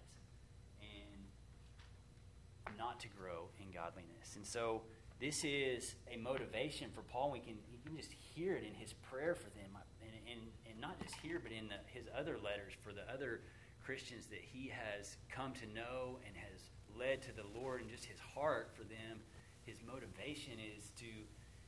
not 2.78 3.00
to 3.02 3.08
grow 3.08 3.50
in 3.60 3.72
godliness. 3.72 4.36
And 4.36 4.46
so 4.46 4.82
this 5.20 5.44
is 5.44 5.96
a 6.12 6.18
motivation 6.18 6.90
for 6.92 7.02
Paul. 7.02 7.32
We 7.32 7.40
can, 7.40 7.56
you 7.72 7.80
can 7.84 7.96
just 7.96 8.12
hear 8.12 8.56
it 8.56 8.64
in 8.64 8.74
his 8.74 8.94
prayer 8.94 9.36
for 9.36 9.50
them, 9.52 9.76
uh, 9.76 9.84
and, 10.02 10.16
and, 10.32 10.42
and 10.70 10.80
not 10.80 11.00
just 11.02 11.16
here, 11.22 11.40
but 11.42 11.52
in 11.52 11.68
the, 11.68 11.80
his 11.88 12.08
other 12.18 12.38
letters 12.38 12.74
for 12.82 12.94
the 12.94 13.04
other 13.12 13.42
Christians 13.84 14.28
that 14.28 14.42
he 14.42 14.72
has 14.72 15.18
come 15.30 15.54
to 15.54 15.68
know 15.74 16.20
and 16.26 16.36
has 16.38 16.72
led 16.98 17.22
to 17.24 17.32
the 17.36 17.48
Lord, 17.56 17.82
and 17.82 17.90
just 17.90 18.06
his 18.06 18.20
heart 18.20 18.72
for 18.76 18.84
them. 18.84 19.20
His 19.66 19.78
motivation 19.86 20.58
is 20.58 20.90
to 20.98 21.12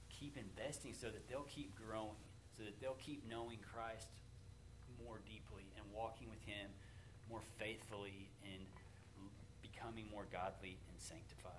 keep 0.09 0.37
investing 0.37 0.93
so 0.93 1.07
that 1.07 1.27
they'll 1.29 1.49
keep 1.49 1.73
growing, 1.75 2.17
so 2.57 2.63
that 2.63 2.79
they'll 2.79 2.99
keep 2.99 3.27
knowing 3.29 3.59
Christ 3.61 4.09
more 5.03 5.19
deeply 5.25 5.65
and 5.75 5.85
walking 5.93 6.29
with 6.29 6.41
Him 6.45 6.69
more 7.29 7.41
faithfully 7.57 8.29
and 8.43 8.61
becoming 9.81 10.05
more 10.11 10.25
godly 10.31 10.77
and 10.89 10.99
sanctified. 10.99 11.51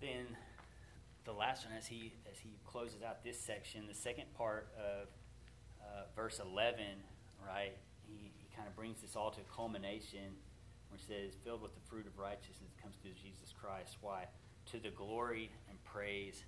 Then 0.00 0.36
the 1.24 1.32
last 1.32 1.64
one, 1.66 1.76
as 1.76 1.86
he 1.86 2.12
as 2.30 2.38
he 2.38 2.50
closes 2.66 3.02
out 3.02 3.22
this 3.22 3.38
section, 3.38 3.86
the 3.86 3.94
second 3.94 4.32
part 4.34 4.68
of 4.76 5.08
uh, 5.80 6.02
verse 6.16 6.40
eleven, 6.40 7.02
right? 7.46 7.76
He, 8.06 8.32
he 8.36 8.48
kind 8.56 8.66
of 8.66 8.74
brings 8.74 9.00
this 9.00 9.14
all 9.14 9.30
to 9.30 9.40
a 9.40 9.54
culmination 9.54 10.34
where 10.88 10.98
he 10.98 11.04
says, 11.06 11.34
filled 11.44 11.62
with 11.62 11.74
the 11.74 11.80
fruit 11.88 12.06
of 12.06 12.18
righteousness 12.18 12.74
comes 12.82 12.96
through 13.00 13.12
Jesus 13.12 13.54
Christ. 13.58 13.96
Why? 14.00 14.26
To 14.72 14.78
the 14.78 14.90
glory 14.90 15.50
and 15.70 15.82
praise 15.84 16.44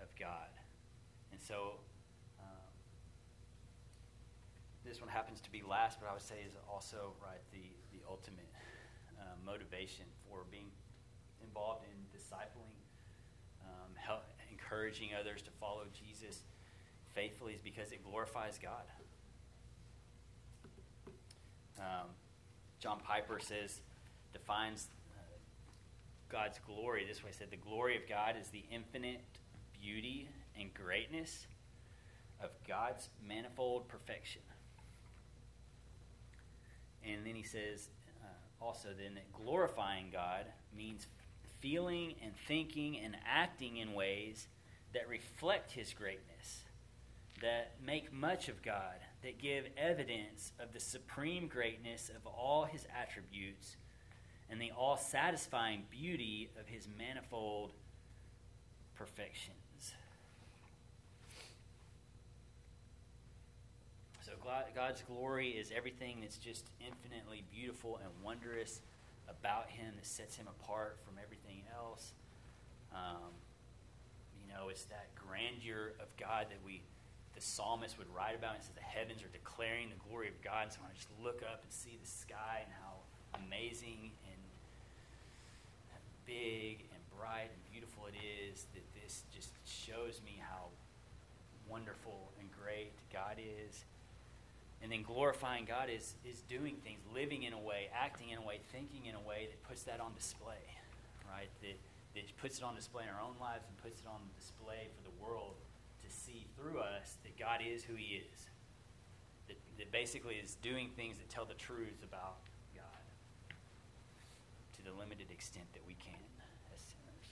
of 0.00 0.08
God. 0.18 0.48
And 1.32 1.40
so, 1.40 1.74
this 4.84 5.00
one 5.00 5.08
happens 5.08 5.40
to 5.42 5.50
be 5.50 5.62
last, 5.62 6.00
but 6.00 6.08
I 6.08 6.12
would 6.12 6.22
say 6.22 6.36
is 6.46 6.54
also, 6.68 7.14
right, 7.22 7.40
the, 7.52 7.62
the 7.92 8.02
ultimate 8.08 8.48
uh, 9.18 9.24
motivation 9.44 10.04
for 10.28 10.44
being 10.50 10.70
involved 11.42 11.84
in 11.84 12.18
discipling, 12.18 12.74
um, 13.62 13.90
help, 13.94 14.24
encouraging 14.50 15.10
others 15.18 15.42
to 15.42 15.50
follow 15.60 15.84
Jesus 15.92 16.42
faithfully 17.14 17.52
is 17.52 17.60
because 17.62 17.92
it 17.92 18.02
glorifies 18.04 18.58
God. 18.60 18.84
Um, 21.78 22.08
John 22.80 22.98
Piper 23.00 23.38
says, 23.40 23.80
defines 24.32 24.88
uh, 25.16 25.22
God's 26.28 26.58
glory 26.66 27.04
this 27.06 27.22
way. 27.22 27.30
He 27.30 27.36
said, 27.36 27.50
The 27.50 27.56
glory 27.56 27.96
of 27.96 28.08
God 28.08 28.34
is 28.40 28.48
the 28.48 28.64
infinite 28.70 29.20
beauty 29.80 30.28
and 30.58 30.72
greatness 30.74 31.46
of 32.42 32.50
God's 32.66 33.08
manifold 33.26 33.88
perfection. 33.88 34.42
And 37.06 37.26
then 37.26 37.34
he 37.34 37.42
says, 37.42 37.88
uh, 38.22 38.64
also, 38.64 38.88
then, 38.96 39.14
that 39.14 39.32
glorifying 39.32 40.06
God 40.12 40.46
means 40.76 41.06
feeling 41.60 42.14
and 42.22 42.32
thinking 42.46 42.98
and 42.98 43.16
acting 43.26 43.76
in 43.78 43.94
ways 43.94 44.46
that 44.94 45.08
reflect 45.08 45.72
his 45.72 45.92
greatness, 45.92 46.62
that 47.40 47.72
make 47.84 48.12
much 48.12 48.48
of 48.48 48.62
God, 48.62 48.96
that 49.22 49.38
give 49.38 49.66
evidence 49.76 50.52
of 50.60 50.72
the 50.72 50.80
supreme 50.80 51.46
greatness 51.46 52.10
of 52.10 52.26
all 52.26 52.64
his 52.64 52.86
attributes 53.00 53.76
and 54.50 54.60
the 54.60 54.70
all 54.76 54.96
satisfying 54.96 55.84
beauty 55.90 56.50
of 56.60 56.66
his 56.68 56.86
manifold 56.98 57.72
perfections. 58.94 59.56
So, 64.20 64.31
God's 64.74 65.02
glory 65.02 65.50
is 65.50 65.72
everything 65.74 66.18
that's 66.20 66.36
just 66.36 66.66
infinitely 66.80 67.44
beautiful 67.52 68.00
and 68.02 68.10
wondrous 68.24 68.80
about 69.28 69.70
him 69.70 69.94
that 69.96 70.06
sets 70.06 70.36
him 70.36 70.46
apart 70.48 70.98
from 71.04 71.14
everything 71.22 71.62
else. 71.74 72.12
Um, 72.92 73.32
you 74.40 74.52
know, 74.52 74.68
it's 74.68 74.84
that 74.84 75.08
grandeur 75.14 75.94
of 76.00 76.08
God 76.16 76.46
that 76.50 76.58
we 76.64 76.82
the 77.34 77.40
psalmist 77.40 77.96
would 77.96 78.12
write 78.14 78.36
about. 78.36 78.56
It 78.56 78.64
says 78.64 78.74
the 78.74 78.82
heavens 78.82 79.22
are 79.22 79.32
declaring 79.32 79.88
the 79.88 80.00
glory 80.08 80.28
of 80.28 80.40
God. 80.42 80.64
And 80.64 80.72
so 80.72 80.80
I 80.84 80.92
just 80.94 81.08
look 81.22 81.42
up 81.42 81.62
and 81.62 81.72
see 81.72 81.96
the 82.00 82.08
sky 82.08 82.60
and 82.60 82.72
how 82.82 83.00
amazing 83.46 84.12
and 84.28 84.40
big 86.26 86.84
and 86.92 87.00
bright 87.16 87.48
and 87.48 87.60
beautiful 87.72 88.04
it 88.06 88.16
is. 88.20 88.66
That 88.74 88.84
this 88.92 89.24
just 89.32 89.50
shows 89.64 90.20
me 90.24 90.40
how 90.40 90.68
wonderful 91.68 92.32
and 92.38 92.48
great 92.52 92.92
God 93.12 93.38
is. 93.38 93.84
And 94.82 94.90
then 94.90 95.02
glorifying 95.02 95.64
God 95.64 95.88
is, 95.88 96.14
is 96.24 96.42
doing 96.42 96.76
things, 96.82 96.98
living 97.14 97.44
in 97.44 97.52
a 97.52 97.58
way, 97.58 97.88
acting 97.94 98.30
in 98.30 98.38
a 98.38 98.42
way, 98.42 98.58
thinking 98.72 99.06
in 99.06 99.14
a 99.14 99.20
way 99.20 99.46
that 99.48 99.62
puts 99.62 99.84
that 99.84 100.00
on 100.00 100.12
display, 100.14 100.58
right? 101.30 101.48
That, 101.62 101.78
that 102.14 102.36
puts 102.38 102.58
it 102.58 102.64
on 102.64 102.74
display 102.74 103.04
in 103.04 103.08
our 103.08 103.22
own 103.22 103.38
lives 103.40 103.64
and 103.68 103.76
puts 103.78 104.00
it 104.00 104.06
on 104.06 104.18
display 104.36 104.90
for 104.96 105.02
the 105.06 105.14
world 105.22 105.54
to 106.02 106.10
see 106.10 106.46
through 106.56 106.80
us 106.80 107.16
that 107.22 107.38
God 107.38 107.60
is 107.64 107.84
who 107.84 107.94
He 107.94 108.26
is. 108.26 108.46
That, 109.46 109.56
that 109.78 109.92
basically 109.92 110.34
is 110.34 110.56
doing 110.56 110.90
things 110.96 111.16
that 111.18 111.30
tell 111.30 111.44
the 111.44 111.54
truth 111.54 112.02
about 112.02 112.42
God 112.74 113.54
to 114.76 114.82
the 114.82 114.98
limited 114.98 115.30
extent 115.30 115.66
that 115.74 115.86
we 115.86 115.94
can 115.94 116.18
as 116.74 116.80
sinners. 116.80 117.28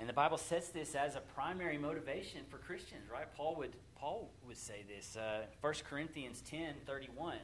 And 0.00 0.08
the 0.08 0.12
Bible 0.12 0.36
sets 0.36 0.68
this 0.68 0.94
as 0.94 1.16
a 1.16 1.20
primary 1.20 1.78
motivation 1.78 2.42
for 2.50 2.58
Christians, 2.58 3.08
right? 3.10 3.26
Paul 3.34 3.56
would, 3.56 3.72
Paul 3.98 4.30
would 4.46 4.56
say 4.56 4.84
this. 4.88 5.16
Uh, 5.16 5.46
1 5.60 5.74
Corinthians 5.88 6.42
10 6.42 6.74
31, 6.86 7.38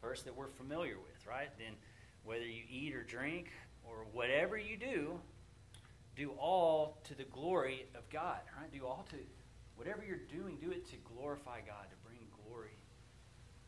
verse 0.00 0.22
that 0.22 0.36
we're 0.36 0.48
familiar 0.48 0.96
with, 0.96 1.26
right? 1.26 1.48
Then 1.58 1.74
whether 2.24 2.44
you 2.44 2.62
eat 2.70 2.94
or 2.94 3.02
drink 3.02 3.50
or 3.84 4.06
whatever 4.12 4.56
you 4.56 4.76
do, 4.76 5.18
do 6.16 6.30
all 6.38 6.98
to 7.04 7.14
the 7.14 7.24
glory 7.24 7.86
of 7.94 8.08
God, 8.10 8.40
right? 8.58 8.72
Do 8.72 8.86
all 8.86 9.06
to 9.10 9.16
whatever 9.76 10.02
you're 10.06 10.16
doing, 10.16 10.56
do 10.60 10.70
it 10.70 10.88
to 10.90 10.96
glorify 11.14 11.58
God, 11.60 11.90
to 11.90 11.96
bring 12.08 12.18
glory 12.44 12.78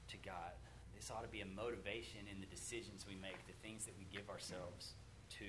to 0.08 0.16
God. 0.18 0.52
This 0.94 1.10
ought 1.10 1.22
to 1.22 1.28
be 1.28 1.42
a 1.42 1.46
motivation 1.46 2.20
in 2.32 2.40
the 2.40 2.46
decisions 2.46 3.04
we 3.06 3.14
make, 3.14 3.46
the 3.46 3.52
things 3.62 3.84
that 3.84 3.94
we 3.98 4.06
give 4.10 4.28
ourselves 4.30 4.94
to. 5.38 5.44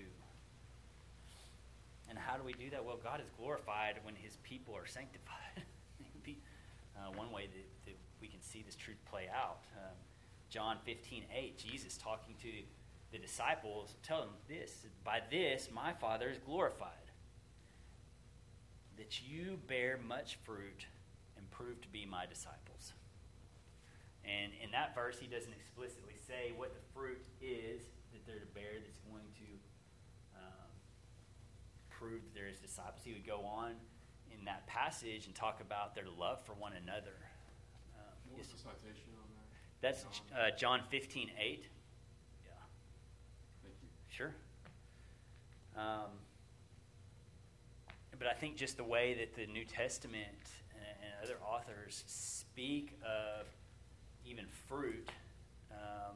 And 2.10 2.18
how 2.18 2.38
do 2.38 2.44
we 2.44 2.54
do 2.54 2.70
that? 2.72 2.84
Well, 2.84 3.00
God 3.02 3.22
is 3.22 3.30
glorified 3.38 3.96
when 4.04 4.16
his 4.16 4.38
people 4.44 4.76
are 4.76 4.88
sanctified. 4.88 5.64
uh, 7.00 7.12
one 7.16 7.32
way 7.32 7.48
that, 7.48 7.86
that, 7.86 7.96
we 8.22 8.28
can 8.28 8.42
see 8.42 8.62
this 8.62 8.76
truth 8.76 8.98
play 9.10 9.30
out. 9.34 9.64
Um, 9.78 9.96
John 10.50 10.78
15, 10.84 11.24
8, 11.34 11.58
Jesus 11.58 11.98
talking 11.98 12.36
to 12.42 12.50
the 13.12 13.18
disciples, 13.18 13.96
tell 14.04 14.20
them 14.20 14.30
this 14.50 14.86
By 15.06 15.22
this 15.32 15.70
my 15.74 15.94
Father 15.94 16.30
is 16.30 16.38
glorified, 16.38 16.92
that 18.98 19.22
you 19.22 19.58
bear 19.68 19.98
much 20.06 20.38
fruit 20.44 20.86
and 21.38 21.50
prove 21.50 21.80
to 21.82 21.88
be 21.88 22.06
my 22.06 22.26
disciples. 22.26 22.94
And 24.26 24.52
in 24.62 24.72
that 24.72 24.94
verse, 24.94 25.18
he 25.18 25.28
doesn't 25.28 25.54
explicitly 25.54 26.16
say 26.28 26.52
what 26.56 26.74
the 26.74 26.82
fruit 26.94 27.24
is 27.42 27.82
that 28.12 28.26
they're 28.28 28.40
to 28.40 28.54
bear 28.54 28.78
that's 28.84 29.00
going 29.10 29.26
to 29.40 29.50
um, 30.36 30.70
prove 31.90 32.22
that 32.22 32.34
they're 32.36 32.52
his 32.52 32.60
disciples. 32.60 33.02
He 33.04 33.14
would 33.14 33.26
go 33.26 33.42
on 33.46 33.74
in 34.40 34.46
that 34.46 34.66
passage 34.68 35.26
and 35.26 35.36
talk 35.36 35.62
about 35.62 35.96
their 35.96 36.06
love 36.18 36.42
for 36.46 36.54
one 36.54 36.74
another. 36.74 37.18
Um, 37.98 38.16
what 38.30 38.40
was 38.40 38.48
the 38.48 38.58
citation 38.58 39.12
on 39.18 39.28
that? 39.36 39.46
That's 39.82 40.06
uh, 40.34 40.56
John 40.58 40.82
15, 40.90 41.32
8. 41.38 41.66
Sure. 44.10 44.34
Um, 45.78 46.12
but 48.18 48.28
I 48.28 48.34
think 48.34 48.58
just 48.58 48.76
the 48.76 48.84
way 48.84 49.14
that 49.14 49.34
the 49.34 49.50
New 49.50 49.64
Testament 49.64 50.26
and, 50.76 50.84
and 51.02 51.14
other 51.24 51.38
authors 51.42 52.04
speak 52.06 53.00
of 53.02 53.46
even 54.26 54.46
fruit, 54.68 55.10
um, 55.72 56.16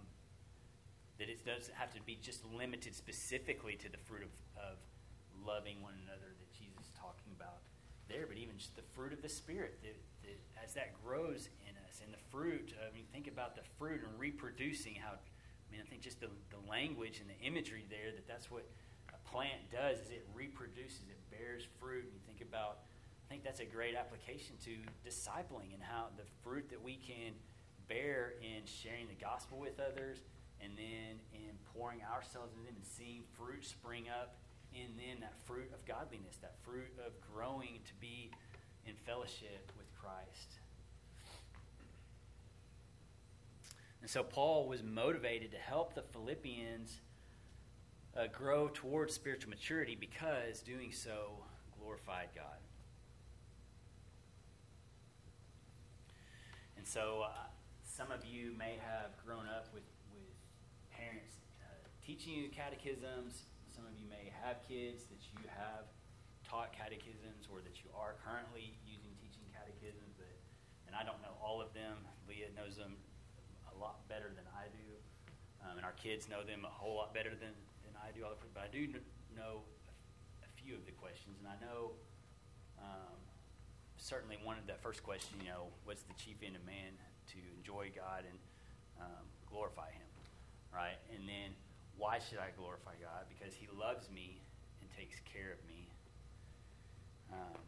that 1.17 1.29
it 1.29 1.45
doesn't 1.45 1.73
have 1.75 1.93
to 1.93 2.01
be 2.01 2.19
just 2.21 2.43
limited 2.53 2.93
specifically 2.93 3.75
to 3.75 3.89
the 3.89 3.97
fruit 3.97 4.23
of, 4.23 4.31
of 4.57 4.77
loving 5.47 5.81
one 5.81 5.93
another 6.03 6.35
that 6.37 6.51
Jesus 6.51 6.79
is 6.81 6.91
talking 6.99 7.31
about 7.39 7.63
there, 8.13 8.29
but 8.29 8.37
even 8.37 8.57
just 8.57 8.75
the 8.75 8.85
fruit 8.93 9.11
of 9.11 9.21
the 9.21 9.29
Spirit, 9.29 9.81
that, 9.81 9.97
that 10.21 10.37
as 10.63 10.73
that 10.77 10.93
grows 11.03 11.49
in 11.65 11.73
us, 11.89 12.05
and 12.05 12.13
the 12.13 12.21
fruit, 12.29 12.73
I 12.77 12.93
mean, 12.93 13.05
think 13.11 13.27
about 13.27 13.55
the 13.55 13.65
fruit 13.77 14.01
and 14.05 14.13
reproducing 14.19 14.95
how 14.95 15.17
I 15.17 15.67
mean, 15.73 15.81
I 15.81 15.89
think 15.89 16.05
just 16.05 16.21
the, 16.21 16.29
the 16.53 16.61
language 16.69 17.17
and 17.17 17.25
the 17.25 17.39
imagery 17.41 17.85
there 17.89 18.13
that 18.13 18.27
that's 18.27 18.51
what 18.51 18.69
a 19.09 19.29
plant 19.29 19.73
does 19.73 19.97
is 20.05 20.11
it 20.11 20.27
reproduces, 20.35 21.01
it 21.09 21.17
bears 21.33 21.65
fruit. 21.79 22.05
And 22.05 22.13
you 22.13 22.21
think 22.27 22.45
about, 22.45 22.85
I 23.25 23.33
think 23.33 23.43
that's 23.43 23.59
a 23.59 23.65
great 23.65 23.95
application 23.95 24.53
to 24.69 24.77
discipling 25.01 25.73
and 25.73 25.81
how 25.81 26.13
the 26.15 26.29
fruit 26.43 26.69
that 26.69 26.77
we 26.77 27.01
can 27.01 27.33
bear 27.89 28.37
in 28.45 28.61
sharing 28.69 29.07
the 29.09 29.17
gospel 29.17 29.57
with 29.57 29.81
others 29.81 30.21
and 30.61 30.77
then 30.77 31.17
in 31.33 31.57
pouring 31.73 32.05
ourselves 32.05 32.53
into 32.53 32.69
them 32.69 32.77
and 32.77 32.85
seeing 32.85 33.23
fruit 33.33 33.65
spring 33.65 34.05
up 34.13 34.37
in 34.75 34.95
them, 34.97 35.19
that 35.21 35.33
fruit 35.45 35.71
of 35.73 35.85
godliness, 35.85 36.37
that 36.41 36.55
fruit 36.63 36.91
of 37.05 37.13
growing 37.33 37.79
to 37.85 37.93
be 37.99 38.31
in 38.85 38.93
fellowship 39.05 39.71
with 39.77 39.87
Christ. 39.95 40.59
And 44.01 44.09
so 44.09 44.21
Paul 44.21 44.67
was 44.67 44.83
motivated 44.83 45.51
to 45.51 45.57
help 45.57 45.95
the 45.95 46.01
Philippians 46.01 46.99
uh, 48.17 48.27
grow 48.27 48.69
towards 48.73 49.13
spiritual 49.13 49.49
maturity 49.49 49.95
because 49.99 50.59
doing 50.59 50.91
so 50.91 51.37
glorified 51.79 52.27
God. 52.35 52.59
And 56.77 56.85
so 56.85 57.23
uh, 57.25 57.29
some 57.85 58.11
of 58.11 58.25
you 58.25 58.51
may 58.57 58.77
have 58.85 59.11
grown 59.25 59.45
up 59.45 59.67
with, 59.73 59.83
with 60.13 60.27
parents 60.91 61.35
uh, 61.61 61.87
teaching 62.05 62.33
you 62.33 62.49
catechisms. 62.49 63.43
Some 63.73 63.89
of 63.89 63.97
you 63.97 64.05
may 64.05 64.29
have 64.45 64.61
kids 64.69 65.09
that 65.09 65.25
you 65.33 65.41
have 65.49 65.89
taught 66.45 66.69
catechisms 66.77 67.49
or 67.49 67.57
that 67.65 67.81
you 67.81 67.89
are 67.97 68.13
currently 68.21 68.77
using 68.85 69.09
teaching 69.17 69.49
catechisms. 69.49 70.13
But, 70.13 70.29
and 70.85 70.93
I 70.93 71.01
don't 71.01 71.17
know 71.25 71.33
all 71.41 71.57
of 71.57 71.73
them. 71.73 72.05
Leah 72.29 72.53
knows 72.53 72.77
them 72.77 72.93
a 73.65 73.75
lot 73.81 74.05
better 74.05 74.29
than 74.29 74.45
I 74.53 74.69
do. 74.69 74.87
Um, 75.65 75.81
and 75.81 75.85
our 75.89 75.97
kids 75.97 76.29
know 76.29 76.45
them 76.45 76.69
a 76.69 76.69
whole 76.69 77.01
lot 77.01 77.17
better 77.17 77.33
than, 77.33 77.57
than 77.81 77.97
I 77.97 78.13
do. 78.13 78.29
But 78.53 78.61
I 78.61 78.69
do 78.69 78.85
kn- 78.85 79.09
know 79.33 79.65
a 80.45 80.49
few 80.61 80.77
of 80.77 80.85
the 80.85 80.93
questions. 80.93 81.41
And 81.41 81.49
I 81.49 81.57
know 81.57 81.97
um, 82.77 83.17
certainly 83.97 84.37
one 84.45 84.61
of 84.61 84.69
that 84.69 84.85
first 84.85 85.01
question, 85.01 85.41
you 85.41 85.49
know, 85.49 85.73
what's 85.89 86.05
the 86.05 86.13
chief 86.13 86.45
end 86.45 86.53
of 86.53 86.61
man? 86.61 86.93
To 87.33 87.39
enjoy 87.57 87.89
God 87.95 88.27
and 88.29 88.37
um, 89.01 89.25
glorify 89.49 89.89
Him, 89.89 90.05
right? 90.69 90.99
And 91.15 91.25
then 91.25 91.55
why 91.97 92.19
should 92.19 92.39
I 92.39 92.49
glorify 92.57 92.95
God? 93.01 93.25
Because 93.29 93.53
He 93.53 93.67
loves 93.73 94.09
me 94.09 94.41
and 94.81 94.89
takes 94.91 95.19
care 95.25 95.51
of 95.53 95.61
me. 95.67 95.87
Um, 97.31 97.61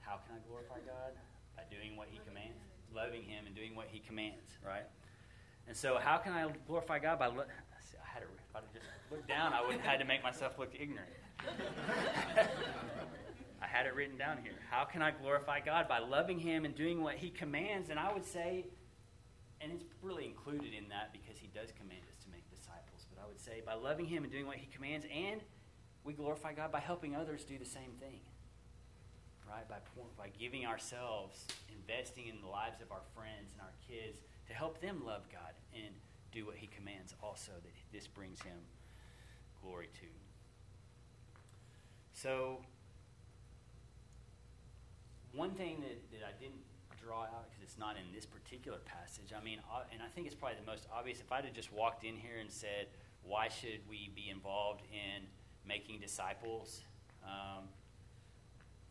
how 0.00 0.20
can 0.26 0.36
I 0.36 0.40
glorify 0.48 0.80
God? 0.84 1.12
By 1.56 1.64
doing 1.70 1.96
what 1.96 2.08
He 2.10 2.20
commands, 2.26 2.60
loving 2.94 3.22
Him 3.22 3.46
and 3.46 3.54
doing 3.54 3.74
what 3.74 3.88
He 3.90 4.00
commands, 4.00 4.58
right? 4.64 4.86
And 5.66 5.76
so, 5.76 5.98
how 5.98 6.18
can 6.18 6.32
I 6.32 6.46
glorify 6.66 6.98
God? 6.98 7.18
By 7.18 7.26
lo- 7.28 7.44
I 7.48 8.06
had 8.06 8.20
to, 8.20 8.26
if 8.26 8.54
I 8.54 8.60
just 8.72 8.86
looked 9.10 9.28
down, 9.28 9.52
I 9.52 9.62
would 9.62 9.72
have 9.72 9.84
had 9.84 9.98
to 10.00 10.04
make 10.04 10.22
myself 10.22 10.58
look 10.58 10.72
ignorant. 10.78 11.10
I 13.62 13.66
had 13.66 13.86
it 13.86 13.94
written 13.94 14.18
down 14.18 14.38
here. 14.42 14.52
How 14.70 14.84
can 14.84 15.00
I 15.02 15.10
glorify 15.10 15.60
God? 15.60 15.88
By 15.88 15.98
loving 15.98 16.38
Him 16.38 16.64
and 16.64 16.74
doing 16.74 17.02
what 17.02 17.14
He 17.16 17.30
commands. 17.30 17.88
And 17.90 17.98
I 17.98 18.12
would 18.12 18.24
say, 18.24 18.66
and 19.60 19.72
it's 19.72 19.84
really 20.02 20.26
included 20.26 20.74
in 20.74 20.88
that 20.90 21.12
because 21.12 21.38
He 21.38 21.48
does 21.48 21.72
command 21.72 22.02
us 22.10 22.22
to 22.24 22.30
make 22.30 22.48
disciples, 22.50 23.06
but 23.08 23.22
I 23.22 23.26
would 23.26 23.33
say 23.44 23.62
by 23.64 23.74
loving 23.74 24.06
Him 24.06 24.24
and 24.24 24.32
doing 24.32 24.46
what 24.46 24.56
He 24.56 24.68
commands, 24.74 25.06
and 25.12 25.40
we 26.04 26.12
glorify 26.12 26.52
God 26.52 26.72
by 26.72 26.80
helping 26.80 27.14
others 27.14 27.44
do 27.44 27.58
the 27.58 27.64
same 27.64 27.92
thing. 28.00 28.20
Right? 29.48 29.68
By, 29.68 29.76
by 30.16 30.28
giving 30.38 30.64
ourselves, 30.64 31.46
investing 31.68 32.28
in 32.28 32.40
the 32.40 32.48
lives 32.48 32.80
of 32.80 32.90
our 32.90 33.02
friends 33.14 33.52
and 33.52 33.60
our 33.60 33.74
kids 33.86 34.18
to 34.48 34.54
help 34.54 34.80
them 34.80 35.02
love 35.04 35.28
God 35.30 35.52
and 35.74 35.94
do 36.32 36.46
what 36.46 36.56
He 36.56 36.66
commands 36.66 37.14
also, 37.22 37.52
that 37.52 37.72
this 37.92 38.06
brings 38.06 38.40
Him 38.42 38.56
glory 39.62 39.88
to. 40.00 40.06
So, 42.14 42.58
one 45.32 45.50
thing 45.50 45.80
that, 45.80 46.18
that 46.18 46.26
I 46.26 46.32
didn't 46.40 46.62
draw 47.04 47.22
out 47.22 47.50
because 47.50 47.62
it's 47.62 47.78
not 47.78 47.96
in 47.96 48.14
this 48.14 48.24
particular 48.24 48.78
passage. 48.86 49.36
I 49.36 49.44
mean, 49.44 49.58
uh, 49.70 49.82
and 49.92 50.00
I 50.00 50.08
think 50.14 50.26
it's 50.26 50.34
probably 50.34 50.56
the 50.58 50.70
most 50.70 50.86
obvious. 50.92 51.20
If 51.20 51.30
I'd 51.30 51.44
have 51.44 51.52
just 51.52 51.72
walked 51.72 52.04
in 52.04 52.16
here 52.16 52.38
and 52.40 52.50
said, 52.50 52.88
"Why 53.24 53.48
should 53.48 53.80
we 53.88 54.10
be 54.14 54.30
involved 54.30 54.82
in 54.92 55.26
making 55.66 56.00
disciples?" 56.00 56.82
Um, 57.24 57.68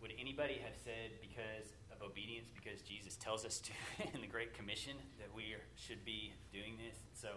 would 0.02 0.14
anybody 0.20 0.60
have 0.64 0.76
said 0.84 1.12
because 1.22 1.74
of 1.92 2.02
obedience, 2.02 2.50
because 2.54 2.82
Jesus 2.82 3.16
tells 3.16 3.46
us 3.46 3.62
to 3.62 3.72
in 4.14 4.22
the 4.22 4.28
Great 4.28 4.54
Commission 4.54 4.98
that 5.20 5.34
we 5.34 5.56
should 5.76 6.04
be 6.04 6.34
doing 6.52 6.78
this? 6.78 6.98
So, 7.14 7.30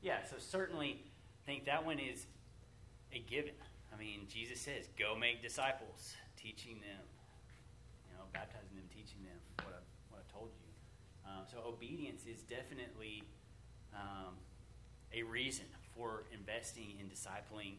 yeah. 0.00 0.24
So 0.24 0.36
certainly, 0.38 1.02
I 1.02 1.46
think 1.46 1.66
that 1.66 1.84
one 1.84 1.98
is 1.98 2.26
a 3.12 3.18
given. 3.18 3.54
I 3.92 3.98
mean, 3.98 4.26
Jesus 4.28 4.60
says, 4.60 4.88
"Go 4.98 5.16
make 5.16 5.42
disciples, 5.42 6.14
teaching 6.36 6.80
them." 6.80 7.04
you 8.06 8.14
know, 8.16 8.24
baptizing 8.32 8.72
them, 8.76 8.88
teaching 8.88 9.20
them 9.26 9.38
what 9.66 9.74
I, 9.74 9.82
what 10.08 10.22
I 10.22 10.26
told 10.32 10.50
you. 10.54 10.70
Um, 11.26 11.42
so 11.44 11.58
obedience 11.66 12.24
is 12.24 12.42
definitely 12.46 13.22
um, 13.92 14.38
a 15.12 15.22
reason 15.22 15.66
for 15.96 16.24
investing 16.32 16.94
in 17.00 17.06
discipling 17.06 17.74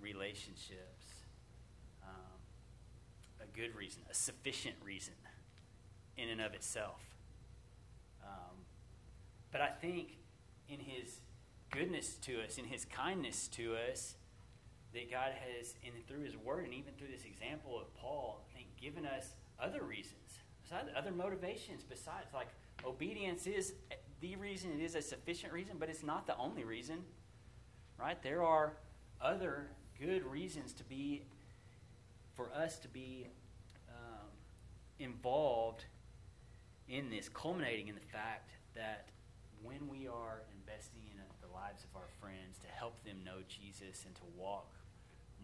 relationships. 0.00 1.06
Um, 2.02 2.38
a 3.42 3.56
good 3.56 3.74
reason, 3.74 4.02
a 4.10 4.14
sufficient 4.14 4.76
reason 4.84 5.14
in 6.16 6.28
and 6.28 6.40
of 6.40 6.54
itself. 6.54 7.00
Um, 8.22 8.56
but 9.52 9.60
I 9.60 9.68
think 9.68 10.16
in 10.68 10.80
His 10.80 11.20
goodness 11.70 12.14
to 12.22 12.42
us, 12.42 12.58
in 12.58 12.64
His 12.64 12.84
kindness 12.84 13.48
to 13.48 13.76
us, 13.90 14.14
that 14.92 15.10
God 15.10 15.32
has, 15.32 15.74
and 15.84 15.94
through 16.06 16.24
His 16.24 16.36
Word, 16.36 16.64
and 16.64 16.74
even 16.74 16.92
through 16.94 17.08
this 17.08 17.24
example 17.24 17.78
of 17.78 17.94
Paul, 17.94 18.40
I 18.50 18.56
think 18.56 18.68
given 18.80 19.06
us 19.06 19.34
other 19.60 19.82
reasons, 19.82 20.16
other 20.96 21.10
motivations 21.10 21.82
besides. 21.82 22.32
Like 22.34 22.48
obedience 22.84 23.46
is 23.46 23.74
the 24.20 24.36
reason, 24.36 24.72
it 24.72 24.82
is 24.82 24.94
a 24.94 25.02
sufficient 25.02 25.52
reason, 25.52 25.76
but 25.78 25.88
it's 25.88 26.02
not 26.02 26.26
the 26.26 26.36
only 26.36 26.64
reason, 26.64 26.98
right? 28.00 28.22
There 28.22 28.42
are 28.42 28.72
other 29.20 29.66
good 30.00 30.24
reasons 30.24 30.72
to 30.74 30.84
be, 30.84 31.22
for 32.34 32.50
us 32.54 32.78
to 32.78 32.88
be 32.88 33.26
um, 33.88 34.28
involved 34.98 35.84
in 36.88 37.10
this, 37.10 37.28
culminating 37.28 37.88
in 37.88 37.94
the 37.94 38.08
fact 38.12 38.50
that 38.74 39.08
when 39.62 39.88
we 39.88 40.08
are 40.08 40.42
investing 40.58 41.02
in 41.12 41.20
the 41.42 41.52
lives 41.54 41.84
of 41.84 41.94
our 42.00 42.08
friends 42.20 42.58
to 42.62 42.68
help 42.68 43.04
them 43.04 43.16
know 43.24 43.44
Jesus 43.48 44.04
and 44.06 44.14
to 44.14 44.22
walk 44.36 44.72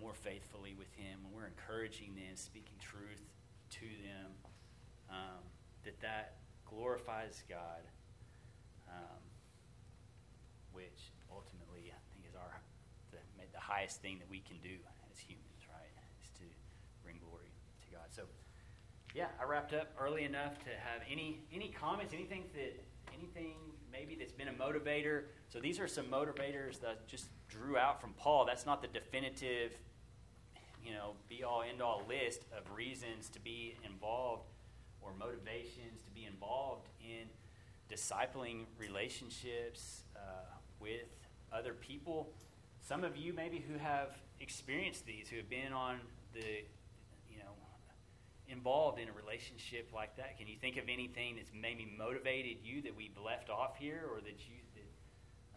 more 0.01 0.15
faithfully 0.15 0.75
with 0.77 0.93
Him, 0.97 1.21
when 1.25 1.43
we're 1.43 1.49
encouraging 1.49 2.15
them, 2.15 2.35
speaking 2.35 2.77
truth 2.81 3.23
to 3.71 3.87
them, 4.01 4.33
um, 5.11 5.45
that 5.85 6.01
that 6.01 6.37
glorifies 6.65 7.45
God, 7.49 7.85
um, 8.89 9.23
which 10.73 11.13
ultimately 11.31 11.93
I 11.93 12.01
think 12.11 12.27
is 12.29 12.35
our 12.35 12.61
the, 13.57 13.63
highest 13.63 14.03
thing 14.03 14.19
that 14.19 14.29
we 14.31 14.41
can 14.41 14.57
do 14.63 14.77
as 15.11 15.19
humans, 15.19 15.63
right? 15.73 15.93
Is 16.23 16.31
to 16.39 16.45
bring 17.03 17.17
glory 17.19 17.51
to 17.85 17.87
God. 17.91 18.07
So, 18.11 18.23
yeah, 19.15 19.27
I 19.41 19.45
wrapped 19.45 19.73
up 19.73 19.89
early 19.99 20.25
enough 20.25 20.59
to 20.65 20.71
have 20.71 21.03
any 21.11 21.41
any 21.53 21.69
comments, 21.69 22.13
anything 22.13 22.45
that 22.55 22.85
anything 23.17 23.57
maybe 23.91 24.15
that's 24.15 24.33
been 24.33 24.49
a 24.49 24.53
motivator. 24.53 25.25
So 25.49 25.59
these 25.59 25.81
are 25.81 25.89
some 25.89 26.07
motivators 26.07 26.81
that 26.81 27.09
just 27.09 27.27
drew 27.49 27.77
out 27.79 28.01
from 28.01 28.13
Paul. 28.19 28.45
That's 28.45 28.67
not 28.67 28.83
the 28.83 28.89
definitive 28.89 29.73
you 30.87 30.93
know, 30.93 31.15
be 31.29 31.43
all 31.43 31.63
end 31.69 31.83
all 31.83 32.03
list 32.09 32.43
of 32.57 32.73
reasons 32.73 33.29
to 33.31 33.41
be 33.41 33.75
involved 33.85 34.45
or 35.03 35.13
motivations 35.19 36.01
to 36.05 36.11
be 36.13 36.25
involved 36.25 36.89
in 37.01 37.27
discipling 37.91 38.67
relationships 38.79 40.05
uh, 40.15 40.21
with 40.79 41.09
other 41.53 41.73
people. 41.73 42.29
Some 42.87 43.03
of 43.03 43.17
you, 43.17 43.35
maybe, 43.35 43.59
who 43.59 43.79
have 43.83 44.15
experienced 44.39 45.07
these, 45.07 45.27
who 45.27 45.43
have 45.43 45.51
been 45.51 45.75
on 45.75 45.99
the, 46.33 46.63
you 47.27 47.43
know, 47.43 47.51
involved 48.47 49.03
in 49.03 49.11
a 49.11 49.13
relationship 49.13 49.91
like 49.91 50.15
that. 50.23 50.39
Can 50.39 50.47
you 50.47 50.55
think 50.55 50.79
of 50.79 50.87
anything 50.87 51.35
that's 51.35 51.51
maybe 51.51 51.83
motivated 51.99 52.63
you 52.63 52.83
that 52.87 52.95
we've 52.95 53.19
left 53.19 53.51
off 53.51 53.75
here, 53.75 54.07
or 54.07 54.23
that 54.23 54.39
you 54.47 54.63
that, 54.79 54.91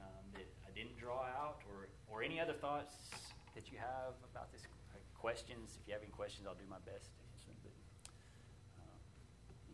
um, 0.02 0.26
that 0.34 0.50
I 0.66 0.74
didn't 0.74 0.98
draw 0.98 1.22
out, 1.22 1.62
or 1.70 1.94
or 2.10 2.26
any 2.26 2.42
other 2.42 2.58
thoughts 2.58 2.98
that 3.54 3.70
you 3.70 3.78
have 3.78 4.18
about 4.34 4.50
this 4.50 4.66
questions. 5.14 5.78
If 5.78 5.86
you 5.86 5.94
have 5.94 6.02
any 6.02 6.10
questions, 6.10 6.50
I'll 6.50 6.58
do 6.58 6.66
my 6.66 6.82
best 6.82 7.14
to 7.14 7.22
answer 7.46 7.70
them. 7.70 7.86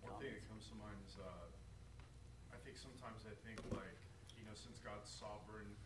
But, 0.04 0.12
uh, 0.12 0.12
One 0.12 0.20
thing 0.20 0.36
that 0.36 0.44
comes 0.52 0.68
to 0.68 0.76
mind 0.76 1.00
is, 1.08 1.16
uh, 1.24 1.48
I 2.52 2.60
think 2.68 2.76
sometimes 2.76 3.24
I 3.24 3.36
think 3.48 3.64
like, 3.72 3.96
you 4.36 4.44
know, 4.44 4.58
since 4.60 4.76
God's 4.84 5.08
sovereign, 5.08 5.70
and 5.70 5.72
when 5.72 5.80
He 5.80 5.85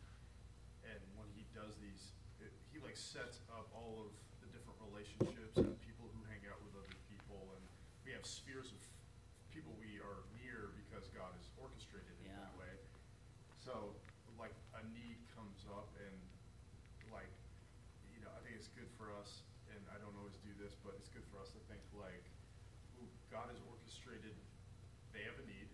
does 1.53 1.77
these, 1.81 2.13
it, 2.39 2.51
He 2.71 2.79
like 2.81 2.97
sets 2.97 3.41
up 3.49 3.69
all 3.73 4.07
of 4.07 4.11
the 4.43 4.49
different 4.53 4.77
relationships 4.81 5.57
and 5.57 5.73
people 5.83 6.07
who 6.13 6.21
hang 6.29 6.43
out 6.49 6.59
with 6.61 6.73
other 6.77 6.97
people, 7.09 7.53
and 7.55 7.63
we 8.05 8.13
have 8.13 8.25
spheres 8.25 8.71
of 8.73 8.79
people 9.53 9.73
we 9.77 9.97
are 10.01 10.23
near 10.37 10.73
because 10.85 11.09
God 11.11 11.33
has 11.35 11.47
orchestrated 11.57 12.13
it 12.21 12.29
yeah. 12.29 12.41
that 12.41 12.53
way. 12.57 12.73
So, 13.59 13.93
like, 14.39 14.55
a 14.77 14.81
need 14.95 15.19
comes 15.35 15.67
up, 15.67 15.91
and 15.99 16.15
like, 17.11 17.31
you 18.13 18.21
know, 18.21 18.31
I 18.31 18.39
think 18.45 18.55
it's 18.55 18.71
good 18.71 18.89
for 18.95 19.11
us 19.15 19.43
I 19.89 19.97
don't 19.97 20.13
always 20.21 20.37
do 20.45 20.53
this, 20.61 20.77
but 20.85 20.93
it's 21.01 21.09
good 21.09 21.25
for 21.33 21.41
us 21.41 21.49
to 21.51 21.59
think 21.65 21.81
like, 21.97 22.23
ooh, 23.01 23.09
God 23.33 23.49
has 23.49 23.59
orchestrated, 23.67 24.31
they 25.11 25.25
have 25.25 25.35
a 25.35 25.45
need, 25.49 25.67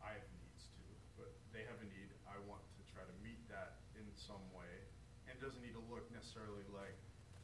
I 0.00 0.16
have 0.16 0.26
needs 0.42 0.66
too, 0.74 0.90
but 1.20 1.30
they 1.52 1.62
have 1.68 1.78
a 1.78 1.88
need, 1.92 2.10
I 2.26 2.40
want 2.48 2.64
to 2.64 2.82
try 2.88 3.04
to 3.04 3.16
it 5.36 5.44
doesn't 5.44 5.60
need 5.60 5.76
to 5.76 5.84
look 5.92 6.08
necessarily 6.36 6.68
like, 6.76 6.92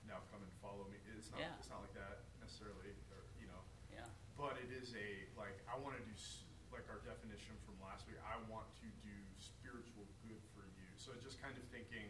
now 0.05 0.21
come 0.29 0.45
and 0.45 0.53
follow 0.61 0.85
me. 0.93 1.01
It's 1.17 1.33
not. 1.33 1.41
Yeah. 1.41 1.57
It's 1.57 1.73
not 1.73 1.81
like 1.81 1.97
that 1.97 2.29
necessarily, 2.45 2.93
or 3.09 3.25
you 3.41 3.49
know. 3.49 3.63
Yeah. 3.89 4.05
But 4.37 4.61
it 4.61 4.69
is 4.69 4.93
a 4.93 5.25
like 5.41 5.57
I 5.65 5.81
want 5.81 5.97
to 5.97 6.03
do 6.05 6.13
s- 6.13 6.45
like 6.69 6.85
our 6.93 7.01
definition 7.01 7.57
from 7.65 7.81
last 7.81 8.05
week. 8.05 8.21
I 8.21 8.37
want 8.53 8.69
to 8.85 8.89
do 9.01 9.17
spiritual 9.41 10.05
good 10.29 10.43
for 10.53 10.69
you. 10.77 10.85
So 11.01 11.17
just 11.25 11.41
kind 11.41 11.57
of 11.57 11.65
thinking, 11.73 12.05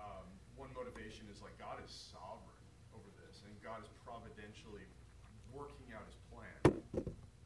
um, 0.00 0.24
one 0.56 0.72
motivation 0.72 1.28
is 1.28 1.44
like 1.44 1.52
God 1.60 1.76
is 1.84 1.92
sovereign 1.92 2.64
over 2.96 3.10
this, 3.20 3.44
and 3.44 3.52
God 3.60 3.84
is 3.84 3.90
providentially 4.08 4.88
working 5.52 5.92
out 5.92 6.08
His 6.08 6.16
plan 6.32 6.56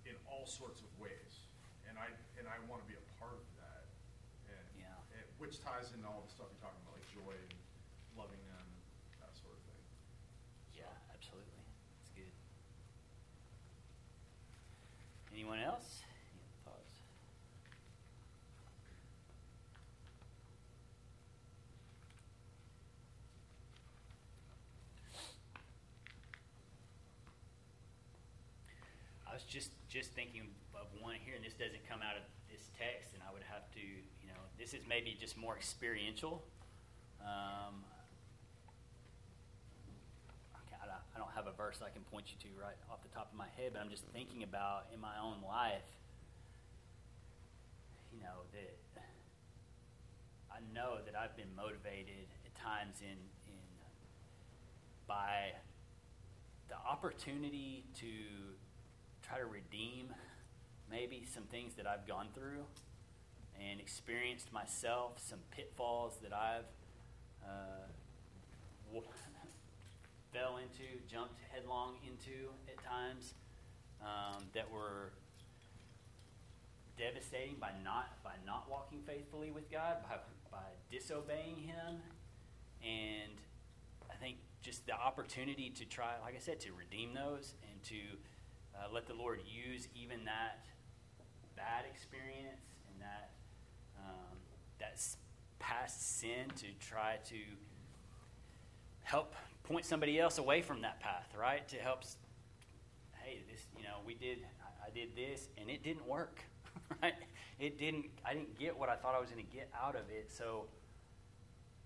in 0.06 0.14
all 0.30 0.46
sorts 0.46 0.86
of 0.86 0.90
ways, 1.02 1.50
and 1.90 1.98
I 1.98 2.06
and 2.38 2.46
I 2.46 2.62
want 2.70 2.78
to 2.84 2.86
be 2.86 2.94
a 2.94 3.04
part 3.18 3.34
of 3.34 3.42
that. 3.58 3.82
And, 4.46 4.66
Yeah. 4.78 5.16
and 5.18 5.26
which 5.42 5.58
ties 5.58 5.90
into 5.96 6.06
all 6.06 6.22
the 6.22 6.30
stuff 6.30 6.46
talking 6.62 6.78
about, 6.86 6.94
like 7.00 7.08
joy 7.10 7.34
and 7.34 7.54
loving 8.18 8.42
them, 8.52 8.68
that 9.24 9.32
sort 9.38 9.56
of 9.56 9.62
thing. 9.64 9.80
So- 10.76 10.84
Yeah, 10.84 11.14
absolutely. 11.14 11.62
It's 12.02 12.10
good. 12.12 12.34
Anyone 15.52 15.68
else? 15.68 16.00
Any 16.32 16.48
thoughts? 16.64 16.96
I 29.28 29.34
was 29.34 29.42
just 29.44 29.70
just 29.88 30.12
thinking 30.12 30.42
of 30.74 30.86
one 31.02 31.16
here, 31.22 31.34
and 31.36 31.44
this 31.44 31.52
doesn't 31.52 31.86
come 31.88 32.00
out 32.00 32.16
of 32.16 32.22
this 32.50 32.70
text, 32.78 33.12
and 33.12 33.22
I 33.28 33.32
would 33.32 33.42
have 33.52 33.68
to, 33.74 33.80
you 33.80 34.28
know, 34.28 34.40
this 34.58 34.72
is 34.72 34.80
maybe 34.88 35.16
just 35.20 35.36
more 35.36 35.56
experiential. 35.56 36.42
Um, 37.20 37.84
Okay, 40.64 40.76
I 40.82 40.86
don't- 40.86 41.04
I 41.14 41.18
don't 41.18 41.32
have 41.32 41.46
a 41.46 41.51
verse 41.62 41.78
I 41.78 41.90
can 41.90 42.02
point 42.10 42.26
you 42.26 42.36
to 42.42 42.60
right 42.60 42.74
off 42.90 43.02
the 43.02 43.14
top 43.14 43.30
of 43.30 43.38
my 43.38 43.46
head, 43.56 43.70
but 43.72 43.82
I'm 43.82 43.90
just 43.90 44.04
thinking 44.12 44.42
about 44.42 44.86
in 44.92 45.00
my 45.00 45.14
own 45.22 45.36
life, 45.46 45.86
you 48.12 48.18
know, 48.18 48.42
that 48.52 49.02
I 50.50 50.58
know 50.74 50.98
that 51.06 51.14
I've 51.14 51.36
been 51.36 51.54
motivated 51.54 52.26
at 52.44 52.54
times 52.56 52.96
in, 53.00 53.14
in 53.46 53.62
by 55.06 55.54
the 56.68 56.74
opportunity 56.74 57.84
to 58.00 58.10
try 59.22 59.38
to 59.38 59.46
redeem 59.46 60.08
maybe 60.90 61.24
some 61.32 61.44
things 61.44 61.74
that 61.74 61.86
I've 61.86 62.08
gone 62.08 62.28
through 62.34 62.64
and 63.60 63.78
experienced 63.78 64.52
myself, 64.52 65.22
some 65.24 65.38
pitfalls 65.52 66.18
that 66.22 66.32
I've 66.32 66.70
uh, 67.44 67.86
fell 70.32 70.56
into, 70.56 70.88
jumped 71.08 71.38
headlong 71.52 71.96
into 72.06 72.50
at 72.66 72.82
times 72.82 73.34
um, 74.00 74.44
that 74.54 74.70
were 74.70 75.12
devastating 76.98 77.56
by 77.60 77.70
not 77.84 78.22
by 78.24 78.32
not 78.46 78.68
walking 78.70 79.00
faithfully 79.06 79.50
with 79.50 79.70
God, 79.70 79.96
by 80.02 80.16
by 80.50 80.64
disobeying 80.90 81.56
Him, 81.56 82.00
and 82.82 83.32
I 84.10 84.14
think 84.16 84.36
just 84.62 84.86
the 84.86 84.94
opportunity 84.94 85.70
to 85.70 85.84
try, 85.84 86.12
like 86.22 86.36
I 86.36 86.38
said, 86.38 86.60
to 86.60 86.72
redeem 86.72 87.14
those 87.14 87.54
and 87.70 87.82
to 87.84 88.00
uh, 88.76 88.92
let 88.92 89.06
the 89.06 89.14
Lord 89.14 89.40
use 89.46 89.88
even 89.94 90.24
that 90.24 90.64
bad 91.56 91.84
experience 91.90 92.62
and 92.90 93.00
that 93.00 93.30
um, 93.98 94.38
that 94.78 94.98
past 95.58 96.18
sin 96.20 96.48
to 96.56 96.66
try 96.80 97.16
to 97.26 97.36
help 99.02 99.34
point 99.64 99.84
somebody 99.84 100.18
else 100.18 100.38
away 100.38 100.62
from 100.62 100.82
that 100.82 101.00
path, 101.00 101.28
right? 101.38 101.66
To 101.68 101.76
help, 101.76 102.04
hey, 103.22 103.40
this, 103.50 103.66
you 103.76 103.84
know, 103.84 103.98
we 104.06 104.14
did, 104.14 104.38
I, 104.84 104.90
did 104.90 105.14
this, 105.16 105.48
and 105.56 105.70
it 105.70 105.82
didn't 105.82 106.06
work, 106.06 106.42
right? 107.02 107.14
It 107.58 107.78
didn't, 107.78 108.06
I 108.24 108.34
didn't 108.34 108.58
get 108.58 108.76
what 108.76 108.88
I 108.88 108.96
thought 108.96 109.14
I 109.14 109.20
was 109.20 109.30
going 109.30 109.44
to 109.44 109.52
get 109.52 109.70
out 109.80 109.94
of 109.94 110.10
it, 110.10 110.30
so 110.30 110.66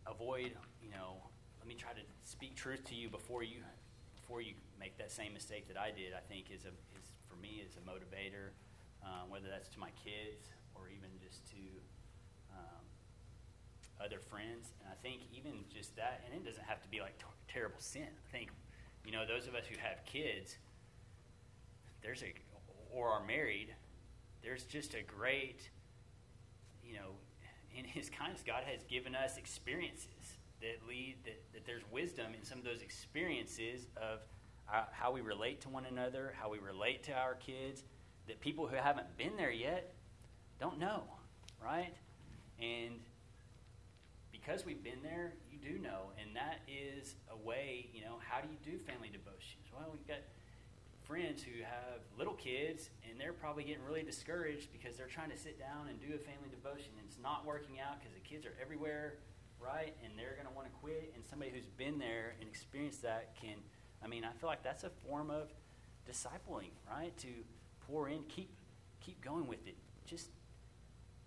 avoid, 0.07 0.53
you 0.83 0.91
know, 0.91 1.23
let 1.59 1.69
me 1.69 1.75
try 1.75 1.93
to 1.93 2.03
speak 2.25 2.57
truth 2.57 2.85
to 2.85 2.95
you 2.95 3.09
before 3.09 3.43
you, 3.43 3.59
before 4.15 4.41
you 4.41 4.55
make 4.79 4.97
that 4.99 5.11
same 5.11 5.35
mistake 5.35 5.69
that 5.69 5.79
I 5.79 5.91
did. 5.91 6.13
I 6.15 6.21
think 6.29 6.47
is 6.51 6.65
a, 6.65 6.75
is 6.99 7.13
for 7.29 7.37
me 7.37 7.63
is 7.65 7.77
a 7.77 7.83
motivator, 7.83 8.55
um, 9.03 9.31
whether 9.31 9.49
that's 9.51 9.69
to 9.71 9.79
my 9.81 9.91
kids 10.03 10.51
or 10.75 10.89
even 10.89 11.11
just 11.23 11.47
to. 11.51 11.63
Other 14.05 14.21
friends. 14.21 14.73
And 14.81 14.91
I 14.91 14.97
think 15.03 15.23
even 15.33 15.65
just 15.73 15.97
that, 15.97 16.23
and 16.27 16.35
it 16.35 16.45
doesn't 16.45 16.65
have 16.65 16.83
to 16.83 16.89
be 16.89 17.01
like 17.01 17.19
terrible 17.49 17.81
sin. 17.81 18.09
I 18.09 18.31
think, 18.31 18.51
you 19.05 19.13
know, 19.13 19.25
those 19.27 19.47
of 19.47 19.55
us 19.55 19.65
who 19.67 19.77
have 19.79 20.05
kids, 20.05 20.57
there's 22.03 22.23
a, 22.23 22.33
or 22.93 23.09
are 23.09 23.25
married, 23.25 23.75
there's 24.43 24.65
just 24.65 24.95
a 24.95 25.03
great, 25.03 25.71
you 26.85 26.95
know, 26.95 27.17
in 27.77 27.85
His 27.85 28.09
kindness, 28.11 28.43
God 28.47 28.65
has 28.65 28.83
given 28.85 29.15
us 29.15 29.37
experiences 29.37 30.39
that 30.61 30.87
lead, 30.89 31.17
that, 31.25 31.43
that 31.53 31.67
there's 31.67 31.83
wisdom 31.91 32.27
in 32.39 32.45
some 32.45 32.59
of 32.59 32.65
those 32.65 32.81
experiences 32.81 33.87
of 33.97 34.21
uh, 34.73 34.85
how 34.93 35.13
we 35.13 35.21
relate 35.21 35.61
to 35.63 35.69
one 35.69 35.85
another, 35.85 36.35
how 36.41 36.51
we 36.51 36.59
relate 36.59 37.03
to 37.05 37.13
our 37.13 37.35
kids, 37.35 37.85
that 38.27 38.41
people 38.41 38.67
who 38.67 38.77
haven't 38.77 39.17
been 39.17 39.37
there 39.37 39.51
yet 39.51 39.95
don't 40.61 40.79
know, 40.79 41.05
right? 41.63 41.95
And 42.61 43.01
because 44.47 44.65
we've 44.65 44.83
been 44.83 45.03
there, 45.03 45.35
you 45.51 45.59
do 45.59 45.77
know, 45.83 46.15
and 46.23 46.31
that 46.37 46.63
is 46.71 47.17
a 47.33 47.37
way. 47.37 47.91
You 47.93 48.03
know, 48.03 48.23
how 48.23 48.41
do 48.41 48.47
you 48.47 48.59
do 48.63 48.79
family 48.79 49.11
devotions? 49.11 49.67
Well, 49.75 49.91
we've 49.91 50.07
got 50.07 50.23
friends 51.03 51.43
who 51.43 51.65
have 51.65 52.07
little 52.17 52.35
kids, 52.35 52.91
and 53.03 53.19
they're 53.19 53.33
probably 53.33 53.65
getting 53.65 53.83
really 53.83 54.05
discouraged 54.05 54.71
because 54.71 54.97
they're 54.97 55.11
trying 55.11 55.31
to 55.31 55.37
sit 55.37 55.59
down 55.59 55.89
and 55.89 55.99
do 55.99 56.15
a 56.15 56.19
family 56.19 56.47
devotion, 56.47 56.95
and 56.95 57.03
it's 57.09 57.19
not 57.19 57.45
working 57.45 57.81
out 57.81 57.99
because 57.99 58.15
the 58.15 58.23
kids 58.23 58.47
are 58.47 58.55
everywhere, 58.63 59.15
right? 59.59 59.97
And 60.05 60.15
they're 60.17 60.39
going 60.39 60.47
to 60.47 60.55
want 60.55 60.71
to 60.71 60.75
quit. 60.79 61.11
And 61.17 61.27
somebody 61.27 61.51
who's 61.51 61.67
been 61.67 61.99
there 61.99 62.39
and 62.39 62.49
experienced 62.49 63.03
that 63.03 63.35
can, 63.35 63.59
I 63.99 64.07
mean, 64.07 64.23
I 64.23 64.31
feel 64.39 64.49
like 64.49 64.63
that's 64.63 64.85
a 64.85 64.91
form 65.09 65.29
of 65.29 65.51
discipling, 66.07 66.71
right? 66.89 67.17
To 67.19 67.29
pour 67.89 68.09
in, 68.09 68.23
keep 68.29 68.51
keep 69.01 69.21
going 69.25 69.49
with 69.49 69.67
it. 69.67 69.77
Just 70.07 70.31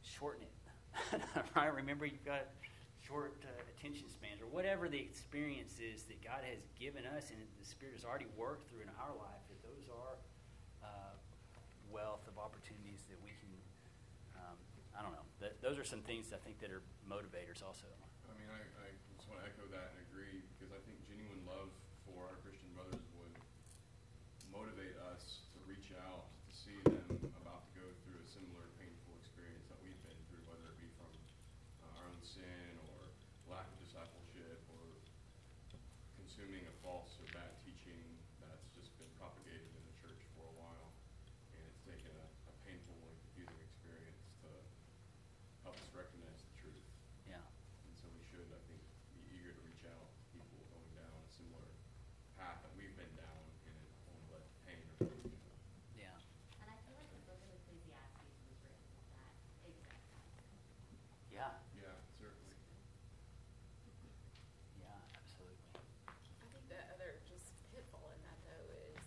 shorten 0.04 0.44
it, 0.44 1.22
right? 1.56 1.74
Remember, 1.76 2.06
you've 2.06 2.26
got 2.26 2.48
short 3.10 3.34
uh, 3.42 3.50
attention 3.74 4.06
spans 4.06 4.38
or 4.38 4.46
whatever 4.54 4.86
the 4.86 5.02
experience 5.02 5.82
is 5.82 6.06
that 6.06 6.22
God 6.22 6.46
has 6.46 6.62
given 6.78 7.10
us 7.10 7.34
and 7.34 7.42
the 7.58 7.66
Spirit 7.66 7.98
has 7.98 8.06
already 8.06 8.30
worked 8.38 8.70
through 8.70 8.86
in 8.86 8.92
our 9.02 9.18
life, 9.18 9.42
that 9.50 9.58
those 9.66 9.90
are 9.90 10.14
uh, 10.86 11.18
wealth 11.90 12.22
of 12.30 12.38
opportunities 12.38 13.02
that 13.10 13.18
we 13.26 13.34
can, 13.42 13.50
um, 14.38 14.58
I 14.94 15.02
don't 15.02 15.18
know, 15.18 15.26
that, 15.42 15.58
those 15.66 15.82
are 15.82 15.88
some 15.88 16.06
things 16.06 16.30
I 16.30 16.38
think 16.46 16.62
that 16.62 16.70
are 16.70 16.86
motivators 17.10 17.66
also. 17.66 17.90
I 18.30 18.38
mean, 18.38 18.46
I, 18.54 18.62
I 18.86 18.94
just 19.18 19.26
want 19.26 19.42
to 19.42 19.50
echo 19.50 19.66
that 19.74 19.98
and 19.98 20.06
agree 20.06 20.46
because 20.54 20.70
I 20.70 20.78
think 20.86 21.02
genuine 21.10 21.42
love 21.50 21.74
for 22.06 22.30
our 22.30 22.38
Christian 22.46 22.70
brothers 22.78 23.02
would 23.18 23.34
motivate 24.54 24.94
us 25.10 25.50
to 25.58 25.58
reach 25.66 25.90
out 25.98 26.30
to 26.46 26.54
see 26.54 26.78
them 26.86 27.10
about 27.42 27.66
to 27.74 27.82
go 27.82 27.90
through 28.06 28.22
a 28.22 28.28
similar 28.30 28.70
painful 28.78 29.18
experience 29.18 29.66
that 29.74 29.82
we've 29.82 29.98
been 30.06 30.22
through, 30.30 30.46
whether 30.46 30.70
it 30.70 30.78
be 30.78 30.94
from 30.94 31.10
uh, 31.10 31.98
our 31.98 32.06
own 32.06 32.22
sin 32.22 32.78
or 32.86 33.10
lack 33.50 33.66
of 33.66 33.82
discipleship 33.82 34.62
or 34.78 34.86
consuming 36.22 36.62
a 36.70 36.76
false 36.86 37.18
or 37.18 37.26
bad 37.34 37.50
teaching 37.66 37.98
that's 38.38 38.70
just 38.78 38.94
been 39.02 39.10
propagated 39.18 39.66
in 39.74 39.84
the 39.90 39.96
church 39.98 40.22
for 40.38 40.46
a 40.46 40.56
while. 40.62 40.94
And 41.58 41.62
it's 41.66 41.82
taken 41.82 42.14
a, 42.14 42.26
a 42.46 42.54
painful 42.62 42.94
and 42.94 43.18
confusing 43.26 43.58
experience 43.58 44.22
to 44.46 44.50
help 45.66 45.82
us 45.82 45.90
recognize 45.98 46.46
the 46.46 46.54
truth. 46.62 46.86
Yeah. 47.26 47.42
And 47.42 47.94
so 47.98 48.06
we 48.14 48.22
should, 48.30 48.46
I 48.54 48.62
think, 48.70 48.86
be 49.18 49.26
eager 49.34 49.50
to 49.50 49.62
reach 49.66 49.82
out 49.90 50.14
to 50.14 50.22
people 50.30 50.62
going 50.70 50.94
down 50.94 51.10
a 51.10 51.30
similar 51.34 51.66
path 52.38 52.62
that 52.62 52.74
we've 52.78 52.94
been 52.94 53.14
down 53.18 53.42
and 53.66 53.76
won't 54.06 54.30
let 54.30 54.46
pain 54.70 54.78
or 54.94 55.10
confusion. 55.10 55.58
Yeah. 55.98 56.14
And 56.62 56.70
I 56.70 56.78
feel 56.86 57.02
like 57.02 57.10
the 57.10 57.22
book 57.26 57.42
of 57.42 57.50
Ecclesiastes 57.66 58.30
was 58.46 58.62
written 58.62 58.86
with 58.94 59.10
that 59.18 59.34
exact 59.66 60.06
mindset. 60.14 61.29
Yeah. 61.40 61.56
Yeah, 61.72 61.96
certainly. 62.20 62.52
Yeah, 64.76 64.92
absolutely. 65.16 65.72
I 66.12 66.46
think 66.52 66.68
the 66.68 66.84
other 66.92 67.24
just 67.24 67.56
pitfall 67.72 68.12
in 68.12 68.20
that 68.28 68.40
though 68.44 68.68
is 68.92 69.00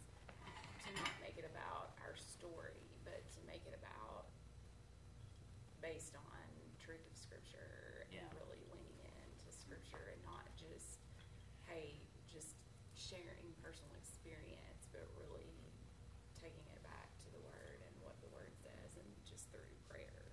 to 0.89 0.91
not 0.97 1.13
make 1.21 1.37
it 1.37 1.45
about 1.45 1.93
our 2.09 2.17
story, 2.17 2.81
but 3.05 3.21
to 3.37 3.41
make 3.45 3.69
it 3.69 3.77
about 3.77 4.33
based 5.85 6.17
on 6.17 6.41
truth 6.81 7.05
of 7.05 7.13
scripture 7.21 8.09
Yeah. 8.09 8.25
and 8.25 8.33
really 8.41 8.65
leaning 8.73 8.97
into 9.29 9.53
scripture 9.53 10.17
and 10.17 10.21
not 10.25 10.49
just, 10.57 11.05
hey, 11.69 12.01
just 12.33 12.57
sharing 12.97 13.53
personal 13.61 13.93
experience, 14.01 14.89
but 14.89 15.05
really 15.21 15.53
taking 16.41 16.65
it 16.73 16.81
back 16.81 17.13
to 17.23 17.29
the 17.29 17.43
word 17.45 17.79
and 17.85 17.93
what 18.01 18.17
the 18.25 18.31
word 18.33 18.57
says 18.65 18.97
and 18.97 19.07
just 19.29 19.51
through 19.53 19.69
prayer 19.91 20.33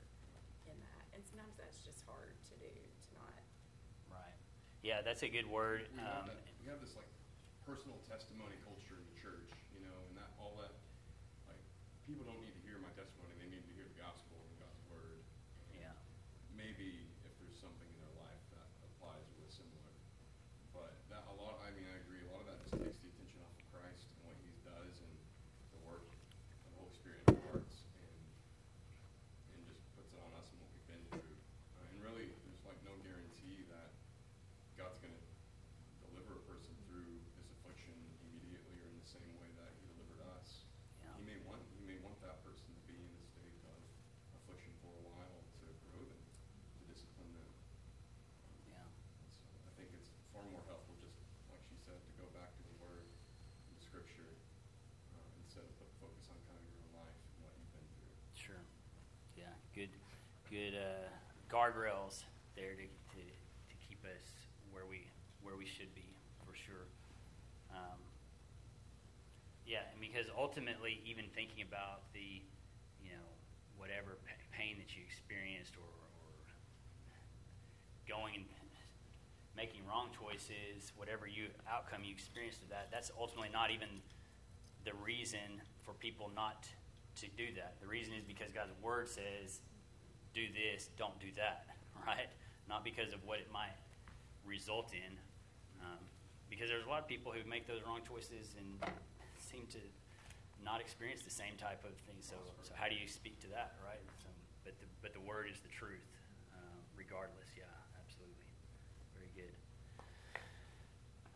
in 0.65 0.77
that. 0.79 1.05
And 1.13 1.21
sometimes 1.25 1.57
that's 1.57 1.78
just 1.89 2.05
hard 2.05 2.37
to 2.45 2.53
do, 2.61 2.69
to 2.69 3.09
not 3.17 3.33
Right. 4.13 4.37
Yeah, 4.85 5.01
that's 5.01 5.25
a 5.25 5.29
good 5.29 5.49
word. 5.49 5.89
We 5.89 5.97
have, 6.05 6.29
Um, 6.29 6.37
that, 6.37 6.45
we 6.61 6.69
have 6.69 6.77
this 6.85 6.93
like 6.93 7.09
personal 7.65 7.97
testimony 8.05 8.61
culture 8.61 8.93
in 9.01 9.05
the 9.09 9.17
church, 9.17 9.49
you 9.73 9.81
know, 9.81 9.97
and 10.09 10.13
that 10.21 10.29
all 10.37 10.53
that 10.61 10.77
like 11.49 11.61
people 12.05 12.21
don't 12.29 12.41
need 12.45 12.53
to 12.53 12.61
hear 12.61 12.77
my 12.77 12.93
testimony; 12.93 13.33
they 13.41 13.49
need 13.49 13.65
to 13.65 13.73
hear 13.73 13.89
the 13.89 13.97
gospel 13.97 14.37
and 14.37 14.53
God's 14.61 14.81
word. 14.93 15.25
yeah. 15.73 15.97
Maybe 16.53 17.09
if 17.25 17.33
there's 17.41 17.57
something 17.57 17.89
in 17.89 17.99
their 18.05 18.15
life 18.21 18.43
that 18.53 18.69
applies 18.85 19.25
or 19.33 19.41
is 19.49 19.57
similar, 19.57 19.89
but 20.77 20.93
that 21.09 21.25
a 21.25 21.35
lot. 21.41 21.57
I 21.65 21.73
mean, 21.73 21.89
I 21.89 21.97
agree. 22.05 22.21
A 22.21 22.29
lot 22.29 22.45
of 22.45 22.53
that 22.53 22.61
just 22.69 22.77
takes 22.77 23.01
the 23.01 23.09
attention 23.09 23.41
off 23.41 23.49
of 23.57 23.65
Christ 23.73 24.05
and 24.13 24.19
what 24.29 24.37
He 24.45 24.53
does 24.61 24.93
and 25.01 25.13
the 25.73 25.81
work 25.89 26.05
of 26.05 26.69
the 26.69 26.71
Holy 26.77 26.93
Spirit 26.93 27.25
in 27.25 27.33
our 27.33 27.45
hearts, 27.49 27.81
and 27.97 28.21
and 29.57 29.59
just 29.65 29.81
puts 29.97 30.13
it 30.13 30.21
on 30.21 30.29
us 30.37 30.49
and 30.53 30.61
what 30.61 30.69
we've 30.73 30.89
been 30.89 31.03
through. 31.13 31.33
Uh, 31.77 31.89
and 31.93 31.97
really, 32.01 32.25
there's 32.47 32.63
like 32.67 32.79
no 32.87 32.95
guarantee 33.05 33.63
that 33.71 33.91
God's 34.75 34.99
going 35.03 35.15
to 35.15 35.23
deliver 36.11 36.39
a 36.39 36.43
person 36.47 36.75
through 36.91 37.07
this 37.39 37.47
affliction 37.59 37.95
immediately 38.27 38.79
or 38.83 38.87
in 38.91 38.99
the 38.99 39.07
same 39.11 39.31
way 39.39 39.47
that 39.59 39.71
He 39.79 39.87
delivered 39.95 40.23
us. 40.35 40.67
Yeah. 41.03 41.15
He 41.19 41.23
may 41.27 41.39
want 41.47 41.63
He 41.79 41.83
may 41.87 41.99
want 42.03 42.19
that 42.23 42.43
person 42.43 42.67
to 42.67 42.81
be 42.87 42.99
in 42.99 43.11
a 43.15 43.23
state 43.27 43.59
of 43.67 43.79
affliction 44.43 44.71
for 44.83 44.91
a 44.91 45.03
while 45.07 45.39
to 45.59 45.67
grow 45.91 46.03
them, 46.03 46.23
to 46.79 46.81
discipline 46.87 47.31
them. 47.35 47.49
Yeah. 48.71 48.87
So 49.35 49.43
I 49.67 49.71
think 49.79 49.91
it's 49.95 50.11
far 50.31 50.43
more 50.47 50.63
helpful, 50.71 50.95
just 51.03 51.19
like 51.51 51.59
she 51.67 51.75
said, 51.83 51.99
to 51.99 52.11
go 52.15 52.27
back 52.31 52.51
to 52.55 52.63
the 52.63 52.75
Word, 52.79 53.03
and 53.03 53.71
the 53.75 53.83
Scripture, 53.83 54.31
uh, 55.15 55.43
instead 55.43 55.67
of 55.67 55.71
put 55.79 55.91
focus 55.99 56.31
on 56.31 56.39
kind 56.47 56.55
of 56.55 56.63
your 56.71 56.79
own 56.87 57.03
life 57.03 57.17
and 57.35 57.37
what 57.43 57.51
you've 57.59 57.73
been 57.75 57.87
through. 57.99 58.15
Sure. 58.39 58.63
Yeah. 59.35 59.51
Good. 59.75 59.91
Good 60.49 60.73
uh, 60.73 61.05
guardrails 61.45 62.25
there 62.55 62.73
to, 62.73 62.81
to 62.81 63.21
to 63.21 63.75
keep 63.87 64.01
us 64.01 64.25
where 64.73 64.89
we 64.89 65.05
where 65.45 65.55
we 65.55 65.65
should 65.65 65.93
be 65.93 66.09
for 66.41 66.57
sure. 66.57 66.89
Um, 67.69 68.01
yeah, 69.69 69.85
and 69.93 70.01
because 70.01 70.25
ultimately, 70.33 71.05
even 71.05 71.25
thinking 71.37 71.61
about 71.61 72.09
the, 72.17 72.41
you 72.97 73.13
know, 73.13 73.29
whatever 73.77 74.17
pa- 74.25 74.41
pain 74.49 74.81
that 74.81 74.97
you 74.97 75.05
experienced 75.05 75.77
or, 75.77 75.85
or 75.85 76.33
going 78.09 78.33
and 78.41 78.45
making 79.53 79.85
wrong 79.85 80.09
choices, 80.17 80.89
whatever 80.97 81.27
you 81.29 81.53
outcome 81.69 82.01
you 82.01 82.09
experienced 82.09 82.65
of 82.65 82.69
that, 82.73 82.89
that's 82.89 83.11
ultimately 83.13 83.53
not 83.53 83.69
even 83.69 84.01
the 84.81 84.97
reason 85.05 85.61
for 85.85 85.93
people 85.93 86.31
not 86.33 86.65
to 87.21 87.27
do 87.37 87.53
that. 87.53 87.77
The 87.81 87.87
reason 87.87 88.17
is 88.17 88.25
because 88.25 88.49
God's 88.51 88.73
word 88.81 89.07
says, 89.07 89.61
do 90.33 90.45
this, 90.53 90.89
don't 90.97 91.17
do 91.19 91.27
that, 91.35 91.65
right? 92.07 92.29
Not 92.67 92.83
because 92.83 93.13
of 93.13 93.23
what 93.25 93.39
it 93.39 93.47
might 93.51 93.75
result 94.45 94.93
in. 94.93 95.13
Um, 95.81 95.99
because 96.49 96.69
there's 96.69 96.85
a 96.85 96.89
lot 96.89 96.99
of 96.99 97.07
people 97.07 97.31
who 97.31 97.47
make 97.47 97.67
those 97.67 97.81
wrong 97.85 98.01
choices 98.07 98.55
and 98.57 98.91
seem 99.37 99.65
to 99.71 99.79
not 100.63 100.81
experience 100.81 101.21
the 101.21 101.31
same 101.31 101.55
type 101.57 101.83
of 101.85 101.93
thing. 102.05 102.17
So, 102.21 102.35
so 102.63 102.73
how 102.75 102.87
do 102.87 102.95
you 102.95 103.07
speak 103.07 103.39
to 103.41 103.47
that, 103.47 103.75
right? 103.85 104.01
So, 104.21 104.27
but 104.65 104.77
the 104.79 104.85
but 105.01 105.13
the 105.13 105.21
word 105.21 105.47
is 105.49 105.59
the 105.59 105.69
truth, 105.69 106.03
uh, 106.53 106.57
regardless. 106.97 107.47
Yeah, 107.55 107.63
absolutely. 108.03 108.49
Very 109.15 109.31
good. 109.35 109.53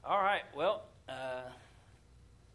All 0.04 0.20
right. 0.20 0.44
Well, 0.56 0.84
uh, 1.08 1.48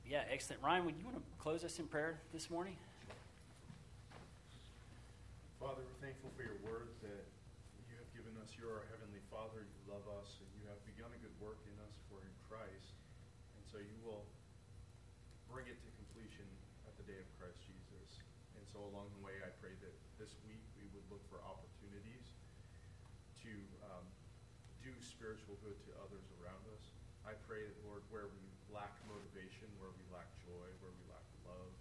yeah, 0.06 0.22
excellent. 0.30 0.62
Ryan, 0.62 0.84
would 0.84 0.96
you 0.98 1.04
want 1.04 1.16
to 1.16 1.22
close 1.38 1.64
us 1.64 1.78
in 1.78 1.86
prayer 1.86 2.20
this 2.32 2.50
morning? 2.50 2.76
Father, 5.58 5.82
we're 5.82 5.98
thankful 5.98 6.30
for 6.38 6.46
your 6.46 6.62
word 6.62 6.94
that 7.02 7.26
you 7.90 7.98
have 7.98 8.06
given 8.14 8.30
us. 8.38 8.54
You're 8.54 8.78
our 8.78 8.86
heavenly 8.94 9.18
Father. 9.26 9.66
You 9.66 9.80
love 9.90 10.06
us, 10.22 10.38
and 10.38 10.46
you 10.54 10.62
have 10.70 10.78
begun 10.86 11.10
a 11.10 11.18
good 11.18 11.34
work 11.42 11.58
in 11.66 11.74
us 11.82 11.98
for 12.06 12.22
in 12.22 12.30
Christ. 12.46 12.94
And 13.58 13.66
so 13.66 13.82
you 13.82 13.98
will 14.06 14.22
bring 15.50 15.66
it 15.66 15.74
to 15.82 15.90
completion 15.98 16.46
at 16.86 16.94
the 16.94 17.02
day 17.10 17.18
of 17.18 17.26
Christ 17.42 17.58
Jesus. 17.66 18.22
And 18.54 18.62
so 18.70 18.86
along 18.86 19.10
the 19.18 19.22
way, 19.26 19.34
I 19.42 19.50
pray 19.58 19.74
that 19.82 19.94
this 20.22 20.30
week 20.46 20.62
we 20.78 20.86
would 20.94 21.02
look 21.10 21.26
for 21.26 21.42
opportunities 21.42 22.30
to 23.42 23.50
um, 23.90 24.06
do 24.78 24.94
spiritual 25.02 25.58
good 25.66 25.74
to 25.90 25.92
others 26.06 26.22
around 26.38 26.62
us. 26.70 26.94
I 27.26 27.34
pray 27.50 27.66
that, 27.66 27.74
Lord, 27.82 28.06
where 28.14 28.30
we 28.30 28.46
lack 28.70 28.94
motivation, 29.10 29.66
where 29.82 29.90
we 29.90 30.06
lack 30.14 30.30
joy, 30.46 30.70
where 30.86 30.94
we 30.94 31.04
lack 31.10 31.26
love, 31.42 31.74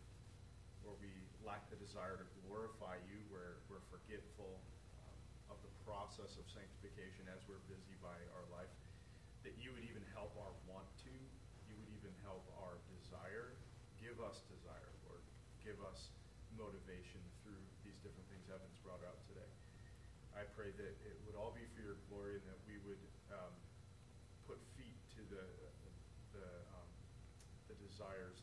where 0.82 0.98
we 0.98 1.14
lack 1.48 1.64
the 1.72 1.80
desire 1.80 2.20
to 2.20 2.28
glorify 2.48 3.00
you, 3.08 3.20
where 3.32 3.64
we're 3.72 3.84
forgetful 3.88 4.60
um, 5.04 5.56
of 5.56 5.58
the 5.64 5.72
process 6.18 6.42
of 6.42 6.50
sanctification 6.50 7.30
as 7.30 7.46
we're 7.46 7.62
busy 7.70 7.94
by 8.02 8.18
our 8.34 8.50
life, 8.50 8.74
that 9.46 9.54
you 9.62 9.70
would 9.70 9.86
even 9.86 10.02
help 10.18 10.34
our 10.42 10.50
want 10.66 10.90
to, 11.06 11.14
you 11.70 11.78
would 11.78 11.94
even 11.94 12.10
help 12.26 12.42
our 12.58 12.82
desire. 12.90 13.54
Give 14.02 14.18
us 14.26 14.42
desire, 14.50 14.90
Lord. 15.06 15.22
Give 15.62 15.78
us 15.86 16.10
motivation 16.58 17.22
through 17.46 17.62
these 17.86 18.02
different 18.02 18.26
things 18.34 18.50
Evan's 18.50 18.82
brought 18.82 19.06
out 19.06 19.22
today. 19.30 19.46
I 20.34 20.42
pray 20.58 20.74
that 20.74 20.94
it 21.06 21.22
would 21.30 21.38
all 21.38 21.54
be 21.54 21.70
for 21.78 21.86
your 21.86 22.02
glory 22.10 22.42
and 22.42 22.46
that 22.50 22.62
we 22.66 22.82
would 22.82 23.04
um, 23.30 23.54
put 24.50 24.58
feet 24.74 24.98
to 25.14 25.24
the, 25.30 25.46
the, 26.34 26.50
um, 26.74 26.90
the 27.70 27.78
desires, 27.78 28.42